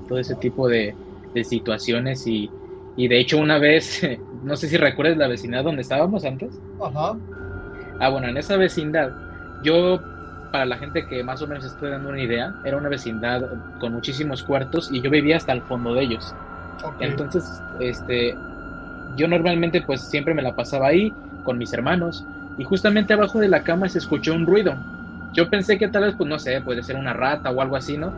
todo 0.09 0.19
ese 0.19 0.35
tipo 0.37 0.69
de, 0.69 0.95
situaciones. 1.43 2.27
Y, 2.27 2.51
y, 2.97 3.09
de 3.09 3.21
hecho, 3.21 3.39
una 3.39 3.59
vez, 3.59 4.03
no 4.43 4.57
sé 4.57 4.69
si 4.69 4.77
recuerdas 4.77 5.17
la 5.17 5.29
vecindad 5.29 5.65
donde 5.65 5.83
estábamos 5.83 6.25
antes. 6.25 6.51
Ajá. 6.81 7.17
Ah, 7.99 8.09
bueno, 8.09 8.29
en 8.29 8.37
esa 8.37 8.57
vecindad, 8.57 9.13
yo 9.63 10.01
para 10.53 10.67
la 10.67 10.77
gente 10.77 11.07
que 11.07 11.25
más 11.25 11.43
o 11.43 11.47
menos 11.47 11.65
estoy 11.65 11.91
dando 11.91 12.11
una 12.11 12.21
idea, 12.21 12.55
era 12.65 12.77
una 12.77 12.89
vecindad 12.89 13.43
con 13.81 13.93
muchísimos 13.93 14.43
cuartos 14.43 14.91
y 14.93 15.01
yo 15.01 15.11
vivía 15.11 15.37
hasta 15.37 15.53
el 15.53 15.63
fondo 15.63 15.95
de 15.95 16.03
ellos. 16.03 16.35
Entonces, 17.01 17.63
este, 17.81 18.37
yo 19.17 19.29
normalmente 19.29 19.81
pues 19.81 20.03
siempre 20.03 20.35
me 20.35 20.43
la 20.43 20.55
pasaba 20.55 20.89
ahí 20.89 21.13
con 21.45 21.59
mis 21.59 21.73
hermanos 21.73 22.25
y 22.59 22.65
justamente 22.65 23.15
abajo 23.15 23.41
de 23.41 23.49
la 23.49 23.63
cama 23.63 23.89
se 23.89 23.99
escuchó 23.99 24.35
un 24.35 24.47
ruido. 24.47 24.75
Yo 25.33 25.49
pensé 25.49 25.79
que 25.79 25.89
tal 25.89 26.05
vez, 26.05 26.15
pues 26.17 26.29
no 26.29 26.39
sé, 26.39 26.61
puede 26.61 26.83
ser 26.83 26.97
una 26.97 27.15
rata 27.15 27.51
o 27.51 27.61
algo 27.61 27.77
así, 27.77 27.97
¿no? 27.97 28.13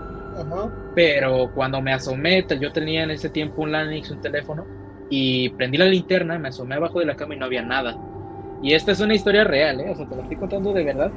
Pero 0.95 1.51
cuando 1.55 1.81
me 1.81 1.93
asomé, 1.93 2.47
yo 2.61 2.73
tenía 2.73 3.05
en 3.05 3.11
ese 3.11 3.29
tiempo 3.31 3.63
un 3.63 3.73
Lanix, 3.73 4.11
un 4.11 4.21
teléfono, 4.21 4.67
y 5.11 5.49
prendí 5.51 5.79
la 5.79 5.87
linterna, 5.87 6.39
me 6.39 6.49
asomé 6.49 6.75
abajo 6.75 7.01
de 7.01 7.07
la 7.07 7.17
cama 7.17 7.35
y 7.35 7.39
no 7.39 7.47
había 7.47 7.63
nada. 7.63 7.97
Y 8.63 8.73
esta 8.73 8.93
es 8.93 9.01
una 9.01 9.15
historia 9.15 9.45
real, 9.45 9.81
¿eh? 9.81 9.91
O 9.91 9.97
sea, 9.97 10.09
te 10.09 10.17
la 10.17 10.23
estoy 10.23 10.37
contando 10.37 10.73
de 10.73 10.85
verdad. 10.85 11.11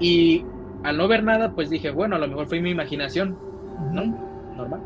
Y 0.00 0.44
al 0.82 0.96
no 0.96 1.08
ver 1.08 1.22
nada, 1.22 1.52
pues 1.52 1.70
dije, 1.70 1.90
bueno, 1.90 2.16
a 2.16 2.18
lo 2.18 2.28
mejor 2.28 2.46
fue 2.46 2.60
mi 2.60 2.70
imaginación, 2.70 3.36
¿no? 3.92 4.04
Normal. 4.56 4.80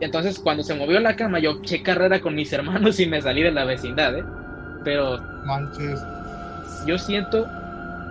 Entonces, 0.00 0.38
cuando 0.38 0.62
se 0.62 0.74
movió 0.74 1.00
la 1.00 1.16
cama, 1.16 1.38
yo 1.38 1.58
eché 1.62 1.82
carrera 1.82 2.20
con 2.20 2.34
mis 2.34 2.52
hermanos 2.52 2.98
y 3.00 3.06
me 3.06 3.20
salí 3.20 3.42
de 3.42 3.52
la 3.52 3.64
vecindad, 3.64 4.16
¿eh? 4.16 4.24
Pero. 4.84 5.18
Manches. 5.44 6.00
Yo 6.86 6.98
siento, 6.98 7.46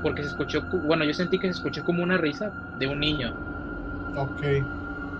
porque 0.03 0.23
se 0.23 0.29
escuchó, 0.29 0.63
bueno, 0.85 1.03
yo 1.03 1.13
sentí 1.13 1.39
que 1.39 1.47
se 1.47 1.53
escuchó 1.53 1.83
como 1.83 2.03
una 2.03 2.17
risa 2.17 2.51
de 2.79 2.87
un 2.87 2.99
niño. 2.99 3.33
Ok. 4.15 4.41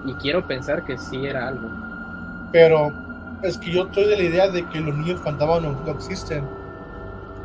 Y 0.05 0.13
quiero 0.15 0.47
pensar 0.47 0.83
que 0.83 0.97
sí 0.97 1.25
era 1.25 1.47
algo. 1.49 1.69
Pero 2.51 2.91
es 3.43 3.57
que 3.57 3.71
yo 3.71 3.83
estoy 3.83 4.05
de 4.05 4.17
la 4.17 4.23
idea 4.23 4.47
de 4.47 4.67
que 4.69 4.79
los 4.79 4.95
niños 4.95 5.21
fantasmas 5.21 5.61
no, 5.61 5.91
existen. 5.91 6.43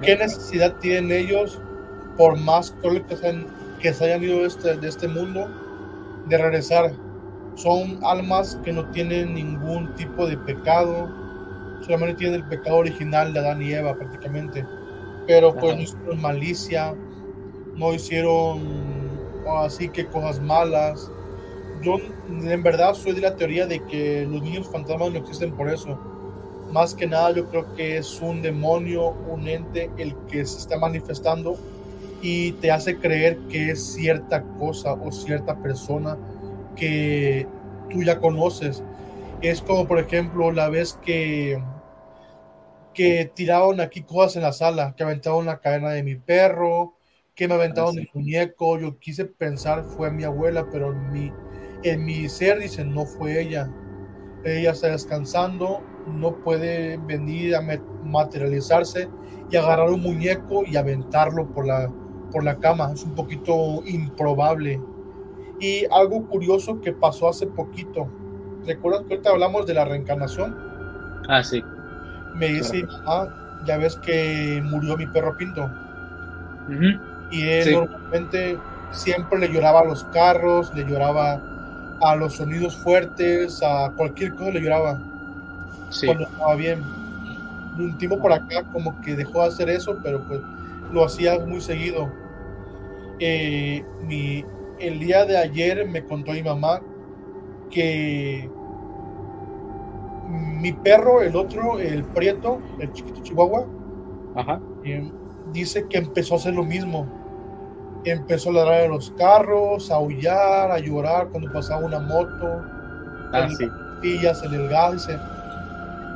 ¿Qué 0.03 0.16
necesidad 0.16 0.75
tienen 0.77 1.11
ellos, 1.11 1.61
por 2.16 2.38
más 2.38 2.75
que 2.83 3.16
sean 3.16 3.47
que 3.81 3.92
se 3.92 4.05
hayan 4.05 4.23
ido 4.23 4.38
de 4.38 4.47
este, 4.47 4.77
de 4.77 4.88
este 4.88 5.09
mundo, 5.09 5.49
de 6.27 6.38
regresar. 6.38 6.92
Son 7.55 7.99
almas 8.05 8.59
que 8.64 8.73
no 8.73 8.85
tienen 8.90 9.35
ningún 9.35 9.95
tipo 9.95 10.27
de 10.27 10.37
pecado, 10.37 11.09
solamente 11.81 12.16
tienen 12.16 12.40
el 12.40 12.49
pecado 12.49 12.77
original 12.77 13.33
de 13.33 13.40
Adán 13.40 13.62
y 13.62 13.73
Eva 13.73 13.95
prácticamente. 13.95 14.66
Pero 15.27 15.55
pues 15.55 15.77
no 15.77 15.83
hicieron 15.83 16.21
malicia, 16.21 16.95
no 17.77 17.92
hicieron 17.92 18.61
así 19.61 19.88
que 19.88 20.07
cosas 20.07 20.40
malas. 20.40 21.11
Yo 21.83 21.99
en 22.29 22.62
verdad 22.62 22.95
soy 22.95 23.12
de 23.12 23.21
la 23.21 23.37
teoría 23.37 23.67
de 23.67 23.85
que 23.85 24.27
los 24.29 24.43
niños 24.43 24.69
fantasmas 24.69 25.12
no 25.12 25.19
existen 25.19 25.53
por 25.53 25.69
eso. 25.69 25.99
Más 26.71 26.95
que 26.95 27.07
nada 27.07 27.33
yo 27.33 27.47
creo 27.49 27.75
que 27.75 27.97
es 27.97 28.21
un 28.21 28.43
demonio, 28.43 29.11
un 29.29 29.47
ente 29.47 29.91
el 29.99 30.15
que 30.29 30.45
se 30.45 30.59
está 30.59 30.79
manifestando 30.79 31.57
y 32.23 32.53
te 32.53 32.71
hace 32.71 32.99
creer 32.99 33.39
que 33.49 33.71
es 33.71 33.95
cierta 33.95 34.43
cosa 34.59 34.95
o 34.95 35.12
cierta 35.12 35.57
persona 35.57 36.17
que 36.75 37.47
tú 37.91 38.03
ya 38.03 38.19
conoces. 38.19 38.83
Es 39.43 39.61
como, 39.61 39.87
por 39.87 39.99
ejemplo, 39.99 40.51
la 40.51 40.69
vez 40.69 40.95
que, 41.05 41.62
que 42.95 43.31
tiraron 43.35 43.81
aquí 43.81 44.03
cosas 44.03 44.37
en 44.37 44.43
la 44.43 44.53
sala, 44.53 44.95
que 44.97 45.05
aventaron 45.05 45.47
la 45.47 45.61
cadena 45.61 45.91
de 45.91 46.03
mi 46.03 46.17
perro, 46.17 46.95
que 47.35 47.47
me 47.47 47.55
aventaron 47.55 47.99
el 47.99 48.09
muñeco. 48.12 48.79
Yo 48.79 48.99
quise 48.99 49.27
pensar 49.27 49.85
fue 49.85 50.11
mi 50.11 50.25
abuela, 50.25 50.67
pero 50.73 50.93
mi, 50.93 51.31
en 51.88 52.05
mi 52.05 52.29
ser 52.29 52.59
dice 52.59 52.85
no 52.85 53.05
fue 53.05 53.40
ella. 53.40 53.70
Ella 54.44 54.70
está 54.70 54.88
descansando, 54.88 55.83
no 56.07 56.37
puede 56.37 56.99
venir 56.99 57.57
a 57.57 57.62
materializarse 58.05 59.09
y 59.51 59.57
agarrar 59.57 59.90
un 59.90 60.01
muñeco 60.01 60.64
y 60.64 60.77
aventarlo 60.77 61.46
por 61.49 61.66
la, 61.66 61.90
por 62.31 62.44
la 62.44 62.57
cama. 62.59 62.92
Es 62.92 63.05
un 63.05 63.14
poquito 63.14 63.83
improbable. 63.87 64.81
Y 65.59 65.85
algo 65.90 66.27
curioso 66.27 66.81
que 66.81 66.92
pasó 66.92 67.29
hace 67.29 67.46
poquito. 67.46 68.09
¿Recuerdas 68.66 69.03
que 69.03 69.14
ahorita 69.14 69.31
hablamos 69.31 69.66
de 69.66 69.75
la 69.75 69.85
reencarnación? 69.85 70.57
Ah, 71.29 71.42
sí. 71.42 71.62
Me 72.35 72.49
dice, 72.49 72.85
ah, 73.07 73.27
ya 73.66 73.79
ves 73.79 73.96
que 73.96 74.61
murió 74.64 74.96
mi 74.96 75.07
perro 75.07 75.37
Pinto. 75.37 75.70
Y 77.31 77.42
él 77.42 77.72
normalmente 77.72 78.59
siempre 78.90 79.38
le 79.38 79.53
lloraba 79.53 79.81
a 79.81 79.85
los 79.85 80.05
carros, 80.05 80.72
le 80.75 80.85
lloraba 80.85 81.56
a 82.01 82.17
los 82.17 82.35
sonidos 82.35 82.77
fuertes, 82.77 83.63
a 83.63 83.93
cualquier 83.97 84.35
cosa 84.35 84.51
le 84.51 84.61
lloraba. 84.61 85.01
Sí. 85.91 86.07
Cuando 86.07 86.25
estaba 86.25 86.55
bien. 86.55 86.83
Un 87.79 87.99
tiempo 87.99 88.19
por 88.19 88.33
acá 88.33 88.65
como 88.73 88.99
que 89.03 89.15
dejó 89.15 89.43
de 89.43 89.49
hacer 89.49 89.69
eso, 89.69 89.99
pero 90.03 90.27
pues 90.27 90.41
lo 90.93 91.05
hacía 91.05 91.39
muy 91.39 91.61
seguido. 91.61 92.11
Eh, 93.19 93.85
mi, 94.03 94.45
el 94.79 94.99
día 94.99 95.25
de 95.25 95.37
ayer 95.37 95.87
me 95.89 96.05
contó 96.05 96.33
mi 96.33 96.43
mamá 96.43 96.81
que 97.71 98.49
mi 100.29 100.73
perro, 100.73 101.23
el 101.23 101.37
otro, 101.37 101.79
el 101.79 102.05
prieto, 102.05 102.61
el 102.81 102.93
chiquito 102.93 103.23
chihuahua, 103.23 103.67
eh, 104.85 105.11
dice 105.53 105.87
que 105.89 105.99
empezó 105.99 106.35
a 106.35 106.39
hacer 106.39 106.55
lo 106.55 106.65
mismo. 106.65 107.07
Empezó 108.07 108.51
a 108.51 108.53
ladrar 108.53 108.83
a 108.83 108.87
los 108.87 109.11
carros, 109.19 109.90
a 109.90 109.97
aullar, 109.97 110.71
a 110.71 110.79
llorar 110.79 111.27
cuando 111.27 111.53
pasaba 111.53 111.85
una 111.85 111.99
moto. 111.99 112.62
Ah, 113.33 113.49
sí. 113.49 113.69
Pillas 114.01 114.45
en 114.45 114.55
el 114.55 114.69
gas. 114.69 115.09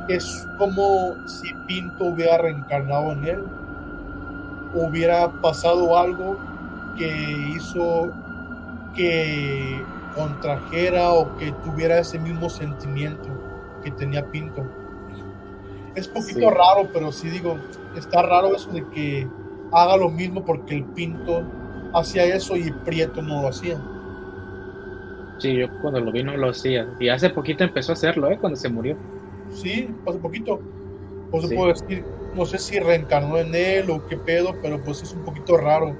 es 0.07 0.47
como 0.57 1.15
si 1.27 1.53
Pinto 1.67 2.05
hubiera 2.05 2.37
reencarnado 2.37 3.11
en 3.11 3.25
él. 3.25 3.43
Hubiera 4.73 5.29
pasado 5.41 5.97
algo 5.97 6.37
que 6.97 7.53
hizo 7.57 8.09
que 8.95 9.83
contrajera 10.15 11.11
o 11.11 11.35
que 11.35 11.51
tuviera 11.63 11.99
ese 11.99 12.17
mismo 12.19 12.49
sentimiento 12.49 13.27
que 13.83 13.91
tenía 13.91 14.31
Pinto. 14.31 14.63
Es 15.95 16.07
poquito 16.07 16.49
raro, 16.49 16.89
pero 16.93 17.11
sí 17.11 17.29
digo, 17.29 17.57
está 17.97 18.21
raro 18.21 18.55
eso 18.55 18.71
de 18.71 18.87
que 18.91 19.27
haga 19.73 19.97
lo 19.97 20.09
mismo 20.09 20.45
porque 20.45 20.75
el 20.75 20.85
Pinto 20.85 21.43
hacía 21.93 22.25
eso 22.25 22.55
y 22.55 22.71
Prieto 22.71 23.21
no 23.21 23.41
lo 23.41 23.47
hacía. 23.49 23.79
Sí, 25.39 25.55
yo 25.55 25.67
cuando 25.81 25.99
lo 25.99 26.11
vi 26.11 26.23
no 26.23 26.37
lo 26.37 26.49
hacía. 26.49 26.87
Y 26.99 27.09
hace 27.09 27.29
poquito 27.29 27.63
empezó 27.63 27.91
a 27.91 27.93
hacerlo, 27.93 28.29
¿eh? 28.29 28.37
Cuando 28.39 28.57
se 28.57 28.69
murió. 28.69 28.95
Sí, 29.49 29.89
hace 30.07 30.19
poquito. 30.19 30.59
Pues 31.31 31.47
se 31.47 31.55
puede 31.55 31.73
decir, 31.73 32.05
no 32.35 32.45
sé 32.45 32.57
si 32.57 32.79
reencarnó 32.79 33.37
en 33.37 33.55
él 33.55 33.89
o 33.89 34.05
qué 34.05 34.17
pedo, 34.17 34.55
pero 34.61 34.81
pues 34.83 35.01
es 35.01 35.13
un 35.13 35.23
poquito 35.23 35.57
raro. 35.57 35.95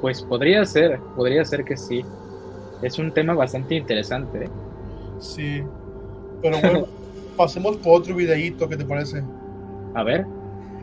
Pues 0.00 0.22
podría 0.22 0.64
ser, 0.64 0.98
podría 1.16 1.44
ser 1.44 1.64
que 1.64 1.76
sí. 1.76 2.04
Es 2.82 2.98
un 2.98 3.12
tema 3.12 3.34
bastante 3.34 3.74
interesante. 3.74 4.44
¿eh? 4.44 4.50
Sí. 5.18 5.62
Pero 6.40 6.60
bueno, 6.60 6.86
pasemos 7.36 7.76
por 7.78 8.00
otro 8.00 8.14
videíto, 8.14 8.68
¿qué 8.68 8.76
te 8.76 8.84
parece? 8.84 9.22
A 9.94 10.04
ver. 10.04 10.24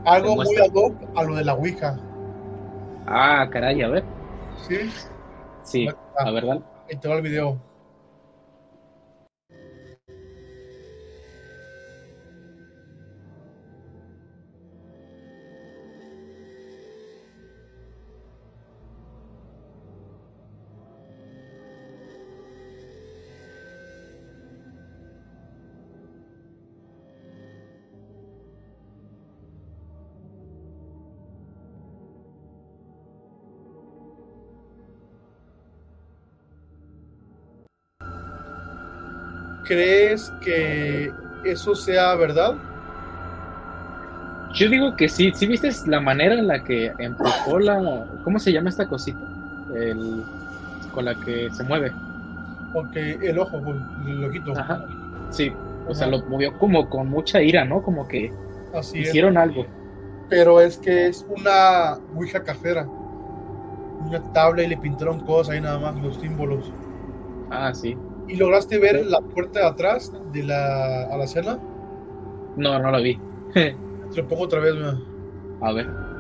Algo 0.06 0.36
muy 0.36 0.56
ad 0.58 0.74
hoc 0.74 0.94
a 1.16 1.24
lo 1.24 1.36
de 1.36 1.46
la 1.46 1.54
Ouija. 1.54 2.00
Ah, 3.08 3.48
caray, 3.52 3.82
a 3.82 3.88
ver. 3.88 4.04
Sí. 4.68 4.92
Sí, 5.64 5.88
a 6.18 6.32
ver, 6.32 6.46
dale. 6.46 6.62
Ahí 6.90 6.98
te 6.98 7.08
va 7.08 7.16
el 7.16 7.22
video. 7.22 7.60
¿Crees 39.66 40.32
que 40.42 41.12
eso 41.44 41.76
sea 41.76 42.16
verdad? 42.16 42.56
Yo 44.54 44.70
digo 44.70 44.96
que 44.96 45.10
sí. 45.10 45.32
¿Sí 45.36 45.48
viste 45.48 45.70
la 45.88 46.00
manera 46.00 46.36
en 46.36 46.48
la 46.48 46.64
que 46.64 46.94
empujó 46.98 47.60
la. 47.60 48.08
¿Cómo 48.24 48.40
se 48.40 48.54
llama 48.54 48.70
esta 48.70 48.88
cosita? 48.88 49.20
El, 49.76 50.24
con 50.94 51.06
la 51.06 51.16
que 51.16 51.50
se 51.52 51.64
mueve. 51.64 51.92
Porque 52.74 53.18
el 53.22 53.38
ojo, 53.38 53.62
pues, 53.62 53.78
el 54.08 54.24
ojito. 54.24 54.58
Ajá. 54.58 54.86
Sí. 55.30 55.52
O 55.88 55.94
sea, 55.94 56.08
lo 56.08 56.24
movió 56.26 56.58
como 56.58 56.90
con 56.90 57.10
mucha 57.10 57.42
ira, 57.42 57.66
¿no? 57.66 57.82
Como 57.84 58.08
que 58.08 58.32
hicieron 58.94 59.38
algo. 59.38 59.66
Pero 60.30 60.62
es 60.62 60.78
que 60.78 61.08
es 61.08 61.26
una 61.30 61.98
ouija 62.16 62.44
cafera. 62.44 62.86
Una 62.86 64.22
tabla 64.34 64.64
y 64.64 64.68
le 64.68 64.78
pintaron 64.78 65.20
cosas 65.20 65.54
ahí 65.54 65.62
nada 65.62 65.80
más, 65.80 65.96
los 66.02 66.16
símbolos. 66.18 66.72
Ah, 67.50 67.74
sí. 67.74 67.98
¿Y 68.28 68.36
lograste 68.38 68.80
ver 68.80 69.06
la 69.06 69.22
puerta 69.22 69.60
de 69.60 69.66
atrás 69.68 70.12
de 70.32 70.44
la 70.44 71.04
a 71.04 71.18
la 71.18 71.28
cena? 71.28 71.60
No, 72.58 72.80
no 72.80 72.92
la 72.92 73.00
vi. 73.00 73.20
Te 73.54 73.76
lo 74.16 74.28
pongo 74.28 74.44
otra 74.44 74.60
vez, 74.60 74.76
mira. 74.76 74.98
A 75.62 75.72
ver. 75.72 76.15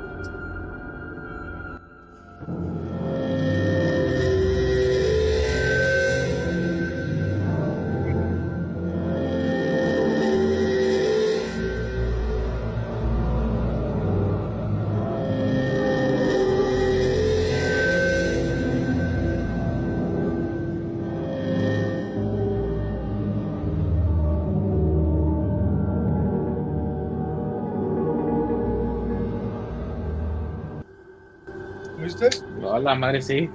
La 32.81 32.95
madre, 32.95 33.21
sí. 33.21 33.49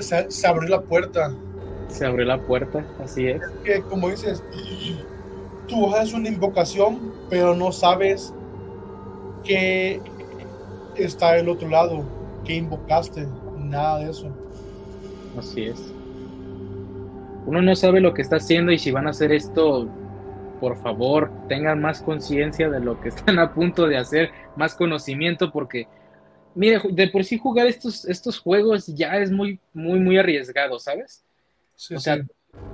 Se, 0.00 0.46
abrió 0.46 0.68
la 0.68 0.82
puerta. 0.82 1.32
Se 1.88 2.06
abrió 2.06 2.24
la 2.26 2.40
puerta, 2.40 2.84
así 3.02 3.28
es. 3.28 3.42
que, 3.64 3.82
como 3.82 4.08
dices, 4.08 4.42
tú 5.68 5.94
haces 5.94 6.14
una 6.14 6.28
invocación, 6.28 7.12
pero 7.30 7.54
no 7.54 7.72
sabes 7.72 8.34
que 9.44 10.00
está 10.96 11.36
el 11.38 11.48
otro 11.48 11.68
lado, 11.68 12.04
que 12.44 12.56
invocaste, 12.56 13.26
nada 13.58 14.00
de 14.00 14.10
eso. 14.10 14.28
Así 15.38 15.64
es. 15.64 15.92
Uno 17.46 17.60
no 17.60 17.76
sabe 17.76 18.00
lo 18.00 18.14
que 18.14 18.22
está 18.22 18.36
haciendo 18.36 18.72
y 18.72 18.78
si 18.78 18.90
van 18.90 19.06
a 19.06 19.10
hacer 19.10 19.32
esto, 19.32 19.86
por 20.60 20.76
favor, 20.78 21.30
tengan 21.48 21.80
más 21.80 22.02
conciencia 22.02 22.70
de 22.70 22.80
lo 22.80 23.00
que 23.00 23.08
están 23.10 23.38
a 23.38 23.52
punto 23.52 23.86
de 23.86 23.98
hacer, 23.98 24.30
más 24.56 24.74
conocimiento, 24.74 25.50
porque 25.52 25.86
mire, 26.54 26.80
de 26.90 27.08
por 27.08 27.24
sí 27.24 27.38
jugar 27.38 27.66
estos, 27.66 28.04
estos 28.04 28.38
juegos 28.38 28.86
ya 28.86 29.18
es 29.18 29.30
muy, 29.30 29.58
muy, 29.72 29.98
muy 29.98 30.18
arriesgado, 30.18 30.78
¿sabes? 30.78 31.24
o 31.94 31.98
sea, 31.98 32.24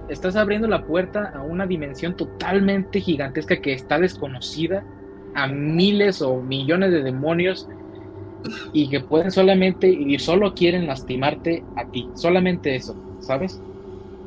estás 0.08 0.36
abriendo 0.36 0.68
la 0.68 0.84
puerta 0.84 1.32
a 1.34 1.42
una 1.42 1.66
dimensión 1.66 2.16
totalmente 2.16 3.00
gigantesca 3.00 3.60
que 3.60 3.72
está 3.72 3.98
desconocida 3.98 4.84
a 5.34 5.46
miles 5.46 6.20
o 6.20 6.42
millones 6.42 6.90
de 6.90 7.02
demonios 7.02 7.68
y 8.72 8.88
que 8.90 9.00
pueden 9.00 9.30
solamente 9.30 9.88
y 9.88 10.18
solo 10.18 10.54
quieren 10.54 10.86
lastimarte 10.86 11.64
a 11.76 11.90
ti, 11.90 12.08
solamente 12.14 12.74
eso, 12.74 12.94
¿sabes? 13.20 13.60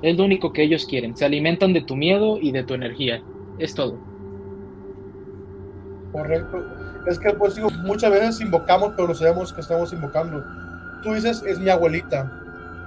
Es 0.02 0.18
lo 0.18 0.26
único 0.26 0.52
que 0.52 0.64
ellos 0.64 0.86
quieren, 0.86 1.16
se 1.16 1.26
alimentan 1.26 1.74
de 1.74 1.82
tu 1.82 1.96
miedo 1.96 2.40
y 2.42 2.52
de 2.52 2.64
tu 2.64 2.74
energía, 2.74 3.22
es 3.60 3.76
todo. 3.76 3.98
Correcto 6.12 6.83
es 7.06 7.20
que 7.20 7.32
pues 7.32 7.56
digo, 7.56 7.70
muchas 7.70 8.12
veces 8.12 8.42
invocamos, 8.42 8.94
pero 8.96 9.08
no 9.10 9.14
sabemos 9.14 9.52
que 9.52 9.62
estamos 9.62 9.92
invocando. 9.94 10.44
Tú 11.02 11.14
dices, 11.14 11.44
es 11.46 11.60
mi 11.60 11.70
abuelita, 11.70 12.32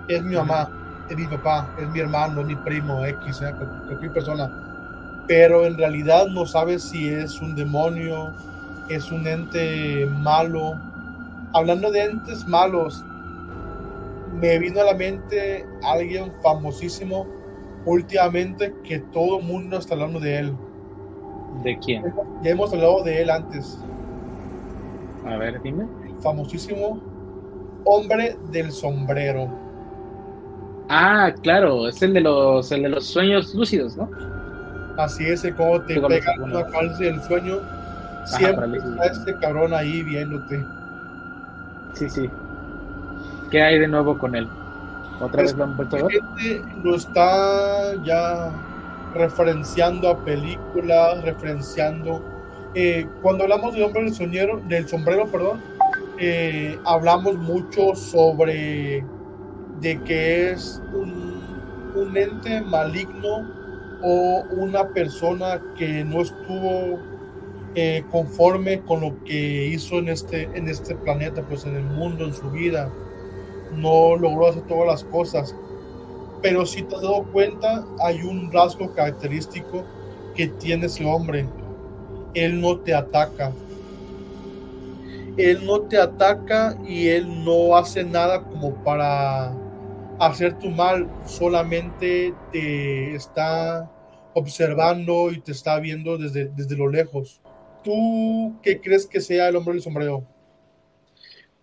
es 0.08 0.22
mi 0.22 0.36
mamá, 0.36 0.70
es 1.08 1.16
mi 1.16 1.26
papá, 1.26 1.68
es 1.78 1.88
mi 1.88 2.00
hermano, 2.00 2.40
es 2.40 2.46
mi 2.46 2.56
primo, 2.56 3.04
X, 3.04 3.42
¿eh? 3.42 3.54
cualquier 3.86 4.12
persona. 4.12 4.50
Pero 5.26 5.66
en 5.66 5.76
realidad 5.76 6.26
no 6.28 6.46
sabes 6.46 6.82
si 6.82 7.08
es 7.08 7.40
un 7.40 7.54
demonio, 7.54 8.32
es 8.88 9.10
un 9.10 9.26
ente 9.26 10.06
malo. 10.06 10.80
Hablando 11.52 11.90
de 11.90 12.04
entes 12.04 12.46
malos, 12.46 13.04
me 14.32 14.58
vino 14.58 14.80
a 14.80 14.84
la 14.84 14.94
mente 14.94 15.66
alguien 15.82 16.32
famosísimo 16.42 17.26
últimamente 17.84 18.74
que 18.84 18.98
todo 18.98 19.38
el 19.38 19.46
mundo 19.46 19.78
está 19.78 19.94
hablando 19.94 20.20
de 20.20 20.38
él. 20.38 20.56
¿De 21.62 21.78
quién? 21.78 22.12
Ya 22.42 22.50
hemos 22.50 22.72
hablado 22.72 23.02
de 23.02 23.22
él 23.22 23.30
antes. 23.30 23.78
A 25.26 25.36
ver, 25.36 25.60
dime. 25.62 25.86
famosísimo 26.20 27.00
hombre 27.84 28.36
del 28.50 28.72
sombrero. 28.72 29.48
Ah, 30.88 31.32
claro, 31.42 31.88
es 31.88 32.00
el 32.02 32.14
de 32.14 32.20
los, 32.20 32.70
el 32.70 32.82
de 32.82 32.88
los 32.90 33.06
sueños 33.06 33.54
lúcidos, 33.54 33.96
¿no? 33.96 34.08
Así 34.96 35.26
es, 35.26 35.46
como 35.56 35.80
te 35.82 36.00
pega 36.00 36.34
una 36.42 36.64
calza 36.66 37.02
del 37.02 37.22
sueño, 37.22 37.58
siempre 38.24 38.78
está 38.78 39.06
este 39.06 39.36
cabrón 39.38 39.74
ahí 39.74 40.02
viéndote. 40.02 40.64
Sí, 41.94 42.08
sí. 42.08 42.30
¿Qué 43.50 43.62
hay 43.62 43.78
de 43.78 43.88
nuevo 43.88 44.16
con 44.18 44.34
él? 44.34 44.48
¿Otra 45.20 45.42
vez 45.42 45.56
lo 45.56 45.64
han 45.64 45.76
vuelto 45.76 45.96
a 45.96 46.02
ver? 46.02 46.22
Lo 46.82 46.94
está 46.94 47.94
ya 48.04 48.50
referenciando 49.14 50.08
a 50.10 50.24
películas, 50.24 51.22
referenciando 51.22 52.22
eh, 52.78 53.06
cuando 53.22 53.44
hablamos 53.44 53.72
del 53.72 53.84
hombre 53.84 54.02
del, 54.02 54.14
soñero, 54.14 54.60
del 54.68 54.86
sombrero, 54.86 55.26
perdón, 55.28 55.62
eh, 56.20 56.78
hablamos 56.84 57.36
mucho 57.36 57.94
sobre 57.94 59.02
de 59.80 60.02
que 60.04 60.50
es 60.50 60.82
un, 60.92 62.14
ente 62.14 62.60
maligno 62.60 63.50
o 64.02 64.44
una 64.50 64.88
persona 64.88 65.62
que 65.78 66.04
no 66.04 66.20
estuvo 66.20 66.98
eh, 67.74 68.04
conforme 68.10 68.82
con 68.82 69.00
lo 69.00 69.24
que 69.24 69.68
hizo 69.68 69.96
en 69.96 70.08
este, 70.08 70.42
en 70.42 70.68
este 70.68 70.94
planeta, 70.96 71.40
pues 71.48 71.64
en 71.64 71.76
el 71.76 71.84
mundo, 71.84 72.26
en 72.26 72.34
su 72.34 72.50
vida, 72.50 72.92
no 73.74 74.16
logró 74.16 74.48
hacer 74.48 74.64
todas 74.64 74.86
las 74.86 75.04
cosas. 75.04 75.56
Pero 76.42 76.66
si 76.66 76.82
te 76.82 76.94
has 76.94 77.00
dado 77.00 77.24
cuenta, 77.32 77.86
hay 78.00 78.20
un 78.20 78.52
rasgo 78.52 78.92
característico 78.92 79.82
que 80.34 80.48
tiene 80.48 80.86
ese 80.86 81.06
hombre. 81.06 81.46
Él 82.36 82.60
no 82.60 82.78
te 82.78 82.94
ataca. 82.94 83.52
Él 85.38 85.64
no 85.64 85.80
te 85.80 85.98
ataca 85.98 86.76
y 86.86 87.08
él 87.08 87.44
no 87.44 87.76
hace 87.76 88.04
nada 88.04 88.42
como 88.42 88.74
para 88.84 89.54
hacer 90.18 90.58
tu 90.58 90.68
mal, 90.70 91.08
solamente 91.26 92.34
te 92.52 93.14
está 93.14 93.90
observando 94.34 95.30
y 95.30 95.40
te 95.40 95.52
está 95.52 95.80
viendo 95.80 96.18
desde, 96.18 96.48
desde 96.48 96.76
lo 96.76 96.88
lejos. 96.88 97.40
¿Tú 97.82 98.54
qué 98.62 98.80
crees 98.80 99.06
que 99.06 99.20
sea 99.20 99.48
el 99.48 99.56
hombre 99.56 99.74
del 99.74 99.82
sombrero? 99.82 100.24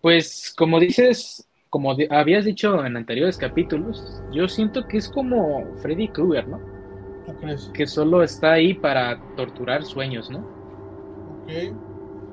Pues 0.02 0.54
como 0.58 0.80
dices, 0.80 1.48
como 1.70 1.96
habías 2.10 2.46
dicho 2.46 2.84
en 2.84 2.98
anteriores 2.98 3.38
capítulos, 3.38 4.22
yo 4.32 4.48
siento 4.48 4.88
que 4.88 4.98
es 4.98 5.08
como 5.08 5.66
Freddy 5.82 6.08
Krueger, 6.08 6.48
¿no? 6.48 6.60
¿Tú 7.26 7.34
crees? 7.40 7.72
Que 7.74 7.88
solo 7.88 8.24
está 8.24 8.54
ahí 8.54 8.74
para 8.74 9.20
torturar 9.36 9.84
sueños, 9.84 10.30
¿no? 10.30 10.63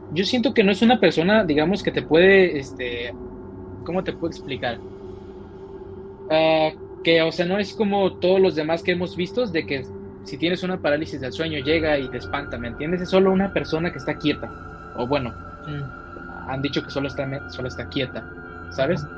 Yo 0.08 0.24
siento 0.24 0.54
que 0.54 0.64
no 0.64 0.72
es 0.72 0.82
una 0.82 1.00
persona, 1.00 1.44
digamos, 1.44 1.82
que 1.82 1.92
te 1.92 2.02
puede, 2.02 2.58
este, 2.58 3.18
¿cómo 3.84 4.04
te 4.04 4.12
puedo 4.12 4.30
explicar? 4.30 4.82
Ah, 6.28 6.70
que, 7.02 7.22
o 7.22 7.32
sea, 7.32 7.46
no 7.46 7.58
es 7.58 7.74
como 7.74 8.18
todos 8.18 8.40
los 8.40 8.54
demás 8.54 8.82
que 8.82 8.92
hemos 8.92 9.16
visto, 9.16 9.46
de 9.46 9.66
que 9.66 9.90
si 10.22 10.38
tienes 10.38 10.62
una 10.62 10.80
parálisis 10.80 11.20
del 11.20 11.32
sueño 11.32 11.58
llega 11.60 11.98
y 11.98 12.10
te 12.10 12.18
espanta, 12.18 12.58
¿me 12.58 12.68
entiendes? 12.68 13.02
Es 13.02 13.10
solo 13.10 13.32
una 13.32 13.52
persona 13.52 13.90
que 13.92 13.98
está 13.98 14.18
quieta. 14.18 14.54
O 14.94 15.06
bueno, 15.06 15.36
han 16.46 16.62
dicho 16.62 16.82
que 16.82 16.90
solo 16.90 17.08
está, 17.08 17.26
solo 17.48 17.68
está 17.68 17.88
quieta, 17.88 18.28
¿sabes? 18.70 19.10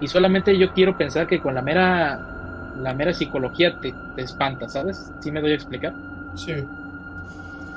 Y 0.00 0.08
solamente 0.08 0.58
yo 0.58 0.72
quiero 0.72 0.96
pensar 0.96 1.26
que 1.26 1.40
con 1.40 1.54
la 1.54 1.62
mera, 1.62 2.26
la 2.74 2.94
mera 2.94 3.14
psicología 3.14 3.78
te, 3.80 3.94
te 4.14 4.22
espanta, 4.22 4.68
¿sabes? 4.68 5.14
¿Sí 5.20 5.32
me 5.32 5.40
doy 5.40 5.52
a 5.52 5.54
explicar? 5.56 5.96
Sí. 6.34 6.68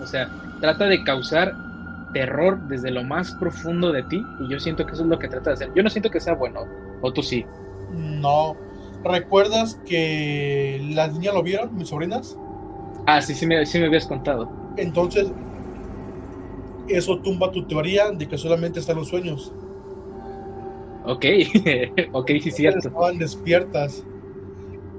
O 0.01 0.07
sea, 0.07 0.29
trata 0.61 0.85
de 0.85 1.03
causar 1.03 1.53
terror 2.13 2.59
desde 2.67 2.91
lo 2.91 3.03
más 3.03 3.31
profundo 3.33 3.91
de 3.91 4.03
ti 4.03 4.23
y 4.39 4.49
yo 4.49 4.59
siento 4.59 4.85
que 4.85 4.93
eso 4.93 5.03
es 5.03 5.09
lo 5.09 5.19
que 5.19 5.27
trata 5.27 5.51
de 5.51 5.53
hacer. 5.55 5.71
Yo 5.75 5.83
no 5.83 5.89
siento 5.89 6.09
que 6.09 6.19
sea 6.19 6.33
bueno, 6.33 6.61
o 7.01 7.11
tú 7.11 7.21
sí. 7.21 7.45
No. 7.91 8.55
¿Recuerdas 9.03 9.79
que 9.87 10.81
las 10.93 11.13
niñas 11.13 11.33
lo 11.33 11.43
vieron, 11.43 11.75
mis 11.75 11.89
sobrinas? 11.89 12.37
Ah, 13.05 13.21
sí, 13.21 13.33
sí 13.33 13.45
me, 13.45 13.65
sí 13.65 13.79
me 13.79 13.85
habías 13.85 14.05
contado. 14.05 14.49
Entonces, 14.75 15.31
eso 16.87 17.19
tumba 17.19 17.51
tu 17.51 17.65
teoría 17.65 18.11
de 18.11 18.27
que 18.27 18.37
solamente 18.37 18.79
están 18.79 18.97
los 18.97 19.07
sueños. 19.07 19.53
Ok, 21.05 21.25
ok, 22.11 22.31
sí, 22.41 22.51
cierto. 22.51 22.87
Estaban 22.87 23.17
despiertas. 23.17 24.03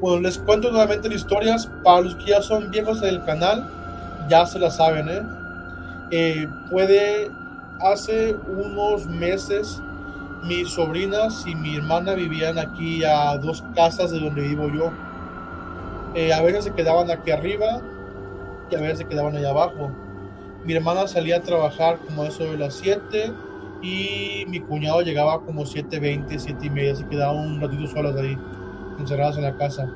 Bueno, 0.00 0.22
les 0.22 0.38
cuento 0.38 0.70
nuevamente 0.70 1.08
las 1.08 1.18
historias. 1.18 1.70
Para 1.84 2.02
los 2.02 2.14
que 2.16 2.30
ya 2.30 2.40
son 2.40 2.70
viejos 2.70 3.00
del 3.00 3.22
canal, 3.24 3.70
ya 4.28 4.46
se 4.46 4.58
las 4.58 4.76
saben, 4.76 5.08
¿eh? 5.08 5.22
eh 6.10 6.48
puede, 6.70 7.30
hace 7.80 8.36
unos 8.46 9.06
meses 9.06 9.82
mis 10.44 10.70
sobrinas 10.70 11.44
y 11.46 11.54
mi 11.54 11.76
hermana 11.76 12.14
vivían 12.14 12.58
aquí 12.58 13.02
a 13.04 13.36
dos 13.38 13.64
casas 13.74 14.10
de 14.10 14.20
donde 14.20 14.42
vivo 14.42 14.68
yo. 14.68 14.92
Eh, 16.14 16.32
a 16.32 16.42
veces 16.42 16.64
se 16.64 16.72
quedaban 16.72 17.10
aquí 17.10 17.30
arriba 17.30 17.80
y 18.70 18.74
a 18.74 18.80
veces 18.80 18.98
se 18.98 19.04
quedaban 19.06 19.36
allá 19.36 19.50
abajo. 19.50 19.90
Mi 20.64 20.74
hermana 20.74 21.06
salía 21.06 21.36
a 21.36 21.40
trabajar 21.40 21.98
como 21.98 22.24
eso 22.24 22.44
de 22.44 22.56
las 22.56 22.74
7 22.74 23.32
y 23.82 24.44
mi 24.48 24.60
cuñado 24.60 25.02
llegaba 25.02 25.40
como 25.40 25.62
7.20, 25.62 26.38
7 26.38 26.66
y 26.66 26.70
media. 26.70 26.96
Se 26.96 27.06
quedaban 27.06 27.36
un 27.36 27.60
ratito 27.60 27.86
solas 27.86 28.16
ahí, 28.16 28.36
encerradas 28.98 29.36
en 29.36 29.44
la 29.44 29.56
casa. 29.56 29.88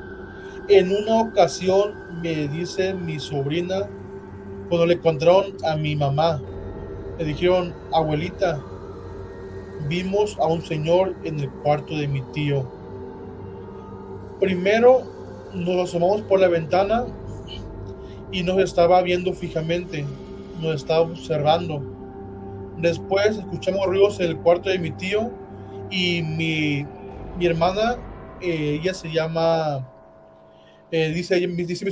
En 0.69 0.95
una 0.95 1.17
ocasión 1.17 1.95
me 2.23 2.47
dice 2.49 2.95
mi 2.95 3.19
sobrina, 3.19 3.89
cuando 4.73 4.87
le 4.87 4.95
encontraron 4.95 5.55
a 5.67 5.77
mi 5.77 5.95
mamá, 5.95 6.41
le 7.19 7.27
dijeron, 7.27 7.75
abuelita, 7.93 8.59
vimos 9.87 10.39
a 10.39 10.47
un 10.47 10.63
señor 10.63 11.15
en 11.25 11.41
el 11.41 11.51
cuarto 11.51 11.95
de 11.95 12.09
mi 12.09 12.23
tío. 12.33 12.67
Primero 14.41 15.03
nos 15.53 15.91
asomamos 15.91 16.23
por 16.23 16.41
la 16.41 16.49
ventana 16.49 17.05
y 18.31 18.43
nos 18.45 18.63
estaba 18.63 19.03
viendo 19.03 19.35
fijamente, 19.35 20.07
nos 20.63 20.77
estaba 20.77 21.01
observando. 21.01 21.83
Después 22.79 23.37
escuchamos 23.37 23.85
ruidos 23.85 24.21
en 24.21 24.31
el 24.31 24.39
cuarto 24.39 24.71
de 24.71 24.79
mi 24.79 24.91
tío 24.93 25.31
y 25.91 26.23
mi, 26.23 26.87
mi 27.37 27.45
hermana, 27.45 27.99
eh, 28.41 28.79
ella 28.81 28.95
se 28.95 29.13
llama, 29.13 29.87
eh, 30.91 31.11
dice, 31.11 31.47
dice 31.47 31.85
mi 31.85 31.91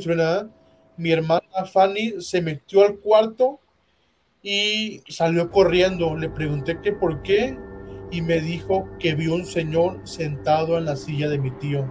mi 1.01 1.13
hermana 1.13 1.65
Fanny 1.73 2.21
se 2.21 2.43
metió 2.43 2.85
al 2.85 2.99
cuarto 2.99 3.59
y 4.43 5.01
salió 5.09 5.51
corriendo. 5.51 6.15
Le 6.15 6.29
pregunté 6.29 6.79
que 6.83 6.93
por 6.93 7.23
qué 7.23 7.57
y 8.11 8.21
me 8.21 8.41
dijo 8.41 8.87
que 8.99 9.15
vio 9.15 9.35
un 9.35 9.47
señor 9.47 10.01
sentado 10.05 10.77
en 10.77 10.85
la 10.85 10.97
silla 10.97 11.31
de 11.31 11.39
mi 11.39 11.53
tío. 11.53 11.87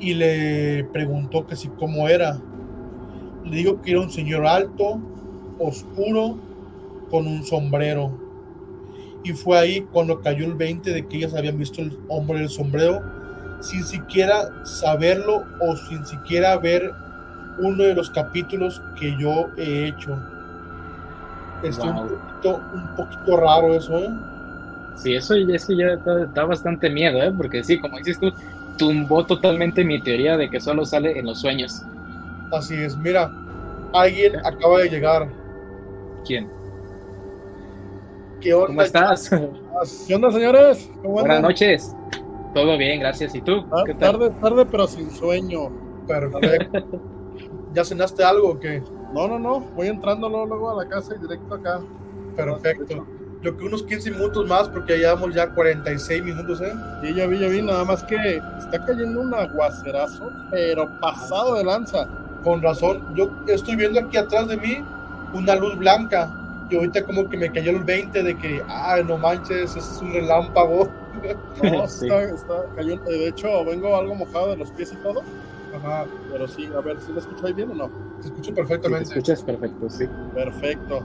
Y 0.00 0.14
le 0.14 0.82
preguntó 0.92 1.46
que 1.46 1.54
si 1.54 1.68
cómo 1.68 2.08
era. 2.08 2.40
Le 3.44 3.56
dijo 3.56 3.80
que 3.82 3.92
era 3.92 4.00
un 4.00 4.10
señor 4.10 4.46
alto, 4.46 5.00
oscuro, 5.60 6.38
con 7.08 7.28
un 7.28 7.44
sombrero. 7.44 8.18
Y 9.22 9.32
fue 9.32 9.58
ahí 9.58 9.86
cuando 9.92 10.20
cayó 10.22 10.44
el 10.44 10.54
20 10.54 10.92
de 10.92 11.06
que 11.06 11.18
ellas 11.18 11.34
habían 11.34 11.56
visto 11.56 11.82
el 11.82 11.96
hombre 12.08 12.40
del 12.40 12.48
sombrero, 12.48 13.00
sin 13.60 13.84
siquiera 13.84 14.64
saberlo 14.64 15.44
o 15.60 15.76
sin 15.76 16.04
siquiera 16.04 16.56
ver 16.56 16.90
uno 17.60 17.84
de 17.84 17.94
los 17.94 18.10
capítulos 18.10 18.82
que 18.98 19.16
yo 19.16 19.50
he 19.56 19.86
hecho. 19.86 20.18
Es 21.62 21.78
un, 21.78 22.08
poquito, 22.08 22.60
un 22.72 22.96
poquito 22.96 23.36
raro 23.36 23.74
eso, 23.74 23.98
¿eh? 23.98 24.10
Sí, 24.96 25.14
eso, 25.14 25.34
eso 25.34 25.72
ya 25.72 25.96
da, 25.96 26.44
bastante 26.44 26.90
miedo, 26.90 27.22
¿eh? 27.22 27.32
Porque 27.36 27.62
sí, 27.62 27.78
como 27.78 27.98
dices 27.98 28.18
tú, 28.18 28.32
tumbó 28.78 29.24
totalmente 29.24 29.84
mi 29.84 30.00
teoría 30.00 30.36
de 30.36 30.48
que 30.48 30.60
solo 30.60 30.84
sale 30.84 31.18
en 31.18 31.26
los 31.26 31.40
sueños. 31.40 31.82
Así 32.52 32.74
es, 32.74 32.96
mira, 32.96 33.30
alguien 33.92 34.36
acaba 34.44 34.80
de 34.80 34.88
llegar. 34.88 35.28
¿Quién? 36.26 36.48
¿Qué 38.40 38.54
onda? 38.54 38.66
¿Cómo 38.66 38.82
estás? 38.82 39.30
¿Qué 40.06 40.14
onda, 40.14 40.30
señores? 40.32 40.90
Buenas 41.02 41.42
noches. 41.42 41.94
Todo 42.54 42.76
bien, 42.76 43.00
gracias. 43.00 43.34
¿Y 43.34 43.42
tú? 43.42 43.64
¿Qué 43.86 43.94
tal? 43.94 44.18
Tarde, 44.18 44.30
tarde, 44.40 44.66
pero 44.66 44.86
sin 44.86 45.10
sueño. 45.10 45.70
Perfecto. 46.06 47.00
¿Ya 47.72 47.84
cenaste 47.84 48.24
algo 48.24 48.50
o 48.50 48.60
qué? 48.60 48.82
No, 49.12 49.28
no, 49.28 49.38
no. 49.38 49.60
Voy 49.60 49.88
entrando 49.88 50.28
luego 50.28 50.70
a 50.70 50.84
la 50.84 50.88
casa 50.88 51.14
y 51.14 51.18
directo 51.18 51.54
acá. 51.54 51.80
Perfecto 52.36 53.06
yo 53.42 53.56
que 53.56 53.64
unos 53.64 53.82
15 53.82 54.10
minutos 54.10 54.46
más 54.46 54.68
porque 54.68 54.92
ya 54.92 55.08
llevamos 55.08 55.34
ya 55.34 55.48
46 55.54 56.22
minutos, 56.22 56.60
¿eh? 56.60 56.72
Sí, 57.02 57.14
ya 57.14 57.26
vi, 57.26 57.38
ya 57.38 57.48
vi, 57.48 57.62
nada 57.62 57.84
más 57.84 58.02
que 58.04 58.36
está 58.58 58.84
cayendo 58.84 59.20
un 59.20 59.32
aguacerazo, 59.32 60.30
pero 60.50 60.88
pasado 61.00 61.54
de 61.54 61.64
lanza. 61.64 62.08
Con 62.44 62.62
razón, 62.62 63.14
yo 63.14 63.30
estoy 63.48 63.76
viendo 63.76 64.00
aquí 64.00 64.16
atrás 64.16 64.48
de 64.48 64.56
mí 64.56 64.82
una 65.34 65.54
luz 65.56 65.76
blanca 65.76 66.30
y 66.70 66.76
ahorita 66.76 67.04
como 67.04 67.28
que 67.28 67.36
me 67.36 67.50
cayó 67.50 67.70
el 67.70 67.84
20 67.84 68.22
de 68.22 68.36
que, 68.36 68.62
ay, 68.66 69.04
no 69.04 69.18
manches, 69.18 69.76
es 69.76 69.98
un 70.00 70.12
relámpago. 70.12 70.88
No, 71.62 71.84
está, 71.84 72.22
está, 72.22 72.64
cayó, 72.76 72.96
de 72.98 73.28
hecho 73.28 73.64
vengo 73.64 73.96
algo 73.96 74.14
mojado 74.14 74.50
de 74.50 74.56
los 74.58 74.70
pies 74.72 74.92
y 74.92 74.96
todo. 74.96 75.22
Ajá. 75.74 76.06
Pero 76.30 76.48
sí, 76.48 76.66
a 76.66 76.80
ver, 76.80 77.00
¿si 77.00 77.12
me 77.12 77.20
escucháis 77.20 77.54
bien 77.54 77.70
o 77.70 77.74
no? 77.74 77.90
Te 78.20 78.28
escucho 78.28 78.54
perfectamente. 78.54 79.08
te 79.08 79.18
escuchas 79.18 79.42
perfecto, 79.42 79.90
sí. 79.90 80.06
Perfecto. 80.34 81.00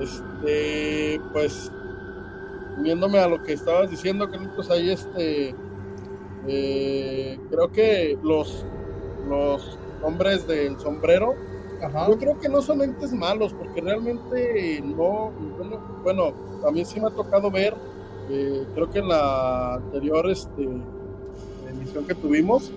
Este, 0.00 1.20
pues, 1.32 1.72
viéndome 2.78 3.18
a 3.18 3.28
lo 3.28 3.42
que 3.42 3.54
estabas 3.54 3.90
diciendo, 3.90 4.28
pues 4.54 4.70
ahí 4.70 4.90
este, 4.90 5.54
eh, 6.46 7.38
creo 7.50 7.72
que 7.72 8.18
los, 8.22 8.64
los 9.28 9.78
hombres 10.02 10.46
del 10.46 10.78
sombrero, 10.78 11.34
yo 12.08 12.18
creo 12.18 12.38
que 12.38 12.48
no 12.48 12.60
son 12.60 12.82
entes 12.82 13.12
malos, 13.12 13.52
porque 13.54 13.80
realmente 13.80 14.82
no, 14.84 15.30
bueno, 16.02 16.32
también 16.62 16.86
sí 16.86 17.00
me 17.00 17.06
ha 17.08 17.10
tocado 17.10 17.50
ver, 17.50 17.74
eh, 18.30 18.66
creo 18.74 18.90
que 18.90 18.98
en 18.98 19.08
la 19.08 19.74
anterior 19.74 20.28
este, 20.30 20.68
emisión 21.70 22.04
que 22.04 22.14
tuvimos, 22.14 22.72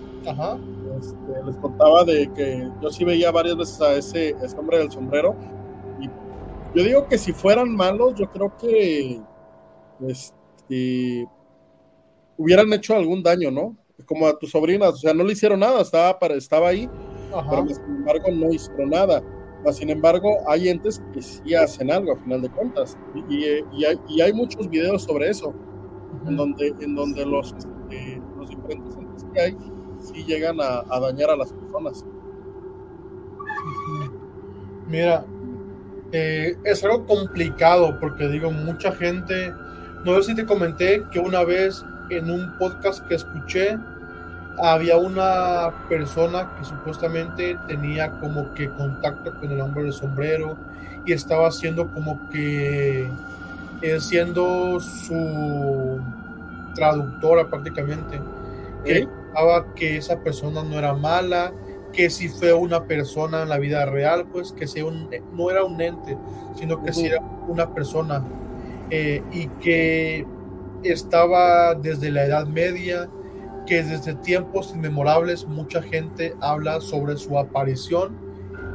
este, 0.98 1.44
les 1.44 1.56
contaba 1.56 2.04
de 2.04 2.30
que 2.32 2.70
yo 2.80 2.90
sí 2.90 3.04
veía 3.04 3.30
varias 3.30 3.56
veces 3.56 3.80
a 3.80 3.94
ese, 3.94 4.30
ese 4.42 4.58
hombre 4.58 4.78
del 4.78 4.90
sombrero 4.90 5.36
yo 6.74 6.84
digo 6.84 7.06
que 7.06 7.18
si 7.18 7.32
fueran 7.32 7.74
malos, 7.74 8.14
yo 8.14 8.30
creo 8.30 8.56
que 8.56 9.20
este, 10.06 11.28
hubieran 12.38 12.72
hecho 12.72 12.94
algún 12.94 13.22
daño, 13.22 13.50
¿no? 13.50 13.76
Como 14.06 14.26
a 14.26 14.38
tus 14.38 14.50
sobrinas, 14.50 14.94
o 14.94 14.96
sea, 14.96 15.12
no 15.12 15.22
le 15.22 15.34
hicieron 15.34 15.60
nada, 15.60 15.82
estaba, 15.82 16.16
estaba 16.28 16.68
ahí, 16.68 16.88
pero 17.30 17.68
sin 17.68 17.84
embargo 17.84 18.30
no 18.32 18.50
hicieron 18.50 18.90
nada. 18.90 19.22
sin 19.70 19.90
embargo, 19.90 20.38
hay 20.48 20.70
entes 20.70 21.02
que 21.12 21.20
sí 21.20 21.54
hacen 21.54 21.90
algo 21.90 22.12
a 22.12 22.16
final 22.16 22.40
de 22.40 22.50
cuentas. 22.50 22.96
Y, 23.28 23.44
y, 23.76 24.20
hay, 24.20 24.32
muchos 24.32 24.68
videos 24.68 25.02
sobre 25.02 25.28
eso, 25.28 25.52
en 26.26 26.36
donde, 26.36 26.74
en 26.80 26.94
donde 26.94 27.26
los, 27.26 27.52
este, 27.52 28.22
los 28.38 28.48
diferentes 28.48 28.96
entes 28.96 29.26
que 29.34 29.40
hay 29.40 29.56
sí 30.02 30.24
llegan 30.24 30.58
a, 30.60 30.82
dañar 31.00 31.30
a 31.30 31.36
las 31.36 31.52
personas. 31.52 32.04
Mira, 34.88 35.24
eh, 36.12 36.56
es 36.64 36.84
algo 36.84 37.06
complicado 37.06 37.98
porque 38.00 38.28
digo, 38.28 38.50
mucha 38.50 38.92
gente, 38.92 39.52
no 40.04 40.16
sé 40.16 40.22
si 40.22 40.34
te 40.34 40.44
comenté 40.44 41.04
que 41.10 41.18
una 41.18 41.44
vez 41.44 41.84
en 42.10 42.30
un 42.30 42.58
podcast 42.58 43.06
que 43.06 43.14
escuché, 43.14 43.78
había 44.58 44.98
una 44.98 45.72
persona 45.88 46.54
que 46.58 46.64
supuestamente 46.64 47.58
tenía 47.66 48.10
como 48.20 48.52
que 48.54 48.68
contacto 48.70 49.34
con 49.40 49.50
el 49.50 49.60
hombre 49.60 49.84
del 49.84 49.92
sombrero 49.92 50.56
y 51.06 51.12
estaba 51.12 51.48
haciendo 51.48 51.88
como 51.88 52.28
que 52.28 53.10
eh, 53.80 54.00
siendo 54.00 54.78
su 54.78 56.00
traductora 56.74 57.48
prácticamente 57.48 58.20
que 58.84 59.08
que 59.74 59.96
esa 59.96 60.20
persona 60.20 60.62
no 60.62 60.78
era 60.78 60.92
mala 60.92 61.52
que 61.92 62.10
si 62.10 62.28
fue 62.28 62.52
una 62.52 62.84
persona 62.84 63.42
en 63.42 63.48
la 63.48 63.58
vida 63.58 63.84
real, 63.86 64.26
pues 64.32 64.52
que 64.52 64.66
sea 64.66 64.84
un, 64.84 65.08
no 65.32 65.50
era 65.50 65.62
un 65.62 65.80
ente, 65.80 66.16
sino 66.58 66.82
que 66.82 66.92
si 66.92 67.06
era 67.06 67.20
una 67.46 67.72
persona. 67.72 68.24
Eh, 68.90 69.22
y 69.32 69.46
que 69.60 70.26
estaba 70.82 71.74
desde 71.74 72.10
la 72.10 72.24
Edad 72.24 72.46
Media, 72.46 73.08
que 73.66 73.82
desde 73.82 74.14
tiempos 74.14 74.72
inmemorables 74.74 75.46
mucha 75.46 75.82
gente 75.82 76.34
habla 76.40 76.80
sobre 76.80 77.16
su 77.16 77.38
aparición 77.38 78.16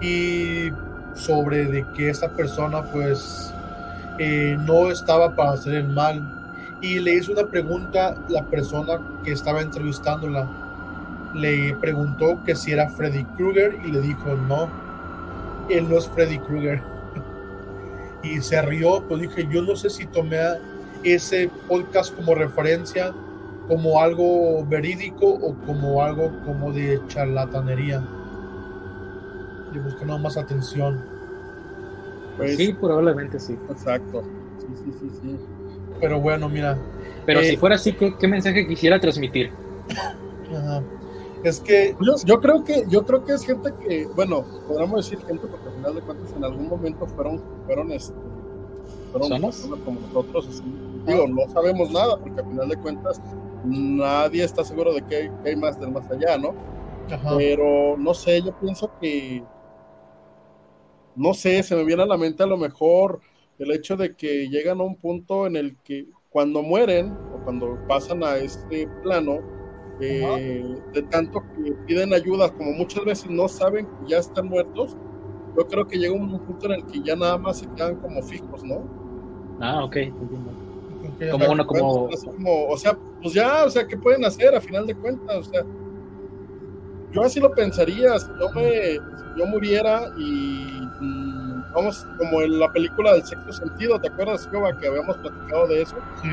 y 0.01 0.69
sobre 1.15 1.65
de 1.65 1.83
que 1.95 2.09
esta 2.09 2.35
persona 2.35 2.83
pues 2.91 3.51
eh, 4.19 4.55
no 4.65 4.89
estaba 4.89 5.35
para 5.35 5.51
hacer 5.51 5.75
el 5.75 5.87
mal. 5.89 6.36
Y 6.81 6.99
le 6.99 7.15
hizo 7.15 7.31
una 7.31 7.47
pregunta 7.47 8.23
la 8.29 8.45
persona 8.45 8.99
que 9.23 9.31
estaba 9.31 9.61
entrevistándola 9.61 10.47
le 11.33 11.75
preguntó 11.75 12.43
que 12.45 12.55
si 12.55 12.71
era 12.71 12.89
Freddy 12.89 13.23
Krueger 13.35 13.77
y 13.85 13.91
le 13.91 14.01
dijo 14.01 14.35
no, 14.47 14.69
él 15.69 15.89
no 15.89 15.97
es 15.97 16.07
Freddy 16.07 16.39
Krueger. 16.39 16.81
y 18.23 18.41
se 18.41 18.61
rió, 18.61 19.03
pues 19.07 19.21
dije, 19.21 19.47
yo 19.49 19.61
no 19.61 19.75
sé 19.75 19.89
si 19.89 20.05
tomé 20.07 20.39
ese 21.03 21.49
podcast 21.67 22.15
como 22.15 22.35
referencia, 22.35 23.13
como 23.67 24.01
algo 24.01 24.65
verídico 24.65 25.27
o 25.27 25.53
como 25.65 26.03
algo 26.03 26.31
como 26.45 26.71
de 26.71 27.01
charlatanería. 27.07 28.01
Y 29.73 29.79
buscando 29.79 30.17
más 30.17 30.37
atención. 30.37 31.03
Pues, 32.37 32.55
sí, 32.55 32.73
probablemente 32.73 33.39
sí. 33.39 33.57
Exacto. 33.69 34.23
Sí, 34.59 34.67
sí, 34.83 34.91
sí, 34.99 35.11
sí. 35.21 35.37
Pero 35.99 36.19
bueno, 36.19 36.49
mira. 36.49 36.77
Pero 37.25 37.41
si 37.41 37.55
eh, 37.55 37.57
fuera 37.57 37.75
así, 37.75 37.93
¿qué, 37.93 38.15
¿qué, 38.17 38.27
mensaje 38.27 38.67
quisiera 38.67 38.99
transmitir? 38.99 39.51
Ajá. 40.55 40.83
Es 41.43 41.59
que 41.59 41.95
yo, 42.25 42.39
creo 42.39 42.63
que 42.63 42.83
yo 42.89 43.05
creo 43.05 43.23
que 43.23 43.33
es 43.33 43.45
gente 43.45 43.71
que, 43.81 44.07
bueno, 44.15 44.43
podríamos 44.67 45.05
decir 45.05 45.25
gente 45.25 45.47
porque 45.47 45.69
al 45.69 45.75
final 45.75 45.95
de 45.95 46.01
cuentas 46.01 46.33
en 46.35 46.43
algún 46.43 46.67
momento 46.67 47.05
fueron 47.07 47.41
fueron 47.65 47.91
este 47.91 48.13
fueron 49.11 49.41
como 49.85 49.99
nosotros, 50.01 50.63
digo, 51.05 51.27
no 51.27 51.47
sabemos 51.53 51.91
nada 51.91 52.17
porque 52.17 52.41
al 52.41 52.47
final 52.47 52.69
de 52.69 52.77
cuentas 52.77 53.21
nadie 53.63 54.43
está 54.43 54.63
seguro 54.63 54.93
de 54.93 55.03
que 55.03 55.31
hay, 55.45 55.55
más 55.55 55.79
del 55.79 55.91
más 55.91 56.09
allá, 56.09 56.37
¿no? 56.37 56.53
Pero 57.37 57.95
no 57.97 58.13
sé, 58.13 58.41
yo 58.41 58.51
pienso 58.59 58.91
que 58.99 59.43
no 61.15 61.33
sé, 61.33 61.63
se 61.63 61.75
me 61.75 61.83
viene 61.83 62.03
a 62.03 62.07
la 62.07 62.17
mente 62.17 62.43
a 62.43 62.47
lo 62.47 62.57
mejor 62.57 63.21
el 63.59 63.71
hecho 63.71 63.95
de 63.97 64.15
que 64.15 64.47
llegan 64.49 64.79
a 64.79 64.83
un 64.83 64.95
punto 64.95 65.47
en 65.47 65.55
el 65.55 65.75
que 65.77 66.07
cuando 66.29 66.61
mueren 66.61 67.11
o 67.33 67.43
cuando 67.43 67.77
pasan 67.87 68.23
a 68.23 68.37
este 68.37 68.87
plano, 69.03 69.39
eh, 69.99 70.63
de 70.93 71.01
tanto 71.03 71.41
que 71.41 71.71
piden 71.87 72.13
ayuda, 72.13 72.51
como 72.53 72.71
muchas 72.73 73.03
veces 73.05 73.29
no 73.29 73.47
saben 73.47 73.85
que 73.85 74.09
ya 74.09 74.19
están 74.19 74.47
muertos, 74.47 74.95
yo 75.57 75.67
creo 75.67 75.87
que 75.87 75.97
llega 75.97 76.13
un 76.13 76.39
punto 76.39 76.67
en 76.67 76.73
el 76.73 76.85
que 76.85 77.01
ya 77.01 77.15
nada 77.15 77.37
más 77.37 77.59
se 77.59 77.67
quedan 77.69 77.95
como 77.95 78.21
fijos, 78.21 78.63
¿no? 78.63 78.83
Ah, 79.59 79.83
ok, 79.83 79.97
como 81.31 81.51
uno, 81.51 81.65
como... 81.65 82.09
O 82.67 82.77
sea, 82.77 82.97
pues 83.21 83.33
ya, 83.33 83.65
o 83.65 83.69
sea, 83.69 83.87
¿qué 83.87 83.97
pueden 83.97 84.23
hacer 84.25 84.53
a 84.53 84.61
final 84.61 84.85
de 84.85 84.95
cuentas? 84.95 85.35
O 85.35 85.43
sea, 85.43 85.63
yo 87.11 87.23
así 87.23 87.39
lo 87.39 87.51
pensaría, 87.51 88.19
si 88.19 88.27
yo, 88.39 88.51
me, 88.53 88.95
yo 89.37 89.45
muriera 89.47 90.13
y 90.17 90.76
vamos, 91.77 92.07
como 92.17 92.41
en 92.41 92.59
la 92.59 92.71
película 92.71 93.13
del 93.13 93.23
sexto 93.23 93.53
sentido, 93.53 93.99
¿te 93.99 94.07
acuerdas, 94.07 94.47
Jehová, 94.49 94.75
que 94.79 94.87
habíamos 94.87 95.15
platicado 95.17 95.67
de 95.67 95.83
eso? 95.83 95.95
Sí. 96.23 96.29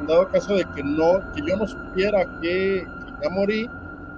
En 0.00 0.06
dado 0.06 0.28
caso 0.28 0.54
de 0.54 0.66
que 0.74 0.82
no, 0.82 1.20
que 1.34 1.40
yo 1.46 1.56
no 1.56 1.66
supiera 1.66 2.26
que, 2.40 2.86
ya 3.22 3.30
morí, 3.30 3.70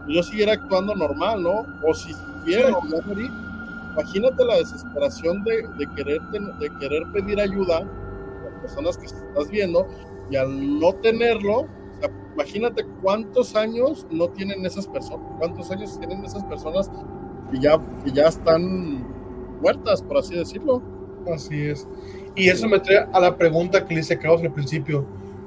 yo 0.08 0.22
siguiera 0.22 0.54
actuando 0.54 0.94
normal, 0.96 1.42
¿no? 1.42 1.64
O 1.80 1.94
si 1.94 2.12
supiera 2.12 2.70
que 2.70 2.88
ya 2.88 3.06
morí, 3.06 3.30
imagínate 3.92 4.44
la 4.44 4.56
desesperación 4.56 5.44
de, 5.44 5.68
de, 5.78 5.86
querer, 5.94 6.20
de 6.22 6.70
querer 6.80 7.04
pedir 7.12 7.40
ayuda 7.40 7.78
a 7.78 8.50
las 8.50 8.60
personas 8.62 8.98
que 8.98 9.06
estás 9.06 9.48
viendo 9.50 9.86
y 10.28 10.36
al 10.36 10.80
no 10.80 10.92
tenerlo, 10.94 11.68
imagínate 12.34 12.84
cuántos 13.00 13.54
años 13.54 14.08
no 14.10 14.26
tienen 14.30 14.66
esas 14.66 14.88
personas, 14.88 15.24
cuántos 15.38 15.70
años 15.70 15.96
tienen 16.00 16.24
esas 16.24 16.42
personas 16.44 16.90
que 17.52 17.60
ya, 17.60 17.78
que 18.04 18.10
ya 18.10 18.26
están 18.26 19.03
muertas, 19.64 20.02
por 20.02 20.18
así 20.18 20.34
decirlo. 20.34 20.82
Así 21.34 21.68
es. 21.68 21.88
Y 22.36 22.50
eso 22.50 22.68
me 22.68 22.78
trae 22.80 23.06
a 23.10 23.18
la 23.18 23.36
pregunta 23.36 23.86
que 23.86 23.94
le 23.94 24.00
hice 24.00 24.18
Carlos 24.18 24.42
al 24.42 24.52
principio. 24.52 25.06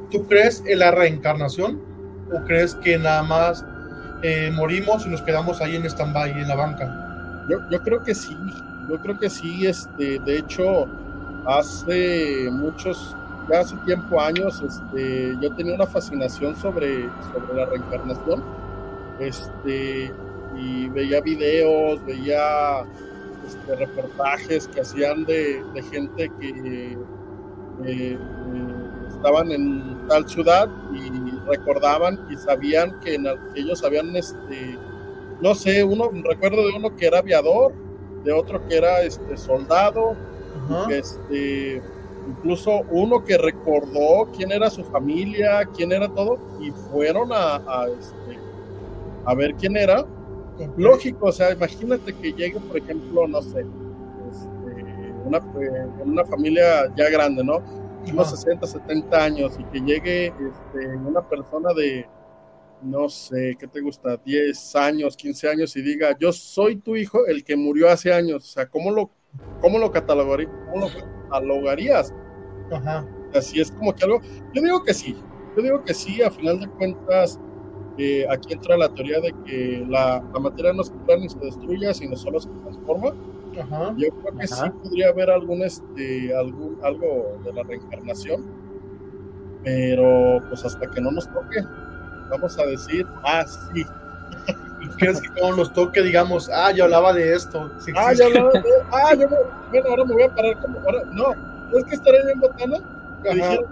¿Tú 0.10 0.26
crees 0.26 0.64
en 0.66 0.80
la 0.80 0.90
reencarnación? 0.90 1.80
¿O 2.34 2.44
crees 2.46 2.74
que 2.76 2.98
nada 2.98 3.22
más 3.24 3.64
eh, 4.24 4.52
morimos 4.56 5.06
y 5.06 5.10
nos 5.10 5.22
quedamos 5.22 5.62
ahí 5.62 5.76
en 5.76 5.86
stand-by, 5.86 6.32
en 6.32 6.48
la 6.48 6.56
banca? 6.56 7.46
Yo, 7.50 7.60
yo 7.70 7.82
creo 7.84 8.04
que 8.04 8.16
sí, 8.16 8.36
yo 8.90 9.00
creo 9.02 9.20
que 9.20 9.30
sí, 9.30 9.68
este, 9.68 10.20
de 10.20 10.40
hecho, 10.40 10.88
hace 11.46 12.50
muchos, 12.52 13.16
ya 13.50 13.62
hace 13.62 13.76
tiempo, 13.86 14.20
años, 14.20 14.62
este, 14.62 15.38
yo 15.42 15.54
tenía 15.56 15.76
una 15.76 15.86
fascinación 15.86 16.56
sobre, 16.56 17.10
sobre 17.32 17.54
la 17.56 17.66
reencarnación, 17.66 18.44
este, 19.20 20.12
y 20.58 20.90
veía 20.90 21.22
videos, 21.22 22.04
veía 22.06 22.84
este, 23.46 23.76
reportajes 23.76 24.68
que 24.68 24.82
hacían 24.82 25.26
de, 25.26 25.64
de 25.74 25.84
gente 25.84 26.32
que 26.40 26.98
eh, 27.86 28.18
estaban 29.10 29.52
en 29.52 30.08
tal 30.08 30.28
ciudad 30.28 30.70
y 30.94 31.10
recordaban 31.48 32.28
y 32.30 32.38
sabían 32.38 33.00
que, 33.02 33.18
ellos 33.56 33.84
habían, 33.84 34.16
este, 34.16 34.78
no 35.42 35.56
sé, 35.56 35.84
uno, 35.84 36.10
recuerdo 36.24 36.68
de 36.68 36.74
uno 36.76 36.96
que 36.96 37.08
era 37.08 37.20
aviador, 37.20 37.74
de 38.24 38.32
otro 38.32 38.66
que 38.68 38.78
era 38.78 39.02
este, 39.02 39.38
soldado, 39.38 40.16
este, 40.90 41.82
incluso 42.28 42.82
uno 42.90 43.24
que 43.24 43.38
recordó 43.38 44.30
quién 44.36 44.52
era 44.52 44.70
su 44.70 44.84
familia, 44.84 45.68
quién 45.76 45.92
era 45.92 46.10
todo, 46.10 46.38
y 46.60 46.72
fueron 46.92 47.30
a, 47.32 47.86
este, 48.00 48.40
a 49.26 49.34
ver 49.34 49.54
quién 49.56 49.78
era. 49.78 50.06
Lógico, 50.76 51.28
o 51.28 51.32
sea, 51.32 51.52
imagínate 51.52 52.14
que 52.14 52.34
llegue, 52.34 52.60
por 52.60 52.78
ejemplo, 52.78 53.28
no 53.28 53.42
sé, 53.42 53.60
este, 54.32 55.14
una, 55.26 55.40
una 56.04 56.26
familia 56.26 56.92
ya 56.96 57.10
grande, 57.10 57.44
¿no? 57.44 57.62
unos 58.12 58.30
60, 58.30 58.68
70 58.68 59.24
años 59.24 59.58
y 59.60 59.64
que 59.66 59.80
llegue 59.80 60.28
este, 60.28 60.88
una 60.96 61.28
persona 61.28 61.74
de, 61.74 62.08
no 62.82 63.10
sé, 63.10 63.56
¿qué 63.60 63.68
te 63.68 63.82
gusta? 63.82 64.18
10 64.18 64.76
años, 64.76 65.18
15 65.18 65.50
años 65.50 65.76
y 65.76 65.82
diga, 65.82 66.16
yo 66.20 66.32
soy 66.32 66.78
tu 66.78 66.96
hijo, 66.96 67.26
el 67.28 67.44
que 67.44 67.56
murió 67.56 67.90
hace 67.90 68.14
años. 68.14 68.44
O 68.44 68.48
sea, 68.48 68.68
¿cómo 68.68 68.92
lo, 68.92 69.10
cómo 69.62 69.80
lo, 69.80 69.92
catalogarías? 69.92 70.52
¿Cómo 70.72 70.88
lo 70.88 70.92
catalogarías? 71.30 72.14
Ajá. 72.72 73.06
Así 73.34 73.60
es 73.60 73.72
como 73.72 73.94
que 73.94 74.06
algo, 74.06 74.22
yo 74.54 74.62
digo 74.62 74.84
que 74.84 74.94
sí, 74.94 75.16
yo 75.56 75.62
digo 75.62 75.84
que 75.84 75.94
sí, 75.94 76.22
a 76.22 76.32
final 76.32 76.60
de 76.60 76.70
cuentas, 76.70 77.40
eh, 77.98 78.26
aquí 78.30 78.54
entra 78.54 78.78
la 78.78 78.90
teoría 78.90 79.20
de 79.20 79.34
que 79.46 79.86
la, 79.90 80.24
la 80.34 80.40
materia 80.40 80.74
no 80.74 80.84
se 80.84 80.94
crea 81.06 81.18
ni 81.18 81.30
se 81.30 81.40
destruye, 81.40 81.94
sino 81.94 82.16
solo 82.16 82.40
se 82.40 82.50
transforma. 82.50 83.12
Yo 83.98 84.10
creo 84.10 84.38
que 84.38 84.48
sí 84.48 84.70
podría 84.84 85.10
haber 85.10 85.32
algún, 85.32 85.64
este, 85.64 86.36
algún, 86.36 86.78
algo 86.84 87.40
de 87.44 87.54
la 87.54 87.64
reencarnación, 87.64 88.46
pero 89.64 90.44
pues 90.48 90.64
hasta 90.64 90.88
que 90.92 91.02
no 91.02 91.12
nos 91.12 91.26
toque, 91.28 91.64
vamos 92.30 92.58
a 92.60 92.66
decir, 92.66 93.06
ah, 93.24 93.44
sí. 93.48 93.84
¿Crees 95.00 95.22
que 95.22 95.30
cuando 95.30 95.58
nos 95.58 95.74
toque, 95.74 96.04
digamos, 96.04 96.50
ah, 96.54 96.72
yo 96.72 96.84
hablaba 96.84 97.14
de 97.14 97.34
esto? 97.34 97.72
ah, 97.96 98.14
yo 98.14 98.26
hablaba 98.26 98.52
de 98.52 98.62
ah, 98.92 99.16
yo 99.16 99.28
bueno, 99.28 99.90
ahora 99.90 100.06
me 100.06 100.14
voy 100.14 100.24
a 100.24 100.36
parar 100.36 100.62
como, 100.62 100.80
ahora, 100.80 101.04
no, 101.12 101.78
es 101.78 101.84
que 101.86 101.96
estaré 101.96 102.20
en 102.32 102.40
botana, 102.40 102.78
me 103.24 103.34
dijeron, 103.34 103.66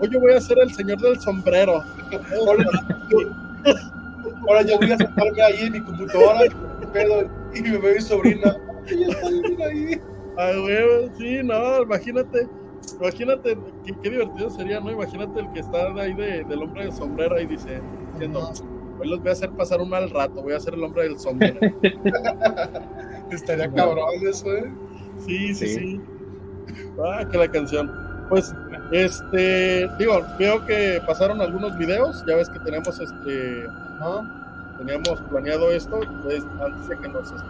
oye, 0.00 0.18
voy 0.18 0.32
a 0.32 0.40
ser 0.40 0.58
el 0.60 0.72
señor 0.72 0.98
del 0.98 1.20
sombrero. 1.20 1.84
ahora, 4.48 4.62
yo, 4.62 4.78
voy 4.78 4.92
a 4.92 4.98
sentarme 4.98 5.42
ahí 5.42 5.66
en 5.66 5.72
mi 5.72 5.80
computadora, 5.80 6.40
y 7.54 7.62
me 7.62 7.78
ve 7.78 7.94
mi 7.94 8.00
sobrina. 8.00 8.56
Ahí. 9.64 10.00
Ay, 10.38 10.60
güey, 10.60 11.10
sí, 11.18 11.40
no, 11.42 11.82
imagínate. 11.82 12.48
Imagínate, 13.00 13.58
qué, 13.84 14.10
divertido 14.10 14.50
sería, 14.50 14.80
¿no? 14.80 14.90
Imagínate 14.90 15.40
el 15.40 15.50
que 15.52 15.60
está 15.60 15.92
ahí 15.94 16.14
de, 16.14 16.44
del 16.44 16.62
hombre 16.62 16.84
del 16.84 16.92
sombrero 16.92 17.40
y 17.40 17.46
dice, 17.46 17.80
diciendo, 18.12 18.52
hoy 19.00 19.08
los 19.08 19.20
voy 19.20 19.30
a 19.30 19.32
hacer 19.32 19.50
pasar 19.50 19.80
un 19.80 19.90
mal 19.90 20.08
rato, 20.10 20.42
voy 20.42 20.52
a 20.52 20.60
ser 20.60 20.74
el 20.74 20.84
hombre 20.84 21.04
del 21.04 21.18
sombrero. 21.18 21.58
Estaría 23.30 23.70
cabrón 23.72 24.08
eso, 24.22 24.54
¿eh? 24.54 24.70
Sí, 25.18 25.54
sí, 25.54 25.68
sí, 25.68 26.00
Ah, 27.02 27.26
que 27.30 27.38
la 27.38 27.50
canción. 27.50 27.90
Pues, 28.28 28.54
este, 28.90 29.88
digo, 29.98 30.26
veo 30.38 30.64
que 30.66 31.00
pasaron 31.06 31.40
algunos 31.40 31.76
videos, 31.78 32.24
ya 32.26 32.36
ves 32.36 32.48
que 32.48 32.58
tenemos 32.58 32.98
este, 33.00 33.68
teníamos 34.78 35.20
planeado 35.30 35.70
esto, 35.72 36.00
pues, 36.22 36.44
antes 36.64 36.88
de 36.88 36.98
que 36.98 37.08
nos, 37.08 37.30
este, 37.30 37.44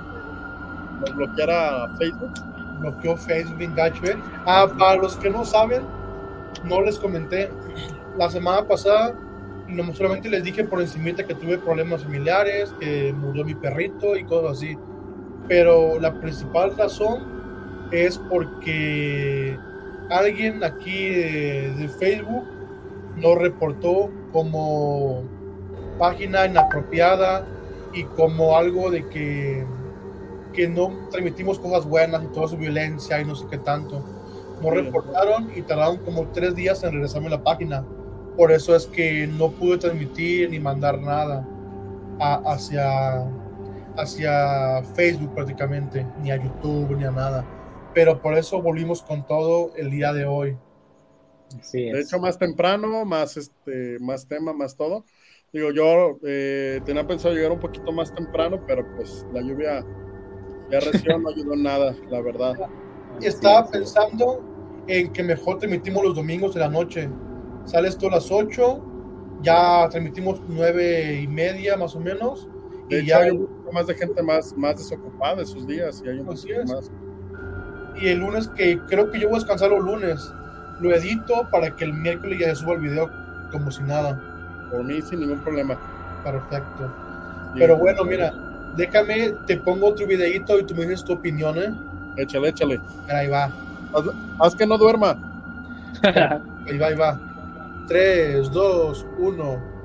nos 1.01 1.15
bloqueara 1.17 1.89
Facebook 1.99 2.33
bloqueó 2.81 3.17
Facebook 3.17 3.75
gacho, 3.75 4.05
¿eh? 4.05 4.17
Ah, 4.45 4.67
para 4.79 4.97
los 4.97 5.17
que 5.17 5.31
no 5.31 5.45
saben, 5.45 5.83
no 6.65 6.83
les 6.83 6.99
comenté, 6.99 7.51
la 8.17 8.31
semana 8.31 8.67
pasada 8.67 9.15
no, 9.69 9.93
solamente 9.95 10.29
les 10.29 10.45
dije 10.45 10.65
por 10.65 10.81
encima 10.81 11.13
que 11.17 11.35
tuve 11.35 11.59
problemas 11.59 12.03
familiares, 12.05 12.73
que 12.79 13.13
murió 13.13 13.45
mi 13.45 13.55
perrito 13.55 14.17
y 14.17 14.25
cosas 14.25 14.59
así. 14.59 14.79
Pero 15.49 15.99
la 16.01 16.13
principal 16.21 16.77
razón 16.77 17.25
es 17.91 18.19
porque 18.19 19.59
alguien 20.11 20.63
aquí 20.65 21.09
de, 21.09 21.75
de 21.77 21.89
Facebook 21.89 22.45
lo 23.17 23.35
reportó 23.35 24.11
como 24.33 25.23
página 25.99 26.47
inapropiada 26.47 27.47
y 27.93 28.05
como 28.05 28.57
algo 28.57 28.91
de 28.91 29.09
que 29.09 29.65
que 30.57 30.67
no 30.69 30.91
transmitimos 31.11 31.59
cosas 31.59 31.85
buenas 31.85 32.25
y 32.25 32.29
toda 32.29 32.49
su 32.49 32.57
violencia 32.57 33.21
y 33.21 33.25
no 33.27 33.37
sé 33.37 33.47
qué 33.49 33.59
tanto. 33.59 34.03
Nos 34.63 34.73
reportaron 34.73 35.51
y 35.55 35.61
tardaron 35.61 35.99
como 35.99 36.29
tres 36.29 36.57
días 36.57 36.83
en 36.83 36.93
regresarme 36.93 37.27
a 37.29 37.33
la 37.33 37.45
página. 37.45 37.85
Por 38.37 38.51
eso 38.51 38.75
es 38.75 38.87
que 38.87 39.27
no 39.27 39.51
pude 39.51 39.77
transmitir 39.77 40.51
ni 40.51 40.59
mandar 40.59 40.99
nada 40.99 41.47
hacia, 42.19 43.27
hacia 43.99 44.83
Facebook 44.95 45.35
prácticamente, 45.35 46.07
ni 46.23 46.31
a 46.31 46.37
YouTube, 46.37 46.97
ni 46.97 47.05
a 47.05 47.11
nada. 47.11 47.45
Pero 47.97 48.21
por 48.21 48.37
eso 48.37 48.61
volvimos 48.61 49.01
con 49.01 49.27
todo 49.27 49.75
el 49.75 49.91
día 49.91 50.13
de 50.13 50.27
hoy. 50.27 50.55
De 51.73 51.99
hecho, 51.99 52.19
más 52.19 52.39
temprano, 52.39 53.07
más, 53.07 53.39
este, 53.39 53.99
más 54.01 54.29
tema, 54.29 54.53
más 54.53 54.77
todo. 54.77 55.07
Digo, 55.51 55.71
yo 55.71 56.19
eh, 56.23 56.83
tenía 56.85 57.07
pensado 57.07 57.35
llegar 57.35 57.53
un 57.53 57.59
poquito 57.59 57.91
más 57.93 58.15
temprano, 58.15 58.63
pero 58.67 58.87
pues 58.97 59.25
la 59.33 59.41
lluvia 59.41 59.83
la 60.69 60.81
región 60.81 61.23
no 61.23 61.31
ayudó 61.31 61.57
nada, 61.57 61.97
la 62.11 62.21
verdad. 62.21 62.53
Estaba 63.23 63.67
pensando 63.71 64.45
en 64.87 65.11
que 65.11 65.23
mejor 65.23 65.57
transmitimos 65.57 66.05
los 66.05 66.15
domingos 66.15 66.53
de 66.53 66.61
la 66.61 66.69
noche. 66.69 67.09
Sales 67.65 67.97
tú 67.97 68.09
a 68.09 68.11
las 68.11 68.31
8, 68.31 69.41
ya 69.41 69.89
transmitimos 69.89 70.43
nueve 70.47 71.19
y 71.23 71.27
media 71.27 71.79
más 71.79 71.97
o 71.97 72.01
menos. 72.01 72.47
y 72.91 73.07
ya 73.07 73.21
hay 73.21 73.31
un 73.31 73.47
poco 73.47 73.73
más 73.73 73.87
de 73.87 73.95
gente 73.95 74.23
más, 74.23 74.55
más 74.55 74.77
desocupada 74.77 75.41
esos 75.41 75.67
días. 75.67 76.03
Y 76.05 76.11
hay 76.11 76.19
un 76.19 76.29
Así 76.29 76.51
más. 76.67 76.91
Y 77.99 78.09
el 78.09 78.19
lunes, 78.19 78.49
que 78.49 78.81
creo 78.81 79.11
que 79.11 79.19
yo 79.19 79.29
voy 79.29 79.37
a 79.37 79.39
descansar 79.41 79.71
los 79.71 79.85
lunes, 79.85 80.33
lo 80.81 80.95
edito 80.95 81.49
para 81.51 81.75
que 81.75 81.85
el 81.85 81.93
miércoles 81.95 82.39
ya 82.39 82.49
se 82.49 82.57
suba 82.57 82.75
el 82.75 82.81
video 82.81 83.11
como 83.51 83.71
si 83.71 83.83
nada. 83.83 84.21
Por 84.71 84.85
mí, 84.85 85.01
sin 85.03 85.21
ningún 85.21 85.39
problema. 85.39 85.79
Perfecto. 86.23 86.93
Pero 87.55 87.77
bueno, 87.77 88.05
mira, 88.05 88.35
déjame, 88.77 89.31
te 89.47 89.57
pongo 89.57 89.89
otro 89.89 90.07
videito 90.07 90.59
y 90.59 90.65
tú 90.65 90.75
me 90.75 90.83
dices 90.83 91.05
tu 91.05 91.15
opinión, 91.15 91.57
¿eh? 91.59 91.73
Échale, 92.17 92.49
échale. 92.49 92.81
Ahí 93.09 93.29
va. 93.29 93.51
Haz, 94.39 94.55
que 94.55 94.67
no 94.67 94.77
duerma. 94.77 95.17
ahí 96.03 96.79
va, 96.79 96.87
ahí 96.89 96.97
va. 96.97 97.21
3, 97.89 98.51
2, 98.51 99.07
1. 99.19 99.76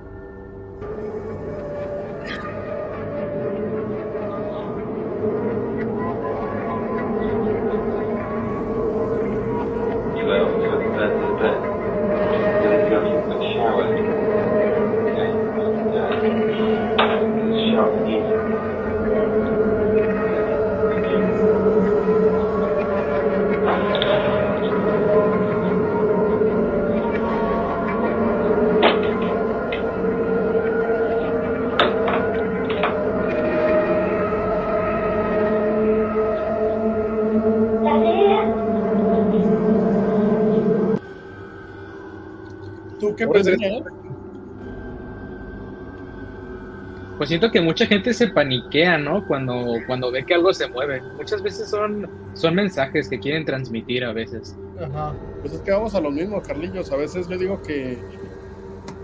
Siento 47.31 47.49
que 47.49 47.61
mucha 47.61 47.85
gente 47.85 48.13
se 48.13 48.27
paniquea, 48.27 48.97
¿no? 48.97 49.25
Cuando, 49.25 49.77
cuando 49.87 50.11
ve 50.11 50.25
que 50.25 50.33
algo 50.33 50.53
se 50.53 50.67
mueve. 50.67 51.01
Muchas 51.15 51.41
veces 51.41 51.69
son, 51.69 52.09
son 52.33 52.55
mensajes 52.55 53.07
que 53.07 53.17
quieren 53.21 53.45
transmitir 53.45 54.03
a 54.03 54.11
veces. 54.11 54.57
Ajá. 54.77 55.13
Pues 55.39 55.53
es 55.53 55.61
que 55.61 55.71
vamos 55.71 55.95
a 55.95 56.01
lo 56.01 56.11
mismo, 56.11 56.41
Carlillos. 56.41 56.91
A 56.91 56.97
veces 56.97 57.29
yo 57.29 57.37
digo 57.37 57.61
que, 57.61 57.97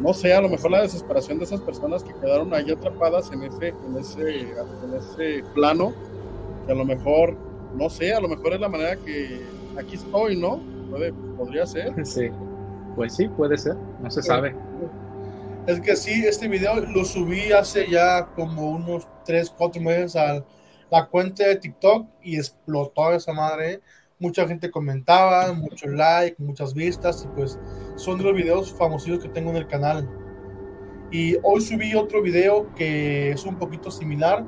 no 0.02 0.14
sé, 0.14 0.34
a 0.34 0.42
lo 0.42 0.50
mejor 0.50 0.72
la 0.72 0.82
desesperación 0.82 1.38
de 1.38 1.46
esas 1.46 1.62
personas 1.62 2.04
que 2.04 2.14
quedaron 2.16 2.54
ahí 2.54 2.70
atrapadas 2.70 3.32
en 3.32 3.44
ese, 3.44 3.70
en 3.70 3.98
ese, 3.98 4.42
en 4.42 4.94
ese 4.98 5.44
plano, 5.54 5.94
que 6.66 6.74
a 6.74 6.76
lo 6.76 6.84
mejor, 6.84 7.34
no 7.78 7.90
sé, 7.90 8.14
a 8.14 8.20
lo 8.20 8.28
mejor 8.28 8.52
es 8.56 8.60
la 8.60 8.68
manera 8.68 8.98
que 8.98 9.42
aquí 9.80 9.96
estoy, 9.96 10.36
¿no? 10.36 10.60
Puede, 10.90 11.14
podría 11.38 11.66
ser. 11.66 11.94
Sí. 12.06 12.30
Pues 12.98 13.14
sí, 13.14 13.30
puede 13.30 13.58
ser, 13.58 13.76
no 14.02 14.12
se 14.12 14.22
sabe. 14.22 14.54
Es 15.68 15.82
que 15.82 15.98
sí, 15.98 16.24
este 16.26 16.48
video 16.48 16.80
lo 16.80 17.04
subí 17.04 17.52
hace 17.52 17.92
ya 17.92 18.28
como 18.38 18.72
unos 18.72 19.06
3, 19.26 19.54
4 19.58 19.82
meses 19.82 20.16
a 20.16 20.42
la 20.90 21.08
cuenta 21.08 21.46
de 21.46 21.58
TikTok 21.58 22.08
y 22.24 22.38
explotó 22.38 23.12
esa 23.12 23.34
madre. 23.34 23.82
Mucha 24.18 24.48
gente 24.48 24.72
comentaba, 24.72 25.52
muchos 25.52 25.92
likes, 25.92 26.42
muchas 26.42 26.74
vistas 26.74 27.26
y 27.26 27.36
pues 27.36 27.60
son 27.98 28.18
de 28.18 28.24
los 28.24 28.34
videos 28.34 28.72
famosos 28.72 29.20
que 29.20 29.28
tengo 29.28 29.50
en 29.50 29.58
el 29.58 29.68
canal. 29.68 30.10
Y 31.12 31.36
hoy 31.44 31.60
subí 31.60 31.94
otro 31.96 32.22
video 32.22 32.74
que 32.74 33.32
es 33.32 33.44
un 33.44 33.58
poquito 33.58 33.92
similar 33.92 34.46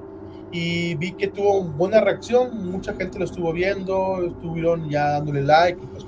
y 0.54 0.96
vi 0.96 1.12
que 1.12 1.28
tuvo 1.28 1.64
buena 1.64 2.00
reacción, 2.00 2.72
mucha 2.72 2.94
gente 2.94 3.20
lo 3.20 3.26
estuvo 3.26 3.52
viendo, 3.52 4.26
estuvieron 4.26 4.90
ya 4.90 5.10
dándole 5.10 5.42
like 5.42 5.84
y 5.84 5.88
pues 5.88 6.06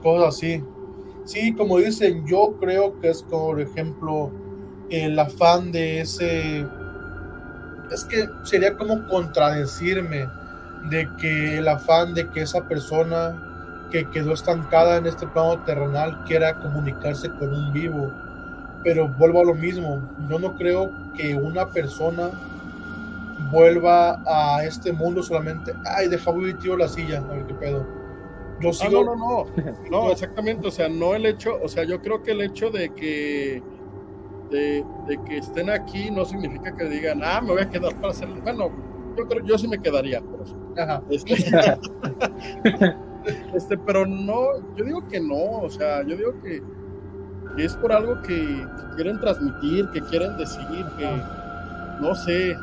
cosas 0.00 0.28
así. 0.28 0.62
Sí, 1.28 1.52
como 1.52 1.76
dicen, 1.76 2.26
yo 2.26 2.56
creo 2.58 2.98
que 3.00 3.10
es, 3.10 3.22
por 3.22 3.60
ejemplo, 3.60 4.30
el 4.88 5.18
afán 5.18 5.70
de 5.72 6.00
ese... 6.00 6.66
Es 7.92 8.04
que 8.04 8.30
sería 8.44 8.78
como 8.78 9.06
contradecirme 9.08 10.26
de 10.88 11.06
que 11.20 11.58
el 11.58 11.68
afán 11.68 12.14
de 12.14 12.30
que 12.30 12.40
esa 12.40 12.66
persona 12.66 13.86
que 13.90 14.08
quedó 14.08 14.32
estancada 14.32 14.96
en 14.96 15.04
este 15.04 15.26
plano 15.26 15.62
terrenal 15.64 16.24
quiera 16.24 16.60
comunicarse 16.60 17.28
con 17.28 17.52
un 17.52 17.74
vivo. 17.74 18.10
Pero 18.82 19.06
vuelvo 19.08 19.42
a 19.42 19.44
lo 19.44 19.54
mismo, 19.54 20.00
yo 20.30 20.38
no 20.38 20.56
creo 20.56 20.90
que 21.14 21.34
una 21.34 21.68
persona 21.68 22.30
vuelva 23.50 24.22
a 24.26 24.64
este 24.64 24.94
mundo 24.94 25.22
solamente, 25.22 25.74
ay, 25.84 26.08
deja 26.08 26.30
voy 26.30 26.54
tiro 26.54 26.78
la 26.78 26.88
silla, 26.88 27.18
a 27.18 27.34
ver 27.34 27.44
qué 27.44 27.52
pedo 27.52 27.97
yo 28.60 28.70
ah, 28.82 28.88
no, 28.90 29.04
no, 29.04 29.16
no, 29.16 29.46
no, 29.90 30.10
exactamente, 30.10 30.66
o 30.68 30.70
sea, 30.70 30.88
no 30.88 31.14
el 31.14 31.26
hecho, 31.26 31.58
o 31.62 31.68
sea, 31.68 31.84
yo 31.84 32.00
creo 32.00 32.22
que 32.22 32.32
el 32.32 32.42
hecho 32.42 32.70
de 32.70 32.90
que 32.90 33.62
de, 34.50 34.84
que 35.26 35.38
estén 35.38 35.70
aquí 35.70 36.10
no 36.10 36.24
significa 36.24 36.74
que 36.74 36.84
digan, 36.86 37.20
ah, 37.22 37.40
me 37.40 37.52
voy 37.52 37.62
a 37.62 37.68
quedar 37.68 37.94
para 37.96 38.12
hacer, 38.12 38.28
bueno, 38.28 38.70
yo 39.16 39.28
creo, 39.28 39.44
yo 39.44 39.58
sí 39.58 39.68
me 39.68 39.78
quedaría, 39.80 40.20
pero, 40.20 40.44
Ajá. 40.76 41.02
Este, 41.10 41.34
este, 43.54 43.78
pero 43.78 44.06
no, 44.06 44.74
yo 44.76 44.84
digo 44.84 45.06
que 45.08 45.20
no, 45.20 45.60
o 45.62 45.70
sea, 45.70 46.02
yo 46.02 46.16
digo 46.16 46.34
que, 46.42 46.62
es 47.62 47.76
por 47.76 47.92
algo 47.92 48.22
que, 48.22 48.66
quieren 48.94 49.18
transmitir, 49.20 49.88
que 49.90 50.00
quieren 50.02 50.36
decir, 50.36 50.84
que, 50.96 51.08
no 52.00 52.14
sé, 52.14 52.56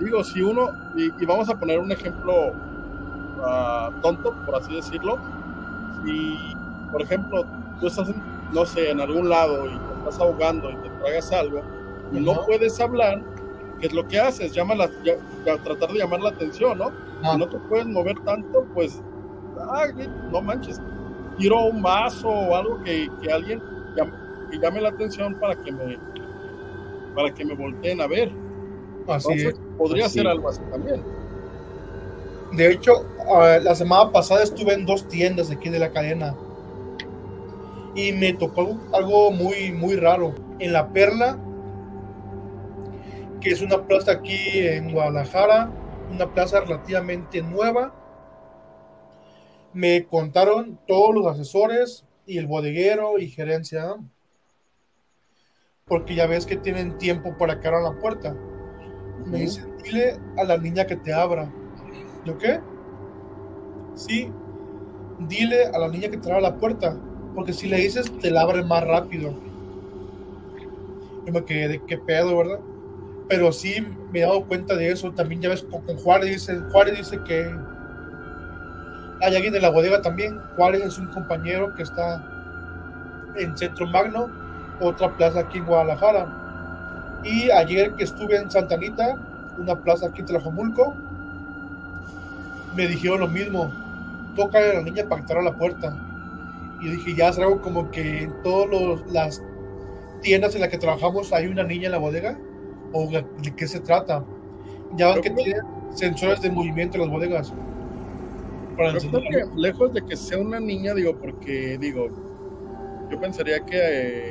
digo, 0.00 0.22
si 0.22 0.42
uno, 0.42 0.70
y 0.96 1.24
vamos 1.24 1.48
a 1.48 1.58
poner 1.58 1.78
un 1.78 1.90
ejemplo 1.90 2.52
tonto, 4.02 4.34
por 4.44 4.56
así 4.56 4.74
decirlo. 4.74 5.18
Si, 6.04 6.36
por 6.92 7.02
ejemplo, 7.02 7.44
tú 7.80 7.86
estás, 7.86 8.08
no 8.52 8.64
sé, 8.64 8.90
en 8.90 9.00
algún 9.00 9.28
lado 9.28 9.66
y 9.66 9.70
te 9.70 9.98
estás 9.98 10.20
ahogando 10.20 10.70
y 10.70 10.76
te 10.76 10.90
tragas 10.90 11.32
algo 11.32 11.62
y 12.12 12.20
no 12.20 12.44
puedes 12.46 12.80
hablar, 12.80 13.22
¿qué 13.80 13.88
es 13.88 13.92
lo 13.92 14.06
que 14.06 14.18
haces? 14.18 14.52
Llama 14.52 14.74
la, 14.74 14.88
tratar 15.64 15.90
de 15.92 15.98
llamar 15.98 16.20
la 16.20 16.30
atención, 16.30 16.78
¿no? 16.78 16.92
Si 17.22 17.38
no 17.38 17.48
te 17.48 17.58
puedes 17.68 17.86
mover 17.86 18.18
tanto, 18.20 18.66
pues, 18.74 19.02
no 20.30 20.40
manches, 20.40 20.80
tiro 21.36 21.66
un 21.66 21.82
vaso 21.82 22.28
o 22.28 22.56
algo 22.56 22.82
que, 22.84 23.08
alguien 23.32 23.62
llame, 23.96 24.12
que 24.50 24.58
llame 24.58 24.80
la 24.80 24.90
atención 24.90 25.34
para 25.34 25.56
que 25.56 25.72
me 25.72 25.98
para 27.14 27.34
que 27.34 27.44
me 27.44 27.54
volteen 27.54 28.00
a 28.00 28.06
ver. 28.06 28.30
Así 29.08 29.48
podría 29.76 30.08
ser 30.08 30.26
algo 30.28 30.48
así 30.48 30.60
también. 30.70 31.02
De 32.52 32.72
hecho, 32.72 33.06
ah, 33.30 33.58
la 33.62 33.74
semana 33.74 34.10
pasada 34.10 34.42
estuve 34.42 34.72
en 34.72 34.86
dos 34.86 35.06
tiendas 35.08 35.50
aquí 35.50 35.68
de 35.68 35.78
la 35.78 35.92
cadena 35.92 36.34
y 37.94 38.12
me 38.12 38.32
tocó 38.32 38.78
algo 38.92 39.30
muy, 39.30 39.72
muy 39.72 39.96
raro. 39.96 40.34
En 40.58 40.72
La 40.72 40.92
Perla, 40.92 41.38
que 43.40 43.50
es 43.50 43.60
una 43.60 43.86
plaza 43.86 44.12
aquí 44.12 44.36
en 44.58 44.92
Guadalajara, 44.92 45.70
una 46.10 46.32
plaza 46.32 46.60
relativamente 46.60 47.42
nueva, 47.42 47.94
me 49.72 50.06
contaron 50.06 50.78
todos 50.86 51.14
los 51.14 51.26
asesores 51.26 52.04
y 52.26 52.38
el 52.38 52.46
bodeguero 52.46 53.18
y 53.18 53.28
gerencia, 53.28 53.96
porque 55.86 56.14
ya 56.14 56.26
ves 56.26 56.46
que 56.46 56.56
tienen 56.56 56.98
tiempo 56.98 57.36
para 57.36 57.60
que 57.60 57.68
abran 57.68 57.84
la 57.84 57.98
puerta. 57.98 58.34
Me 59.26 59.40
dicen, 59.40 59.76
dile 59.82 60.18
a 60.36 60.44
la 60.44 60.56
niña 60.56 60.86
que 60.86 60.96
te 60.96 61.12
abra. 61.12 61.52
¿Yo 62.28 62.36
qué? 62.36 62.60
Sí, 63.94 64.30
dile 65.28 65.64
a 65.68 65.78
la 65.78 65.88
niña 65.88 66.10
que 66.10 66.18
te 66.18 66.28
abra 66.28 66.42
la 66.42 66.56
puerta, 66.56 66.94
porque 67.34 67.54
si 67.54 67.68
le 67.68 67.78
dices, 67.78 68.12
te 68.20 68.30
la 68.30 68.42
abre 68.42 68.62
más 68.62 68.84
rápido. 68.84 69.32
Yo 71.24 71.32
me 71.32 71.42
quedé 71.46 71.68
de 71.68 71.82
qué 71.86 71.96
pedo, 71.96 72.36
¿verdad? 72.36 72.60
Pero 73.30 73.50
sí 73.50 73.76
me 74.12 74.18
he 74.18 74.22
dado 74.22 74.44
cuenta 74.44 74.76
de 74.76 74.90
eso. 74.90 75.12
También 75.12 75.40
ya 75.40 75.48
ves 75.48 75.62
con, 75.62 75.96
Juárez, 75.96 76.30
dice, 76.30 76.60
Juárez 76.70 76.98
dice 76.98 77.18
que 77.26 77.50
hay 79.22 79.34
alguien 79.34 79.54
de 79.54 79.62
la 79.62 79.70
bodega 79.70 80.02
también. 80.02 80.38
Juárez 80.54 80.84
es 80.84 80.98
un 80.98 81.06
compañero 81.06 81.74
que 81.74 81.82
está 81.82 82.22
en 83.36 83.56
Centro 83.56 83.86
Magno, 83.86 84.28
otra 84.80 85.16
plaza 85.16 85.40
aquí 85.40 85.58
en 85.58 85.64
Guadalajara. 85.64 87.20
Y 87.24 87.50
ayer 87.50 87.94
que 87.94 88.04
estuve 88.04 88.36
en 88.36 88.50
Santa 88.50 88.74
Anita, 88.74 89.16
una 89.56 89.76
plaza 89.76 90.08
aquí 90.08 90.20
en 90.20 90.26
Tlajomulco, 90.26 90.94
me 92.74 92.86
dijeron 92.86 93.20
lo 93.20 93.28
mismo. 93.28 93.72
Toca 94.36 94.58
a 94.58 94.74
la 94.74 94.82
niña 94.82 95.08
para 95.08 95.24
que 95.24 95.34
la 95.34 95.56
puerta. 95.56 95.96
Y 96.82 96.90
dije, 96.90 97.14
ya 97.16 97.28
es 97.28 97.38
algo 97.38 97.60
como 97.60 97.90
que 97.90 98.22
en 98.22 98.42
todas 98.42 99.00
las 99.10 99.42
tiendas 100.22 100.54
en 100.54 100.60
las 100.60 100.70
que 100.70 100.78
trabajamos 100.78 101.32
hay 101.32 101.46
una 101.46 101.64
niña 101.64 101.86
en 101.86 101.92
la 101.92 101.98
bodega. 101.98 102.38
¿O 102.92 103.08
de 103.08 103.54
qué 103.56 103.66
se 103.66 103.80
trata? 103.80 104.24
Ya 104.96 105.12
ven 105.12 105.22
que 105.22 105.30
tienen 105.30 105.60
sensores 105.94 106.40
de 106.40 106.50
movimiento 106.50 106.96
en 106.96 107.02
las 107.02 107.10
bodegas. 107.10 107.54
lejos 109.56 109.92
de 109.92 110.02
que 110.02 110.16
sea 110.16 110.38
una 110.38 110.60
niña, 110.60 110.94
digo, 110.94 111.16
porque 111.16 111.76
digo, 111.78 112.08
yo 113.10 113.20
pensaría 113.20 113.60
que 113.60 113.78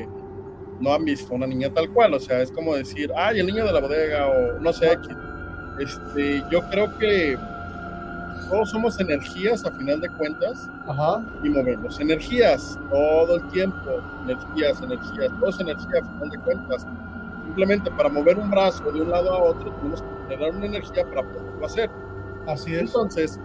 eh, 0.01 0.07
no 0.79 0.93
han 0.93 1.05
visto 1.05 1.33
una 1.33 1.47
niña 1.47 1.71
tal 1.73 1.89
cual, 1.89 2.13
o 2.13 2.19
sea, 2.19 2.41
es 2.41 2.51
como 2.51 2.75
decir, 2.75 3.11
ay, 3.15 3.39
el 3.39 3.47
niño 3.47 3.65
de 3.65 3.73
la 3.73 3.81
bodega, 3.81 4.27
o 4.27 4.59
no 4.59 4.71
sé, 4.73 4.97
este, 5.79 6.43
yo 6.51 6.61
creo 6.69 6.97
que 6.97 7.37
todos 8.49 8.69
somos 8.69 8.99
energías 8.99 9.65
a 9.65 9.71
final 9.71 9.99
de 10.01 10.09
cuentas 10.09 10.69
y 11.43 11.49
movemos 11.49 11.99
energías 11.99 12.79
todo 12.89 13.35
el 13.35 13.47
tiempo, 13.49 14.01
energías, 14.23 14.81
energías, 14.81 15.31
todo 15.39 15.49
es 15.49 15.59
energía 15.59 15.99
a 16.01 16.05
final 16.05 16.29
de 16.29 16.37
cuentas. 16.39 16.87
Simplemente 17.45 17.91
para 17.91 18.09
mover 18.09 18.37
un 18.37 18.49
brazo 18.49 18.91
de 18.91 19.01
un 19.01 19.09
lado 19.09 19.33
a 19.33 19.43
otro 19.43 19.71
tenemos 19.71 20.01
que 20.01 20.07
generar 20.29 20.55
una 20.55 20.65
energía 20.65 21.05
para 21.05 21.23
poderlo 21.23 21.65
hacer. 21.65 21.89
Así 22.47 22.73
es. 22.73 22.81
Entonces, 22.81 23.39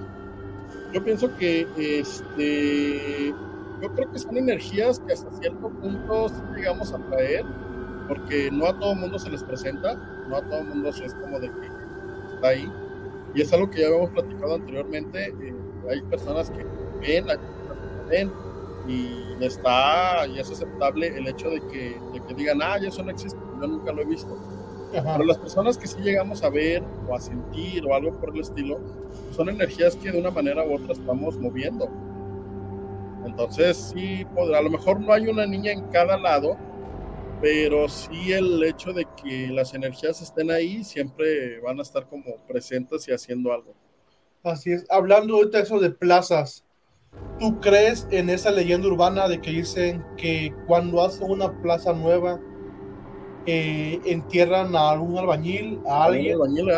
yo 0.93 1.03
pienso 1.03 1.35
que 1.37 1.67
este 1.77 3.35
yo 3.81 3.93
creo 3.95 4.13
que 4.13 4.19
son 4.21 4.37
energías 4.37 5.01
que 5.01 5.13
hasta 5.13 5.31
cierto 5.39 5.69
punto 5.69 6.29
llegamos 6.55 6.93
a 6.93 6.99
traer, 6.99 7.45
porque 8.07 8.49
no 8.53 8.67
a 8.67 8.79
todo 8.79 8.95
mundo 8.95 9.19
se 9.19 9.29
les 9.29 9.43
presenta, 9.43 9.95
no 10.29 10.37
a 10.37 10.43
todo 10.43 10.63
mundo 10.63 10.91
es 10.91 11.15
como 11.15 11.41
de 11.41 11.49
que 11.49 11.67
está 12.35 12.49
ahí. 12.49 12.73
Y 13.35 13.43
es 13.43 13.53
algo 13.53 13.71
que 13.71 13.81
ya 13.81 13.87
habíamos 13.89 14.11
platicado 14.11 14.55
anteriormente. 14.55 15.27
Eh, 15.29 15.55
hay 15.91 16.03
personas 16.03 16.51
que 16.51 16.65
ven, 17.01 17.31
hay 17.31 17.39
personas 17.39 17.79
que 18.09 18.11
ven, 18.11 18.33
y 18.87 19.33
está, 19.45 20.27
y 20.27 20.39
es 20.39 20.51
aceptable 20.51 21.09
el 21.09 21.27
hecho 21.29 21.51
de 21.51 21.61
que, 21.69 22.01
de 22.13 22.21
que 22.27 22.35
digan, 22.35 22.61
ah, 22.63 22.77
eso 22.77 23.03
no 23.03 23.11
existe, 23.11 23.39
yo 23.61 23.67
nunca 23.67 23.93
lo 23.93 24.03
he 24.03 24.05
visto. 24.05 24.37
Pero 24.93 25.25
las 25.25 25.39
personas 25.39 25.79
que 25.79 25.87
sí 25.87 25.99
llegamos 26.03 26.43
a 26.43 26.51
ver 26.51 26.83
o 27.09 27.15
a 27.15 27.21
sentir 27.21 27.87
o 27.87 27.95
algo 27.95 28.13
por 28.21 28.35
el 28.35 28.41
estilo, 28.41 28.79
son 29.35 29.49
energías 29.49 29.97
que 29.97 30.13
de 30.13 30.21
una 30.21 30.31
manera 30.31 30.65
u 30.67 30.75
otra 30.75 30.93
estamos 30.93 31.39
moviendo. 31.39 31.89
Entonces, 33.25 33.77
sí, 33.77 34.27
podrá, 34.35 34.59
a 34.59 34.63
lo 34.63 34.69
mejor 34.69 35.01
no 35.01 35.13
hay 35.13 35.29
una 35.29 35.47
niña 35.47 35.73
en 35.73 35.85
cada 35.89 36.19
lado, 36.19 36.59
pero 37.43 37.89
sí 37.89 38.33
el 38.33 38.63
hecho 38.63 38.93
de 38.93 39.05
que 39.21 39.49
las 39.49 39.75
energías 39.75 40.23
estén 40.23 40.53
ahí 40.53 40.85
siempre 40.85 41.59
van 41.59 41.81
a 41.81 41.83
estar 41.83 42.09
como 42.09 42.37
presentes 42.47 43.09
y 43.09 43.13
haciendo 43.13 43.53
algo. 43.53 43.75
Así 44.45 44.71
es. 44.71 44.87
Hablando 44.89 45.35
ahorita 45.35 45.59
eso 45.59 45.81
de 45.81 45.91
plazas, 45.91 46.65
¿tú 47.41 47.59
crees 47.59 48.07
en 48.13 48.31
esa 48.31 48.53
leyenda 48.53 48.87
urbana 48.87 49.27
de 49.27 49.41
que 49.41 49.51
dicen 49.51 50.05
que 50.17 50.55
cuando 50.69 51.03
hacen 51.03 51.29
una 51.29 51.61
plaza 51.61 51.93
nueva 51.93 52.41
eh, 53.47 53.99
entierran 54.05 54.77
a 54.77 54.91
algún 54.93 55.19
albañil, 55.19 55.81
a 55.89 56.05
alguien, 56.05 56.35
albañil, 56.35 56.69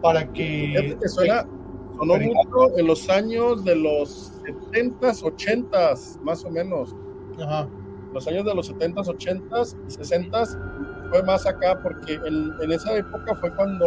para 0.00 0.32
que... 0.32 0.96
suena, 1.06 1.48
sonó 1.98 2.14
mucho 2.16 2.78
en 2.78 2.86
los 2.86 3.10
años 3.10 3.64
de 3.64 3.74
los 3.74 4.40
70s, 4.70 5.24
80s, 5.24 6.20
más 6.20 6.44
o 6.44 6.50
menos. 6.50 6.94
Ajá 7.40 7.68
los 8.16 8.26
años 8.28 8.46
de 8.46 8.54
los 8.54 8.72
70s, 8.72 9.06
80s 9.06 9.76
y 9.88 9.92
60s 9.92 10.58
fue 11.10 11.22
más 11.22 11.46
acá 11.46 11.78
porque 11.82 12.14
en, 12.24 12.72
esa 12.72 12.96
época 12.96 13.34
fue 13.34 13.50
cuando 13.54 13.86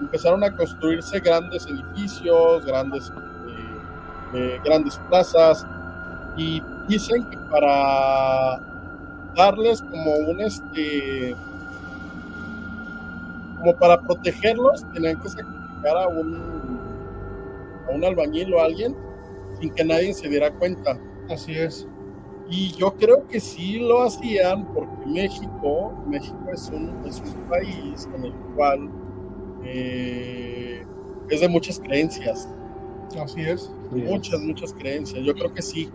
empezaron 0.00 0.44
a 0.44 0.56
construirse 0.56 1.18
grandes 1.18 1.66
edificios, 1.66 2.64
grandes, 2.64 3.10
eh, 3.10 4.34
eh, 4.34 4.60
grandes 4.64 4.96
plazas 5.08 5.66
y 6.36 6.62
dicen 6.86 7.28
que 7.30 7.36
para 7.50 8.60
darles 9.36 9.82
como 9.82 10.14
un 10.30 10.40
este 10.40 11.34
como 13.58 13.76
para 13.76 14.00
protegerlos 14.00 14.84
tenían 14.92 15.20
que 15.20 15.28
sacrificar 15.28 15.96
a 15.96 16.06
un 16.06 16.80
a 17.88 17.90
un 17.90 18.04
albañil 18.04 18.54
o 18.54 18.60
a 18.60 18.66
alguien 18.66 18.96
sin 19.60 19.74
que 19.74 19.84
nadie 19.84 20.14
se 20.14 20.28
diera 20.28 20.50
cuenta. 20.52 20.96
Así 21.28 21.56
es. 21.56 21.88
Y 22.52 22.70
yo 22.72 22.92
creo 22.94 23.26
que 23.28 23.40
sí 23.40 23.78
lo 23.78 24.02
hacían 24.02 24.66
porque 24.74 25.06
México, 25.06 25.90
México 26.06 26.36
es 26.52 26.68
un, 26.68 27.02
es 27.06 27.18
un 27.20 27.48
país 27.48 28.06
en 28.14 28.26
el 28.26 28.32
cual 28.54 28.90
eh, 29.64 30.84
es 31.30 31.40
de 31.40 31.48
muchas 31.48 31.80
creencias. 31.80 32.46
Así 33.18 33.40
es. 33.40 33.72
Muchas, 33.90 34.38
muchas 34.40 34.74
creencias. 34.74 35.24
Yo 35.24 35.32
creo 35.32 35.54
que 35.54 35.62
sí. 35.62 35.90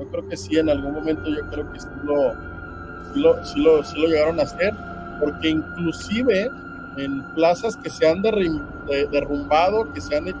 Yo 0.00 0.08
creo 0.08 0.28
que 0.28 0.36
sí, 0.36 0.58
en 0.58 0.68
algún 0.68 0.94
momento 0.94 1.28
yo 1.28 1.48
creo 1.48 1.72
que 1.72 1.78
sí 1.78 1.86
lo, 2.02 3.44
sí 3.44 3.60
lo, 3.60 3.84
sí 3.84 4.00
lo, 4.00 4.08
llegaron 4.08 4.40
a 4.40 4.42
hacer. 4.42 4.74
Porque 5.20 5.50
inclusive 5.50 6.50
en 6.96 7.34
plazas 7.36 7.76
que 7.76 7.88
se 7.88 8.08
han 8.08 8.20
derrumbado, 8.20 9.92
que 9.92 10.00
se 10.00 10.16
han 10.16 10.26
hecho... 10.26 10.38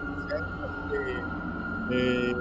Eh, 1.92 2.34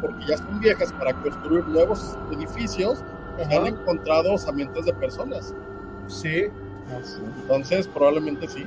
porque 0.00 0.26
ya 0.26 0.36
son 0.38 0.60
viejas 0.60 0.92
para 0.92 1.12
construir 1.14 1.66
nuevos 1.66 2.16
edificios, 2.32 3.02
han 3.50 3.66
encontrado 3.66 4.34
osamentas 4.34 4.84
de 4.84 4.92
personas. 4.94 5.54
Sí. 6.06 6.46
Entonces, 7.42 7.86
probablemente 7.86 8.48
sí. 8.48 8.66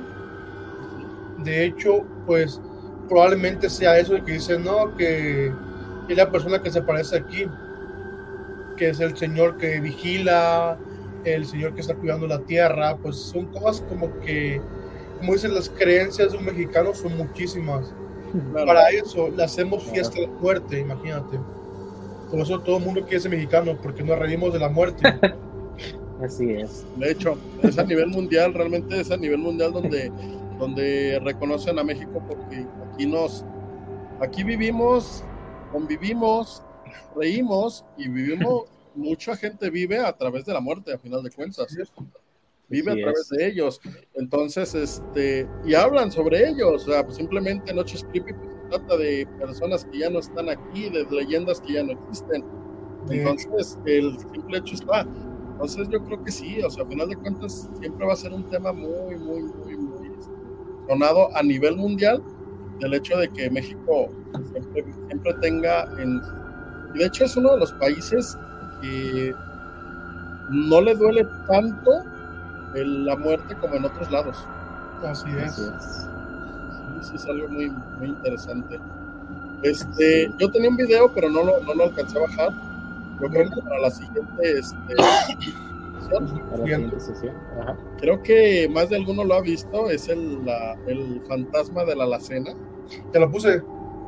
De 1.38 1.64
hecho, 1.64 2.04
pues 2.26 2.60
probablemente 3.08 3.68
sea 3.68 3.98
eso 3.98 4.14
el 4.14 4.24
que 4.24 4.32
dice, 4.32 4.58
no, 4.58 4.96
que 4.96 5.52
es 6.08 6.16
la 6.16 6.30
persona 6.30 6.62
que 6.62 6.70
se 6.70 6.78
aparece 6.78 7.16
aquí, 7.16 7.46
que 8.76 8.90
es 8.90 9.00
el 9.00 9.16
señor 9.16 9.58
que 9.58 9.80
vigila, 9.80 10.78
el 11.24 11.44
señor 11.46 11.74
que 11.74 11.80
está 11.80 11.94
cuidando 11.94 12.26
la 12.26 12.40
tierra, 12.40 12.96
pues 12.96 13.16
son 13.16 13.46
cosas 13.46 13.82
como 13.88 14.18
que, 14.20 14.60
como 15.18 15.32
dicen 15.32 15.54
las 15.54 15.68
creencias 15.68 16.32
de 16.32 16.38
un 16.38 16.44
mexicano, 16.44 16.94
son 16.94 17.16
muchísimas. 17.16 17.92
Para 18.52 18.90
eso 18.90 19.28
le 19.28 19.44
hacemos 19.44 19.82
fiesta 19.84 20.20
de 20.20 20.26
muerte, 20.26 20.80
imagínate. 20.80 21.38
Por 22.30 22.40
eso 22.40 22.60
todo 22.60 22.78
el 22.78 22.84
mundo 22.84 23.02
quiere 23.02 23.20
ser 23.20 23.30
mexicano, 23.30 23.76
porque 23.82 24.02
nos 24.02 24.18
reímos 24.18 24.52
de 24.52 24.58
la 24.58 24.68
muerte. 24.68 25.02
Así 26.24 26.50
es. 26.50 26.86
De 26.96 27.10
hecho, 27.10 27.36
es 27.62 27.78
a 27.78 27.84
nivel 27.84 28.08
mundial, 28.08 28.54
realmente 28.54 29.00
es 29.00 29.10
a 29.10 29.16
nivel 29.16 29.38
mundial 29.38 29.72
donde, 29.72 30.10
donde 30.58 31.20
reconocen 31.22 31.78
a 31.78 31.84
México 31.84 32.22
porque 32.28 32.66
aquí 32.92 33.06
nos, 33.06 33.44
aquí 34.20 34.44
vivimos, 34.44 35.24
convivimos, 35.72 36.62
reímos 37.16 37.84
y 37.98 38.08
vivimos, 38.08 38.64
mucha 38.94 39.36
gente 39.36 39.68
vive 39.68 39.98
a 39.98 40.12
través 40.12 40.44
de 40.44 40.52
la 40.52 40.60
muerte, 40.60 40.92
a 40.92 40.98
final 40.98 41.22
de 41.22 41.30
cuentas. 41.30 41.66
Vive 42.68 42.92
a 42.92 42.94
través 42.94 43.28
de 43.28 43.46
ellos. 43.46 43.80
Entonces, 44.14 44.74
este, 44.74 45.48
y 45.64 45.74
hablan 45.74 46.10
sobre 46.10 46.48
ellos, 46.48 46.86
o 46.86 46.92
sea, 46.92 47.04
pues 47.04 47.16
simplemente 47.16 47.72
Noches 47.72 48.04
Creepy 48.10 48.32
pues, 48.32 48.56
trata 48.70 48.96
de 48.96 49.26
personas 49.38 49.84
que 49.84 49.98
ya 49.98 50.10
no 50.10 50.18
están 50.18 50.48
aquí, 50.48 50.88
de 50.88 51.06
leyendas 51.10 51.60
que 51.60 51.74
ya 51.74 51.82
no 51.82 51.92
existen. 51.92 52.44
Entonces, 53.10 53.78
el 53.84 54.18
simple 54.18 54.58
hecho 54.58 54.74
está. 54.74 55.06
Entonces, 55.52 55.88
yo 55.90 56.02
creo 56.04 56.22
que 56.24 56.30
sí, 56.30 56.60
o 56.62 56.70
sea, 56.70 56.84
a 56.84 56.86
final 56.86 57.08
de 57.08 57.16
cuentas, 57.16 57.68
siempre 57.78 58.06
va 58.06 58.14
a 58.14 58.16
ser 58.16 58.32
un 58.32 58.48
tema 58.48 58.72
muy, 58.72 59.16
muy, 59.16 59.42
muy, 59.42 59.76
muy 59.76 60.10
sonado 60.88 61.34
a 61.36 61.42
nivel 61.42 61.76
mundial, 61.76 62.22
del 62.80 62.94
hecho 62.94 63.16
de 63.18 63.28
que 63.28 63.50
México 63.50 64.10
siempre, 64.50 64.84
siempre 65.06 65.34
tenga 65.40 65.84
en. 66.00 66.20
Y 66.94 66.98
de 66.98 67.06
hecho, 67.06 67.24
es 67.24 67.36
uno 67.36 67.52
de 67.52 67.58
los 67.60 67.72
países 67.74 68.36
que 68.80 69.32
no 70.50 70.80
le 70.80 70.94
duele 70.94 71.24
tanto 71.48 71.90
la 72.74 73.16
muerte 73.16 73.54
como 73.60 73.74
en 73.74 73.84
otros 73.84 74.10
lados. 74.10 74.46
Así 75.04 75.28
es. 75.36 75.54
Sí, 75.54 75.62
sí, 77.02 77.16
es 77.16 77.26
algo 77.26 77.48
muy, 77.48 77.70
muy 77.98 78.08
interesante. 78.08 78.78
Este, 79.62 80.32
yo 80.38 80.50
tenía 80.50 80.70
un 80.70 80.76
video, 80.76 81.12
pero 81.12 81.28
no 81.30 81.44
lo, 81.44 81.60
no 81.62 81.74
lo 81.74 81.84
alcancé 81.84 82.18
a 82.18 82.22
bajar. 82.22 82.50
Yo 83.20 83.28
creo 83.28 83.50
que 83.50 83.62
para 83.62 83.78
la 83.78 83.90
siguiente, 83.90 84.58
este, 84.58 84.96
sesión. 86.98 87.34
Creo 87.98 88.22
que 88.22 88.68
más 88.68 88.88
de 88.90 88.96
alguno 88.96 89.24
lo 89.24 89.34
ha 89.34 89.40
visto. 89.40 89.88
Es 89.88 90.08
el, 90.08 90.44
la, 90.44 90.74
el 90.86 91.22
fantasma 91.28 91.84
de 91.84 91.96
la 91.96 92.04
alacena. 92.04 92.52
Te 93.12 93.20
lo 93.20 93.30
puse. 93.30 93.62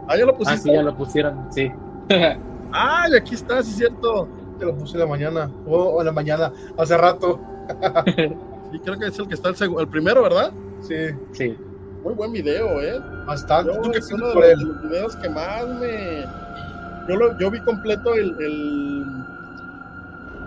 Ah, 0.09 0.17
ya 0.17 0.27
lo 0.27 0.37
pusiste. 0.37 0.61
Ah, 0.61 0.63
sí, 0.63 0.73
ya 0.73 0.83
lo 0.83 0.97
pusieron, 0.97 1.53
sí. 1.53 1.71
ah, 2.73 3.07
y 3.11 3.17
aquí 3.17 3.35
está, 3.35 3.63
sí 3.63 3.71
es 3.71 3.77
cierto. 3.77 4.29
Te 4.59 4.67
lo 4.67 4.75
puse 4.75 4.95
en 4.95 5.01
la 5.01 5.07
mañana. 5.07 5.51
O 5.67 6.01
en 6.01 6.07
la 6.07 6.13
mañana, 6.13 6.53
hace 6.77 6.97
rato. 6.97 7.41
sí, 8.75 8.81
creo 8.81 8.99
que 8.99 9.07
es 9.07 9.19
el 9.19 9.29
que 9.29 9.35
está 9.35 9.51
el, 9.51 9.57
el 9.79 9.89
primero, 9.89 10.23
¿verdad? 10.23 10.53
Sí. 10.81 11.11
Sí. 11.33 11.57
Muy 12.03 12.15
buen 12.15 12.33
video, 12.33 12.83
¿eh? 12.83 13.01
Bastante. 13.27 13.73
Yo, 13.73 13.93
es 13.93 14.13
uno 14.13 14.29
de 14.29 14.57
los, 14.57 14.83
videos 14.83 15.17
que 15.17 15.29
más 15.31 15.67
me. 15.67 16.27
Yo, 17.09 17.17
lo, 17.17 17.39
yo 17.39 17.51
vi 17.51 17.61
completo 17.61 18.15
el. 18.15 18.37
el... 18.41 19.05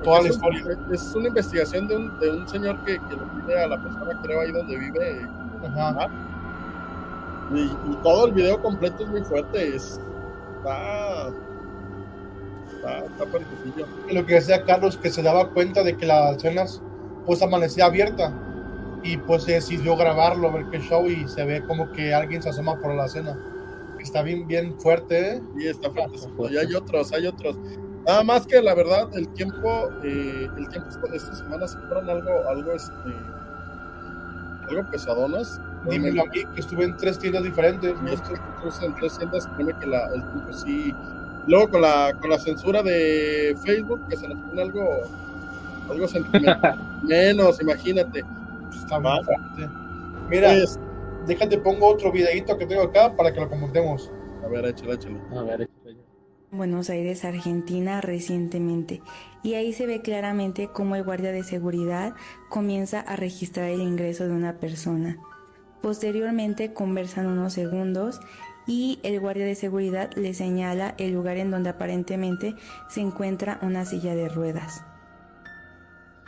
Toda 0.03 0.21
la 0.21 0.28
historia. 0.28 0.63
es 0.91 1.15
una 1.15 1.30
investigación 1.30 1.88
de 1.88 1.95
un, 1.95 2.19
de 2.19 2.30
un 2.30 2.47
señor 2.47 2.78
que, 2.86 2.99
que 2.99 3.15
lo 3.15 3.28
pide 3.34 3.63
a 3.63 3.67
la 3.67 3.82
persona, 3.82 4.21
creo, 4.21 4.41
ahí 4.41 4.51
donde 4.51 4.78
vive. 4.78 5.28
Ajá. 5.65 6.09
Y, 7.53 7.61
y, 7.61 7.97
todo 8.03 8.28
el 8.28 8.34
video 8.34 8.61
completo 8.61 9.03
es 9.03 9.09
muy 9.09 9.23
fuerte. 9.23 9.75
Es, 9.75 9.99
está. 10.57 11.30
Está, 12.75 12.99
está 12.99 13.25
Lo 14.11 14.25
que 14.25 14.36
decía 14.36 14.63
Carlos, 14.63 14.97
que 14.97 15.09
se 15.09 15.23
daba 15.23 15.49
cuenta 15.49 15.82
de 15.84 15.97
que 15.97 16.05
las 16.05 16.38
escenas 16.38 16.82
pues 17.28 17.43
amanecía 17.43 17.86
abierta 17.86 18.34
y 19.03 19.17
pues 19.17 19.43
se 19.43 19.53
decidió 19.53 19.95
grabarlo, 19.95 20.51
ver 20.51 20.65
qué 20.71 20.80
show 20.80 21.05
y 21.05 21.28
se 21.28 21.45
ve 21.45 21.63
como 21.67 21.91
que 21.91 22.13
alguien 22.13 22.41
se 22.41 22.49
asoma 22.49 22.80
por 22.80 22.95
la 22.95 23.05
escena. 23.05 23.38
Está 23.99 24.21
bien, 24.21 24.47
bien 24.47 24.80
fuerte. 24.80 25.36
¿eh? 25.36 25.41
Sí, 25.57 25.67
está 25.67 25.91
fuerte. 25.91 26.17
Y 26.49 26.57
hay 26.57 26.73
otros, 26.73 27.13
hay 27.13 27.28
otros. 27.28 27.57
Nada 28.05 28.23
más 28.23 28.47
que 28.47 28.61
la 28.61 28.73
verdad, 28.73 29.09
el 29.15 29.28
tiempo, 29.34 29.89
eh, 30.03 30.47
el 30.57 30.69
tiempo 30.69 30.89
de 31.11 31.17
estas 31.17 31.39
semanas 31.39 31.78
fueron 31.88 32.09
algo, 32.09 32.49
algo, 32.49 32.71
este, 32.71 32.93
algo 34.69 34.89
pesadonas. 34.89 35.59
Dímelo 35.89 36.23
aquí, 36.23 36.43
que 36.55 36.61
estuve 36.61 36.86
en 36.86 36.97
tres 36.97 37.19
tiendas 37.19 37.43
diferentes. 37.43 37.93
Esto 38.09 38.86
en 38.86 38.95
tres 38.95 39.17
tiendas, 39.17 39.47
créeme 39.55 39.73
que 39.80 39.88
la, 39.88 40.07
el 40.13 40.21
tiempo 40.32 40.53
sí. 40.53 40.95
Luego 41.47 41.69
con 41.69 41.82
la, 41.82 42.13
con 42.19 42.30
la 42.30 42.39
censura 42.39 42.82
de 42.84 43.57
Facebook, 43.63 44.01
que 44.09 44.17
se 44.17 44.28
nos 44.28 44.38
pone 44.39 44.61
algo, 44.61 45.01
algo 45.89 46.07
sentimental. 46.07 47.01
Menos, 47.03 47.61
imagínate. 47.61 48.23
Está 48.69 49.01
fuerte. 49.01 49.69
Mira, 50.29 50.49
pues, 50.49 50.79
déjate, 51.25 51.57
pongo 51.57 51.88
otro 51.88 52.11
videito 52.11 52.57
que 52.57 52.65
tengo 52.65 52.83
acá 52.83 53.15
para 53.15 53.33
que 53.33 53.39
lo 53.39 53.49
comentemos. 53.49 54.11
A 54.43 54.47
ver, 54.47 54.65
échale, 54.65 54.93
échale. 54.93 55.19
A 55.35 55.41
ver, 55.43 55.69
Buenos 56.51 56.89
Aires, 56.89 57.25
Argentina, 57.25 57.99
recientemente. 57.99 59.01
Y 59.43 59.55
ahí 59.55 59.73
se 59.73 59.85
ve 59.85 60.01
claramente 60.01 60.69
cómo 60.71 60.95
el 60.95 61.03
guardia 61.03 61.33
de 61.33 61.43
seguridad 61.43 62.13
comienza 62.49 63.01
a 63.01 63.17
registrar 63.17 63.69
el 63.69 63.81
ingreso 63.81 64.25
de 64.25 64.31
una 64.33 64.57
persona. 64.57 65.17
Posteriormente 65.81 66.73
conversan 66.73 67.27
unos 67.27 67.53
segundos 67.53 68.21
y 68.65 68.99
el 69.03 69.19
guardia 69.19 69.45
de 69.45 69.55
seguridad 69.55 70.09
le 70.15 70.33
señala 70.33 70.95
el 70.97 71.13
lugar 71.13 71.38
en 71.38 71.51
donde 71.51 71.69
aparentemente 71.69 72.55
se 72.89 73.01
encuentra 73.01 73.59
una 73.61 73.85
silla 73.85 74.15
de 74.15 74.29
ruedas 74.29 74.83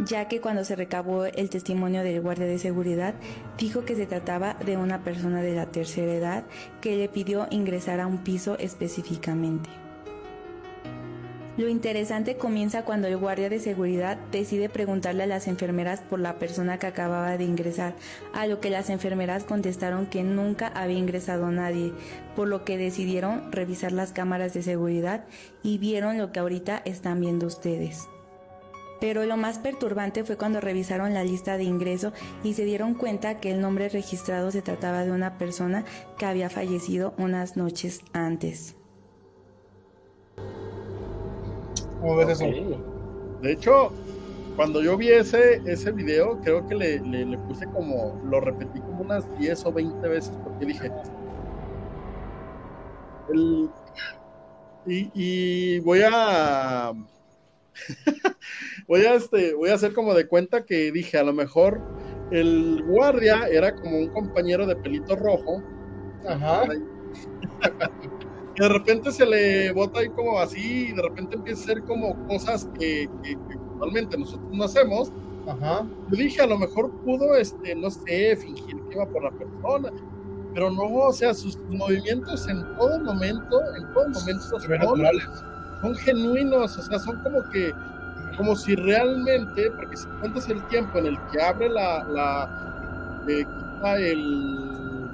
ya 0.06 0.28
que 0.28 0.42
cuando 0.42 0.64
se 0.64 0.76
recabó 0.76 1.26
el 1.26 1.50
testimonio 1.50 2.04
del 2.04 2.22
guardia 2.22 2.46
de 2.46 2.58
seguridad, 2.58 3.14
dijo 3.58 3.86
que 3.86 3.96
se 3.96 4.06
trataba 4.06 4.56
de 4.66 4.78
una 4.78 5.04
persona 5.04 5.42
de 5.42 5.56
la 5.56 5.66
tercera 5.66 6.14
edad 6.14 6.44
que 6.82 6.96
le 6.96 7.10
pidió 7.10 7.48
ingresar 7.52 8.00
a 8.00 8.08
un 8.08 8.20
piso 8.20 8.58
específicamente. 8.60 9.70
Lo 11.58 11.68
interesante 11.68 12.38
comienza 12.38 12.86
cuando 12.86 13.10
el 13.10 13.18
guardia 13.18 13.50
de 13.50 13.60
seguridad 13.60 14.18
decide 14.32 14.70
preguntarle 14.70 15.24
a 15.24 15.28
las 15.28 15.46
enfermeras 15.46 16.00
por 16.00 16.22
la 16.22 16.40
persona 16.40 16.80
que 16.80 16.88
acababa 16.88 17.38
de 17.38 17.44
ingresar, 17.44 17.96
a 18.34 18.48
lo 18.48 18.62
que 18.62 18.70
las 18.70 18.90
enfermeras 18.90 19.44
contestaron 19.44 20.06
que 20.06 20.24
nunca 20.24 20.68
había 20.68 20.98
ingresado 20.98 21.52
nadie, 21.52 21.92
por 22.34 22.48
lo 22.48 22.64
que 22.64 22.78
decidieron 22.78 23.52
revisar 23.52 23.92
las 23.92 24.14
cámaras 24.14 24.54
de 24.54 24.64
seguridad 24.64 25.26
y 25.62 25.80
vieron 25.80 26.18
lo 26.18 26.32
que 26.32 26.40
ahorita 26.40 26.82
están 26.86 27.20
viendo 27.20 27.48
ustedes. 27.48 28.08
Pero 29.00 29.26
lo 29.26 29.38
más 29.38 29.60
perturbante 29.60 30.24
fue 30.24 30.38
cuando 30.38 30.60
revisaron 30.60 31.14
la 31.14 31.24
lista 31.24 31.58
de 31.58 31.64
ingreso 31.64 32.12
y 32.44 32.54
se 32.54 32.66
dieron 32.66 32.94
cuenta 32.94 33.40
que 33.40 33.52
el 33.52 33.62
nombre 33.62 33.90
registrado 33.90 34.52
se 34.52 34.62
trataba 34.62 35.04
de 35.06 35.12
una 35.12 35.38
persona 35.38 35.86
que 36.18 36.26
había 36.26 36.50
fallecido 36.50 37.14
unas 37.18 37.56
noches 37.56 38.02
antes. 38.14 38.76
¿Cómo 42.02 42.16
ves 42.18 42.30
eso? 42.30 42.46
De 43.42 43.52
hecho, 43.52 43.92
cuando 44.56 44.82
yo 44.82 44.98
vi 44.98 45.10
ese, 45.10 45.62
ese 45.66 45.92
video, 45.92 46.40
creo 46.42 46.68
que 46.68 46.76
le, 46.76 47.00
le, 47.00 47.38
puse 47.38 47.66
como, 47.68 48.22
lo 48.26 48.42
repetí 48.42 48.80
como 48.82 49.02
unas 49.02 49.24
10 49.40 49.66
o 49.66 49.72
20 49.72 50.08
veces 50.08 50.34
porque 50.44 50.66
dije, 50.66 50.92
el, 53.34 53.70
y, 54.86 55.12
y 55.14 55.80
voy 55.80 56.02
a 56.06 56.94
voy 58.88 59.02
a 59.02 59.16
este, 59.16 59.54
voy 59.54 59.70
a 59.70 59.76
hacer 59.76 59.94
como 59.94 60.14
de 60.14 60.28
cuenta 60.28 60.66
que 60.66 60.92
dije, 60.92 61.18
a 61.18 61.24
lo 61.24 61.34
mejor 61.34 61.82
el 62.32 62.84
guardia 62.86 63.48
era 63.48 63.76
como 63.76 63.98
un 63.98 64.10
compañero 64.10 64.66
de 64.66 64.76
pelito 64.76 65.16
rojo. 65.16 65.64
Ajá. 66.28 66.64
y 66.74 68.60
de 68.62 68.70
repente 68.70 69.12
se 69.12 69.26
le 69.26 69.72
bota 69.72 70.02
ahí 70.02 70.10
como 70.10 70.40
así, 70.40 70.90
y 70.90 70.92
de 70.92 71.02
repente 71.02 71.36
empieza 71.36 71.62
a 71.62 71.64
hacer 71.64 71.84
como 71.84 72.28
cosas 72.28 72.68
que, 72.78 73.10
que, 73.24 73.36
normalmente 73.78 74.18
nosotros 74.18 74.50
no 74.52 74.64
hacemos. 74.64 75.12
Ajá. 75.48 75.88
Yo 76.12 76.18
dije, 76.18 76.42
a 76.42 76.48
lo 76.48 76.60
mejor 76.60 76.92
pudo, 77.04 77.36
este, 77.36 77.74
no 77.76 77.90
sé, 77.90 78.36
fingir 78.36 78.76
que 78.90 78.96
iba 78.96 79.08
por 79.08 79.24
la 79.24 79.32
persona. 79.32 79.92
Pero 80.54 80.72
no, 80.72 80.84
o 80.84 81.14
sea, 81.14 81.34
sus 81.34 81.58
movimientos 81.70 82.48
en 82.48 82.62
todo 82.76 83.00
momento, 83.00 83.62
en 83.76 83.94
todo 83.94 84.10
momento 84.10 84.42
son, 84.60 84.62
son 85.82 85.96
genuinos, 85.96 86.78
o 86.78 86.82
sea, 86.82 87.00
son 87.00 87.18
como 87.22 87.44
que, 87.50 87.74
como 88.38 88.56
si 88.56 88.76
realmente, 88.76 89.72
porque 89.72 89.98
si 89.98 90.08
cuentas 90.20 90.50
el 90.50 90.62
tiempo 90.68 91.00
en 91.00 91.08
el 91.08 91.20
que 91.32 91.42
abre 91.42 91.70
la, 91.70 92.04
la 92.06 93.24
eh, 93.28 93.46
el, 93.98 95.10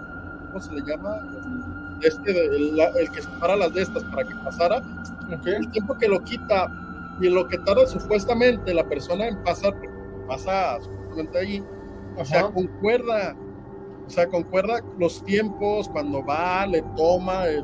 ¿cómo 0.48 0.62
se 0.62 0.74
le 0.74 0.82
llama? 0.82 1.18
El, 1.18 2.06
este, 2.06 2.46
el, 2.46 2.80
el, 2.80 3.12
que 3.12 3.22
separa 3.22 3.56
las 3.56 3.74
de 3.74 3.82
estas 3.82 4.04
para 4.06 4.24
que 4.24 4.36
pasara, 4.36 4.82
el 5.46 5.72
tiempo 5.72 5.98
que 5.98 6.08
lo 6.08 6.24
quita 6.24 6.70
y 7.20 7.30
lo 7.30 7.48
que 7.48 7.58
tarda 7.60 7.88
supuestamente 7.88 8.74
la 8.74 8.88
persona 8.88 9.28
en 9.28 9.42
pasar, 9.44 9.74
pasa 10.28 10.78
supuestamente 10.82 11.40
allí, 11.40 11.64
o 12.18 12.26
sea, 12.26 12.50
concuerda, 12.50 13.36
o 14.06 14.10
sea, 14.10 14.28
concuerda 14.28 14.82
los 14.98 15.24
tiempos, 15.24 15.90
cuando 15.90 16.24
va, 16.26 16.66
le 16.66 16.82
toma, 16.96 17.48
el, 17.48 17.64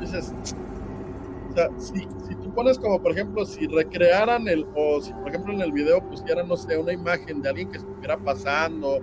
dices, 0.00 0.34
o 1.50 1.54
sea, 1.54 1.68
si, 1.78 2.06
pones 2.56 2.78
como, 2.78 3.00
por 3.00 3.12
ejemplo, 3.12 3.44
si 3.44 3.66
recrearan 3.66 4.48
el, 4.48 4.66
o 4.74 5.00
si 5.00 5.12
por 5.12 5.28
ejemplo 5.28 5.52
en 5.52 5.60
el 5.60 5.70
video 5.70 6.00
pusieran, 6.00 6.48
no 6.48 6.56
sé, 6.56 6.76
una 6.76 6.92
imagen 6.92 7.42
de 7.42 7.50
alguien 7.50 7.70
que 7.70 7.76
estuviera 7.76 8.16
pasando, 8.16 9.00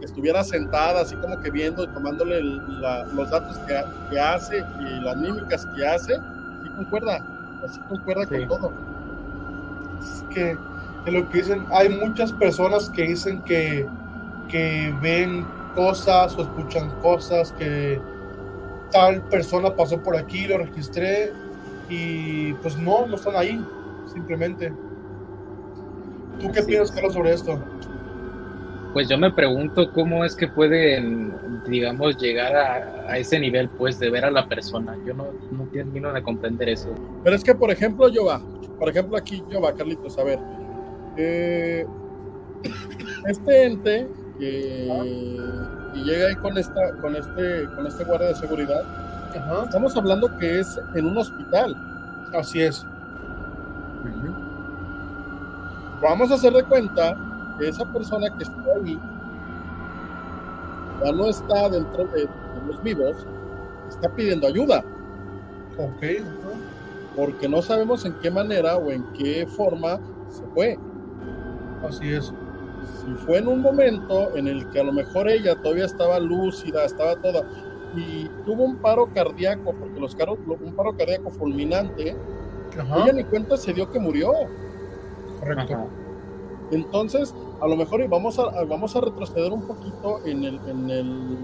que 0.00 0.06
estuviera 0.06 0.42
sentada 0.42 1.02
así 1.02 1.14
como 1.16 1.38
que 1.40 1.50
viendo 1.50 1.84
y 1.84 1.88
tomándole 1.88 2.40
los 2.40 3.30
datos 3.30 3.58
que, 3.58 3.74
que, 4.10 4.18
hace 4.18 4.56
y 4.80 5.00
las 5.00 5.16
mímicas 5.18 5.66
que 5.76 5.86
hace, 5.86 6.14
sí 6.14 6.68
concuerda, 6.76 7.60
así 7.64 7.78
concuerda 7.88 8.26
con 8.26 8.48
todo. 8.48 8.72
Es 10.00 10.24
que, 10.34 10.56
que, 11.04 11.10
lo 11.10 11.28
que 11.28 11.38
dicen, 11.38 11.66
hay 11.70 11.90
muchas 11.90 12.32
personas 12.32 12.88
que 12.90 13.02
dicen 13.02 13.42
que, 13.42 13.86
que 14.48 14.94
ven 15.02 15.46
cosas 15.74 16.34
o 16.38 16.42
escuchan 16.42 16.90
cosas 17.02 17.52
que 17.52 18.00
tal 18.90 19.22
persona 19.28 19.76
pasó 19.76 20.02
por 20.02 20.16
aquí, 20.16 20.46
lo 20.46 20.56
registré 20.56 21.32
y 21.88 22.52
pues 22.54 22.76
no, 22.78 23.06
no 23.06 23.16
están 23.16 23.36
ahí, 23.36 23.64
simplemente. 24.12 24.72
¿Tú 26.40 26.50
qué 26.52 26.62
piensas, 26.62 26.92
Carlos, 26.92 27.14
sobre 27.14 27.32
esto? 27.32 27.58
pues 28.92 29.08
yo 29.08 29.18
me 29.18 29.30
pregunto 29.30 29.92
cómo 29.92 30.24
es 30.24 30.34
que 30.34 30.48
pueden, 30.48 31.62
digamos, 31.68 32.16
llegar 32.16 32.56
a, 32.56 33.16
ese 33.16 33.38
nivel, 33.38 33.68
pues, 33.68 33.98
de 33.98 34.10
ver 34.10 34.24
a 34.24 34.30
la 34.30 34.48
persona. 34.48 34.96
Yo 35.06 35.14
no, 35.14 35.26
no 35.52 35.64
termino 35.66 36.12
de 36.12 36.22
comprender 36.22 36.68
eso. 36.68 36.94
Pero 37.22 37.36
es 37.36 37.44
que, 37.44 37.54
por 37.54 37.70
ejemplo, 37.70 38.08
yo 38.08 38.24
va, 38.24 38.42
por 38.78 38.88
ejemplo, 38.88 39.16
aquí 39.16 39.42
yo 39.50 39.60
va, 39.60 39.72
Carlitos, 39.74 40.18
a 40.18 40.24
ver, 40.24 40.38
eh, 41.16 41.86
este 43.28 43.66
ente 43.66 44.08
que, 44.38 45.38
llega 46.04 46.28
ahí 46.28 46.36
con 46.36 46.58
esta, 46.58 46.92
con 47.00 47.14
este, 47.14 47.66
con 47.76 47.86
este 47.86 48.04
guardia 48.04 48.28
de 48.28 48.34
seguridad, 48.34 48.82
estamos 49.64 49.96
hablando 49.96 50.36
que 50.38 50.60
es 50.60 50.80
en 50.94 51.06
un 51.06 51.18
hospital. 51.18 51.76
Así 52.34 52.60
es. 52.62 52.86
Vamos 56.00 56.30
a 56.30 56.34
hacer 56.34 56.52
de 56.52 56.64
cuenta 56.64 57.16
que 57.58 57.68
esa 57.68 57.84
persona 57.84 58.28
que 58.36 58.44
está 58.44 58.62
ahí 58.76 58.98
ya 61.04 61.12
no 61.12 61.28
está 61.28 61.68
dentro 61.68 62.04
de, 62.06 62.28
los 62.66 62.82
vivos, 62.82 63.26
está 63.88 64.08
pidiendo 64.10 64.46
ayuda. 64.46 64.84
Ok. 65.78 66.24
Porque 67.16 67.48
no 67.48 67.62
sabemos 67.62 68.04
en 68.04 68.12
qué 68.14 68.30
manera 68.30 68.76
o 68.76 68.90
en 68.90 69.04
qué 69.12 69.46
forma 69.46 69.98
se 70.28 70.42
fue. 70.54 70.78
Así 71.86 72.12
es. 72.12 72.32
Si 73.04 73.12
fue 73.26 73.38
en 73.38 73.48
un 73.48 73.60
momento 73.60 74.36
en 74.36 74.48
el 74.48 74.68
que 74.70 74.80
a 74.80 74.84
lo 74.84 74.92
mejor 74.92 75.28
ella 75.28 75.56
todavía 75.56 75.84
estaba 75.84 76.18
lúcida, 76.18 76.84
estaba 76.84 77.16
toda, 77.16 77.42
y 77.96 78.28
tuvo 78.44 78.64
un 78.64 78.76
paro 78.76 79.08
cardíaco, 79.14 79.72
porque 79.72 80.00
los 80.00 80.14
carros, 80.14 80.38
un 80.46 80.72
paro 80.74 80.96
cardíaco 80.96 81.30
fulminante, 81.30 82.16
ella 82.74 83.12
ni 83.12 83.24
cuenta 83.24 83.56
se 83.56 83.72
dio 83.72 83.90
que 83.90 83.98
murió. 83.98 84.32
Correcto. 85.40 85.88
Entonces, 86.70 87.34
a 87.60 87.66
lo 87.66 87.76
mejor 87.76 88.06
vamos 88.08 88.38
a, 88.38 88.64
vamos 88.64 88.94
a 88.94 89.00
retroceder 89.00 89.52
un 89.52 89.62
poquito 89.62 90.20
en, 90.24 90.44
el, 90.44 90.60
en, 90.68 90.90
el, 90.90 91.36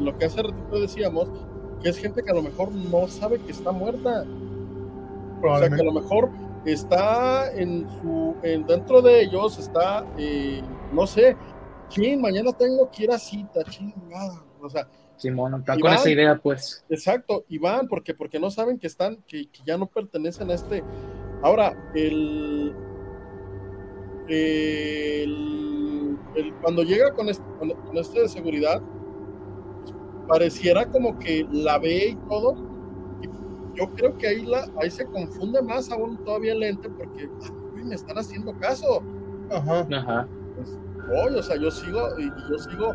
lo 0.00 0.16
que 0.16 0.24
hace 0.24 0.42
ratito 0.42 0.80
decíamos, 0.80 1.28
que 1.82 1.90
es 1.90 1.98
gente 1.98 2.22
que 2.22 2.30
a 2.30 2.34
lo 2.34 2.42
mejor 2.42 2.72
no 2.72 3.06
sabe 3.06 3.38
que 3.38 3.52
está 3.52 3.72
muerta. 3.72 4.24
O 5.42 5.58
sea, 5.58 5.68
que 5.68 5.80
a 5.80 5.84
lo 5.84 5.92
mejor 5.92 6.30
está 6.64 7.52
en 7.52 7.86
su, 8.00 8.34
en, 8.42 8.66
dentro 8.66 9.02
de 9.02 9.22
ellos, 9.22 9.58
está, 9.58 10.04
eh, 10.16 10.62
no 10.92 11.06
sé, 11.06 11.36
ching, 11.88 12.20
mañana 12.20 12.52
tengo 12.52 12.90
que 12.90 13.04
ir 13.04 13.10
a 13.12 13.18
cita, 13.18 13.62
chingada. 13.64 14.42
O 14.60 14.68
sea, 14.68 14.88
Simón, 15.16 15.64
con 15.64 15.92
esa 15.92 16.10
idea, 16.10 16.36
pues. 16.36 16.84
Exacto, 16.88 17.44
y 17.48 17.58
van 17.58 17.88
porque, 17.88 18.14
porque 18.14 18.38
no 18.38 18.50
saben 18.50 18.78
que 18.78 18.86
están, 18.86 19.16
que, 19.26 19.48
que 19.50 19.60
ya 19.66 19.76
no 19.78 19.86
pertenecen 19.86 20.50
a 20.50 20.54
este. 20.54 20.84
Ahora, 21.42 21.74
el, 21.94 22.74
el, 24.28 25.48
cuando 26.60 26.82
llega 26.82 27.12
con 27.12 27.28
este, 27.28 27.44
con, 27.58 27.96
este 27.96 28.20
de 28.20 28.28
seguridad, 28.28 28.82
pareciera 30.28 30.86
como 30.86 31.18
que 31.18 31.46
la 31.50 31.78
ve 31.78 32.08
y 32.08 32.16
todo. 32.28 32.54
yo 33.74 33.88
creo 33.94 34.16
que 34.18 34.26
ahí, 34.28 34.44
la, 34.44 34.66
ahí 34.80 34.90
se 34.90 35.06
confunde 35.06 35.62
más 35.62 35.90
aún 35.90 36.16
todavía 36.24 36.52
el 36.52 36.62
ente 36.62 36.88
porque 36.90 37.28
me 37.74 37.94
están 37.94 38.18
haciendo 38.18 38.52
caso. 38.58 39.02
Ajá. 39.50 39.86
Ajá. 39.92 40.28
Pues, 40.56 41.34
o 41.36 41.42
sea, 41.42 41.56
yo 41.56 41.70
sigo, 41.70 42.18
y 42.18 42.28
yo 42.50 42.58
sigo 42.58 42.94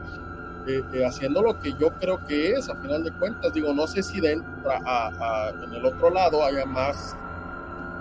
eh, 0.68 0.84
eh, 0.94 1.06
haciendo 1.06 1.42
lo 1.42 1.60
que 1.60 1.74
yo 1.74 1.90
creo 2.00 2.26
que 2.26 2.54
es, 2.54 2.70
a 2.70 2.76
final 2.76 3.04
de 3.04 3.12
cuentas. 3.12 3.54
Digo, 3.54 3.74
no 3.74 3.88
sé 3.88 4.04
si 4.04 4.20
dentro, 4.20 4.72
en 5.64 5.74
el 5.74 5.86
otro 5.86 6.10
lado 6.10 6.44
haya 6.44 6.66
más 6.66 7.16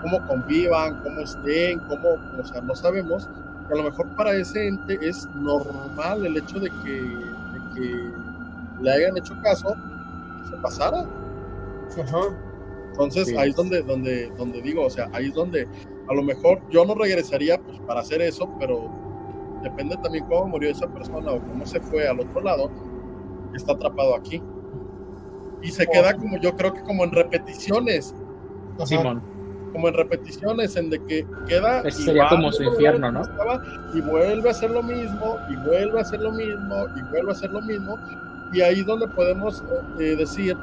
cómo 0.01 0.25
convivan, 0.27 1.01
cómo 1.03 1.21
estén, 1.21 1.79
cómo, 1.81 2.17
o 2.39 2.45
sea, 2.45 2.61
no 2.61 2.75
sabemos. 2.75 3.29
A 3.71 3.75
lo 3.75 3.83
mejor 3.83 4.07
para 4.15 4.35
ese 4.35 4.67
ente 4.67 4.97
es 5.01 5.27
normal 5.35 6.25
el 6.25 6.37
hecho 6.37 6.59
de 6.59 6.69
que, 6.83 7.31
le 8.81 8.91
hayan 8.91 9.15
hecho 9.17 9.35
caso, 9.41 9.75
que 10.41 10.49
se 10.49 10.57
pasara. 10.57 11.05
Entonces 12.91 13.35
ahí 13.37 13.51
es 13.51 13.55
donde, 13.55 13.81
donde, 13.83 14.29
donde 14.37 14.61
digo, 14.61 14.85
o 14.85 14.89
sea, 14.89 15.07
ahí 15.13 15.27
es 15.27 15.33
donde 15.33 15.67
a 16.09 16.13
lo 16.13 16.23
mejor 16.23 16.61
yo 16.69 16.83
no 16.83 16.95
regresaría 16.95 17.57
pues, 17.59 17.79
para 17.81 18.01
hacer 18.01 18.21
eso, 18.21 18.49
pero 18.59 18.89
depende 19.61 19.97
también 19.97 20.25
cómo 20.25 20.47
murió 20.47 20.71
esa 20.71 20.87
persona 20.87 21.31
o 21.31 21.39
cómo 21.39 21.65
se 21.65 21.79
fue 21.79 22.07
al 22.07 22.19
otro 22.19 22.41
lado, 22.41 22.69
está 23.53 23.73
atrapado 23.73 24.15
aquí. 24.15 24.41
Y 25.61 25.71
se 25.71 25.85
queda 25.87 26.15
como 26.15 26.37
yo 26.37 26.55
creo 26.55 26.73
que 26.73 26.81
como 26.81 27.03
en 27.03 27.11
repeticiones. 27.11 28.15
Simón 28.85 29.21
como 29.71 29.87
en 29.87 29.93
repeticiones, 29.93 30.75
en 30.75 30.89
de 30.89 31.03
que 31.05 31.25
queda. 31.47 31.81
Ese 31.81 32.03
sería 32.03 32.27
como 32.29 32.51
su 32.51 32.63
infierno, 32.63 33.11
¿no? 33.11 33.21
y 33.93 34.01
vuelve 34.01 34.49
a 34.49 34.51
hacer 34.51 34.71
lo 34.71 34.83
mismo, 34.83 35.37
y 35.49 35.55
vuelve 35.67 35.99
a 35.99 36.01
hacer 36.01 36.19
lo 36.21 36.31
mismo, 36.31 36.87
y 36.95 37.01
vuelve 37.11 37.29
a 37.29 37.31
hacer 37.31 37.51
lo 37.51 37.61
mismo. 37.61 37.97
Y 38.53 38.61
ahí 38.61 38.81
es 38.81 38.85
donde 38.85 39.07
podemos 39.07 39.63
eh, 39.99 40.15
decir, 40.15 40.57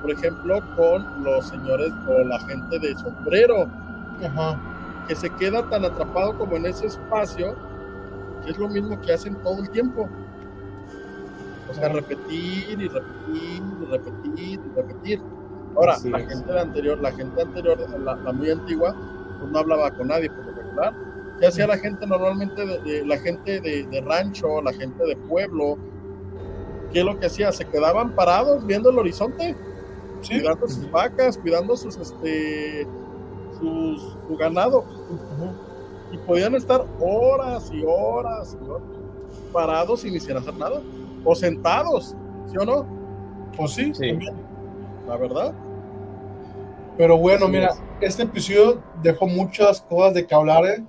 por 0.00 0.12
ejemplo, 0.12 0.60
con 0.76 1.24
los 1.24 1.48
señores 1.48 1.92
o 2.06 2.24
la 2.24 2.38
gente 2.40 2.78
de 2.78 2.94
sombrero, 2.96 3.68
que 5.08 5.14
se 5.16 5.28
queda 5.30 5.68
tan 5.68 5.84
atrapado 5.84 6.38
como 6.38 6.56
en 6.56 6.66
ese 6.66 6.86
espacio, 6.86 7.56
que 8.44 8.50
es 8.50 8.58
lo 8.58 8.68
mismo 8.68 9.00
que 9.00 9.12
hacen 9.12 9.34
todo 9.36 9.60
el 9.60 9.70
tiempo. 9.70 10.08
O 11.70 11.74
sea, 11.74 11.88
repetir 11.88 12.80
y 12.80 12.88
repetir 12.88 13.62
y 13.80 13.84
repetir 13.86 14.60
y 14.60 14.76
repetir. 14.76 15.22
Ahora, 15.74 15.96
la 16.04 16.18
gente 16.18 16.58
anterior, 16.58 17.00
la 17.00 17.12
gente 17.12 17.42
anterior, 17.42 17.78
la, 17.98 18.32
muy 18.32 18.50
antigua, 18.50 18.94
pues 19.40 19.50
no 19.50 19.58
hablaba 19.58 19.90
con 19.90 20.08
nadie 20.08 20.28
por 20.28 20.44
lo 20.44 20.52
regular. 20.52 20.94
¿Qué 21.40 21.46
hacía 21.46 21.66
la 21.66 21.78
gente 21.78 22.06
normalmente, 22.06 22.66
de, 22.66 23.06
la 23.06 23.16
gente 23.18 23.60
de, 23.60 24.04
rancho, 24.06 24.60
la 24.60 24.72
gente 24.72 25.02
de 25.04 25.16
pueblo? 25.16 25.78
¿Qué 26.92 27.00
es 27.00 27.04
lo 27.06 27.18
que 27.18 27.26
hacía? 27.26 27.50
Se 27.52 27.64
quedaban 27.64 28.14
parados 28.14 28.66
viendo 28.66 28.90
el 28.90 28.98
horizonte, 28.98 29.56
cuidando 30.28 30.68
sus 30.68 30.90
vacas, 30.90 31.38
cuidando 31.38 31.74
sus, 31.74 31.96
este, 31.96 32.86
sus, 33.58 34.16
su 34.28 34.36
ganado. 34.36 34.84
Y 36.12 36.18
podían 36.18 36.54
estar 36.54 36.84
horas 37.00 37.70
y 37.72 37.82
horas, 37.84 38.56
parados 39.52 40.00
sin 40.02 40.12
ni 40.12 40.18
hacer 40.18 40.54
nada. 40.54 40.80
O 41.24 41.34
sentados, 41.34 42.14
¿sí 42.50 42.56
o 42.58 42.64
no? 42.64 42.86
Pues 43.56 43.72
sí, 43.72 43.92
sí 43.94 44.18
la 45.06 45.16
verdad. 45.16 45.54
Pero 46.96 47.16
bueno, 47.16 47.48
mira, 47.48 47.70
este 48.00 48.24
episodio 48.24 48.82
dejó 49.02 49.26
muchas 49.26 49.80
cosas 49.80 50.14
de 50.14 50.26
que 50.26 50.34
hablar, 50.34 50.64
¿eh? 50.66 50.84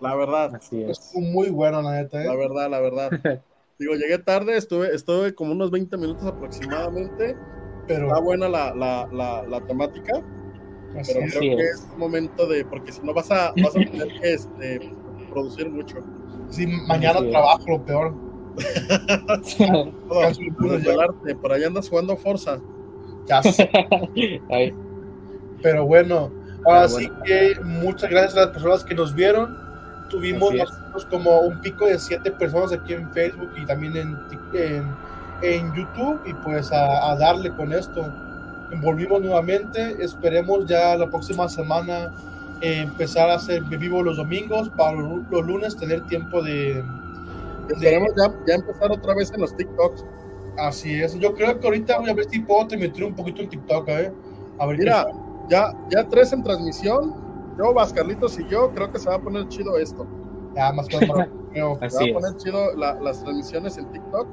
La 0.00 0.14
verdad. 0.14 0.54
Así 0.54 0.82
es. 0.82 1.12
muy 1.14 1.50
bueno, 1.50 1.82
la 1.82 1.92
neta, 1.92 2.22
¿eh? 2.22 2.26
La 2.26 2.36
verdad, 2.36 2.70
la 2.70 2.80
verdad. 2.80 3.10
Digo, 3.78 3.94
llegué 3.94 4.18
tarde, 4.18 4.56
estuve, 4.56 4.94
estuve 4.94 5.34
como 5.34 5.52
unos 5.52 5.70
20 5.70 5.96
minutos 5.96 6.24
aproximadamente. 6.24 7.36
Pero 7.86 8.08
está 8.08 8.20
buena 8.20 8.48
la, 8.48 8.74
la, 8.74 9.08
la, 9.48 9.60
temática. 9.66 10.22
Pero 10.94 11.20
creo 11.28 11.56
que 11.56 11.62
es 11.62 11.86
momento 11.96 12.46
de, 12.46 12.64
porque 12.64 12.92
si 12.92 13.00
no 13.02 13.14
vas 13.14 13.30
a, 13.30 13.52
vas 13.62 13.76
a 13.76 13.80
tener 13.80 14.08
que 14.20 14.34
este, 14.34 14.92
producir 15.30 15.70
mucho. 15.70 15.98
Sí, 16.50 16.66
mañana 16.66 17.20
trabajo, 17.30 17.64
lo 17.68 17.84
peor. 17.84 18.12
por 21.42 21.52
allá 21.52 21.66
andas 21.66 21.88
jugando 21.88 22.16
Forza. 22.16 22.58
Pero 25.62 25.86
bueno, 25.86 26.32
ahora 26.64 26.88
sí 26.88 27.10
que 27.24 27.54
muchas 27.62 28.10
gracias 28.10 28.36
a 28.36 28.46
las 28.46 28.50
personas 28.50 28.84
que 28.84 28.94
nos 28.94 29.14
vieron. 29.14 29.56
Tuvimos 30.08 30.54
como 31.10 31.40
un 31.40 31.60
pico 31.60 31.86
de 31.86 31.98
siete 31.98 32.30
personas 32.30 32.72
aquí 32.72 32.94
en 32.94 33.12
Facebook 33.12 33.50
y 33.60 33.66
también 33.66 33.96
en, 33.96 34.16
en, 35.42 35.74
YouTube 35.74 36.20
y 36.24 36.32
pues 36.32 36.70
a, 36.72 37.14
darle 37.16 37.54
con 37.54 37.72
esto. 37.72 38.10
Volvimos 38.82 39.20
nuevamente, 39.20 39.96
esperemos 40.02 40.66
ya 40.66 40.96
la 40.96 41.08
próxima 41.08 41.48
semana 41.48 42.14
empezar 42.60 43.30
a 43.30 43.34
hacer 43.34 43.62
vivo 43.64 44.02
los 44.02 44.16
domingos, 44.16 44.68
para 44.70 44.92
los 44.92 45.46
lunes 45.46 45.76
tener 45.76 46.06
tiempo 46.06 46.42
de... 46.42 46.84
Esperemos 47.68 48.10
ya, 48.16 48.34
ya 48.46 48.54
empezar 48.54 48.90
otra 48.90 49.14
vez 49.14 49.30
en 49.32 49.40
los 49.40 49.54
TikToks. 49.56 50.04
Así 50.58 51.00
es. 51.00 51.18
Yo 51.18 51.34
creo 51.34 51.58
que 51.60 51.66
ahorita 51.66 51.98
voy 51.98 52.10
a 52.10 52.14
ver 52.14 52.26
si 52.28 52.40
puedo 52.40 52.66
te 52.66 52.76
meter 52.76 53.04
un 53.04 53.14
poquito 53.14 53.42
en 53.42 53.48
TikTok, 53.48 53.88
¿eh? 53.88 54.12
A 54.58 54.66
ver 54.66 54.78
Mira, 54.78 55.06
ya, 55.48 55.72
ya 55.90 56.08
tres 56.08 56.32
en 56.32 56.42
transmisión. 56.42 57.14
Yo, 57.58 57.72
Vascarlitos 57.74 58.38
y 58.38 58.48
yo, 58.48 58.70
creo 58.74 58.90
que 58.90 58.98
se 58.98 59.08
va 59.08 59.16
a 59.16 59.20
poner 59.20 59.46
chido 59.48 59.78
esto. 59.78 60.06
Ya, 60.54 60.72
más 60.72 60.86
Se 60.90 61.06
va 61.06 61.22
a 61.22 62.12
poner 62.12 62.36
chido 62.36 62.74
las 62.76 63.22
transmisiones 63.22 63.78
en 63.78 63.90
TikTok. 63.92 64.26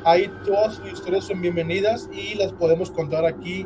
Ahí 0.04 0.28
todas 0.44 0.74
sus 0.74 0.92
historias 0.92 1.24
son 1.24 1.40
bienvenidas 1.40 2.11
y 2.12 2.34
las 2.34 2.52
podemos 2.52 2.90
contar 2.90 3.24
aquí 3.24 3.64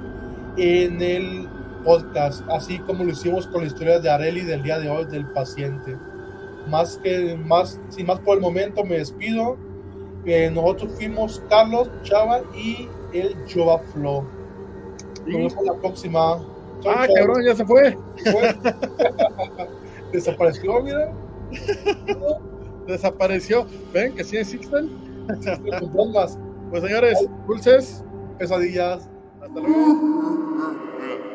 en 0.58 1.00
el 1.00 1.48
podcast, 1.84 2.42
así 2.50 2.78
como 2.80 3.04
lo 3.04 3.10
hicimos 3.10 3.46
con 3.46 3.62
la 3.62 3.66
historia 3.66 3.98
de 3.98 4.10
Areli 4.10 4.42
del 4.42 4.62
día 4.62 4.78
de 4.78 4.88
hoy 4.88 5.04
del 5.06 5.26
paciente. 5.26 5.96
Más 6.68 6.98
que 7.02 7.36
más, 7.36 7.80
sin 7.88 8.06
más 8.06 8.20
por 8.20 8.36
el 8.36 8.42
momento 8.42 8.84
me 8.84 8.98
despido. 8.98 9.56
Eh, 10.24 10.50
nosotros 10.52 10.92
fuimos 10.96 11.42
Carlos, 11.48 11.90
Chava 12.02 12.42
y 12.54 12.88
el 13.12 13.34
Jova 13.52 13.78
Flow. 13.92 14.24
Nos 15.26 15.54
vemos 15.54 15.54
la 15.64 15.74
próxima. 15.74 16.38
Chau, 16.80 16.92
ah, 16.96 17.06
chau. 17.06 17.14
cabrón, 17.14 17.44
ya 17.44 17.54
se 17.54 17.64
fue. 17.64 17.96
Desapareció, 20.12 20.82
mira. 20.82 21.12
Desapareció. 22.86 23.66
Ven 23.92 24.14
que 24.14 24.24
sí 24.24 24.36
existen. 24.36 24.90
pues 26.70 26.82
señores, 26.82 27.18
dulces, 27.46 28.04
pesadillas. 28.38 29.08
Hasta 29.40 29.60
luego. 29.60 31.31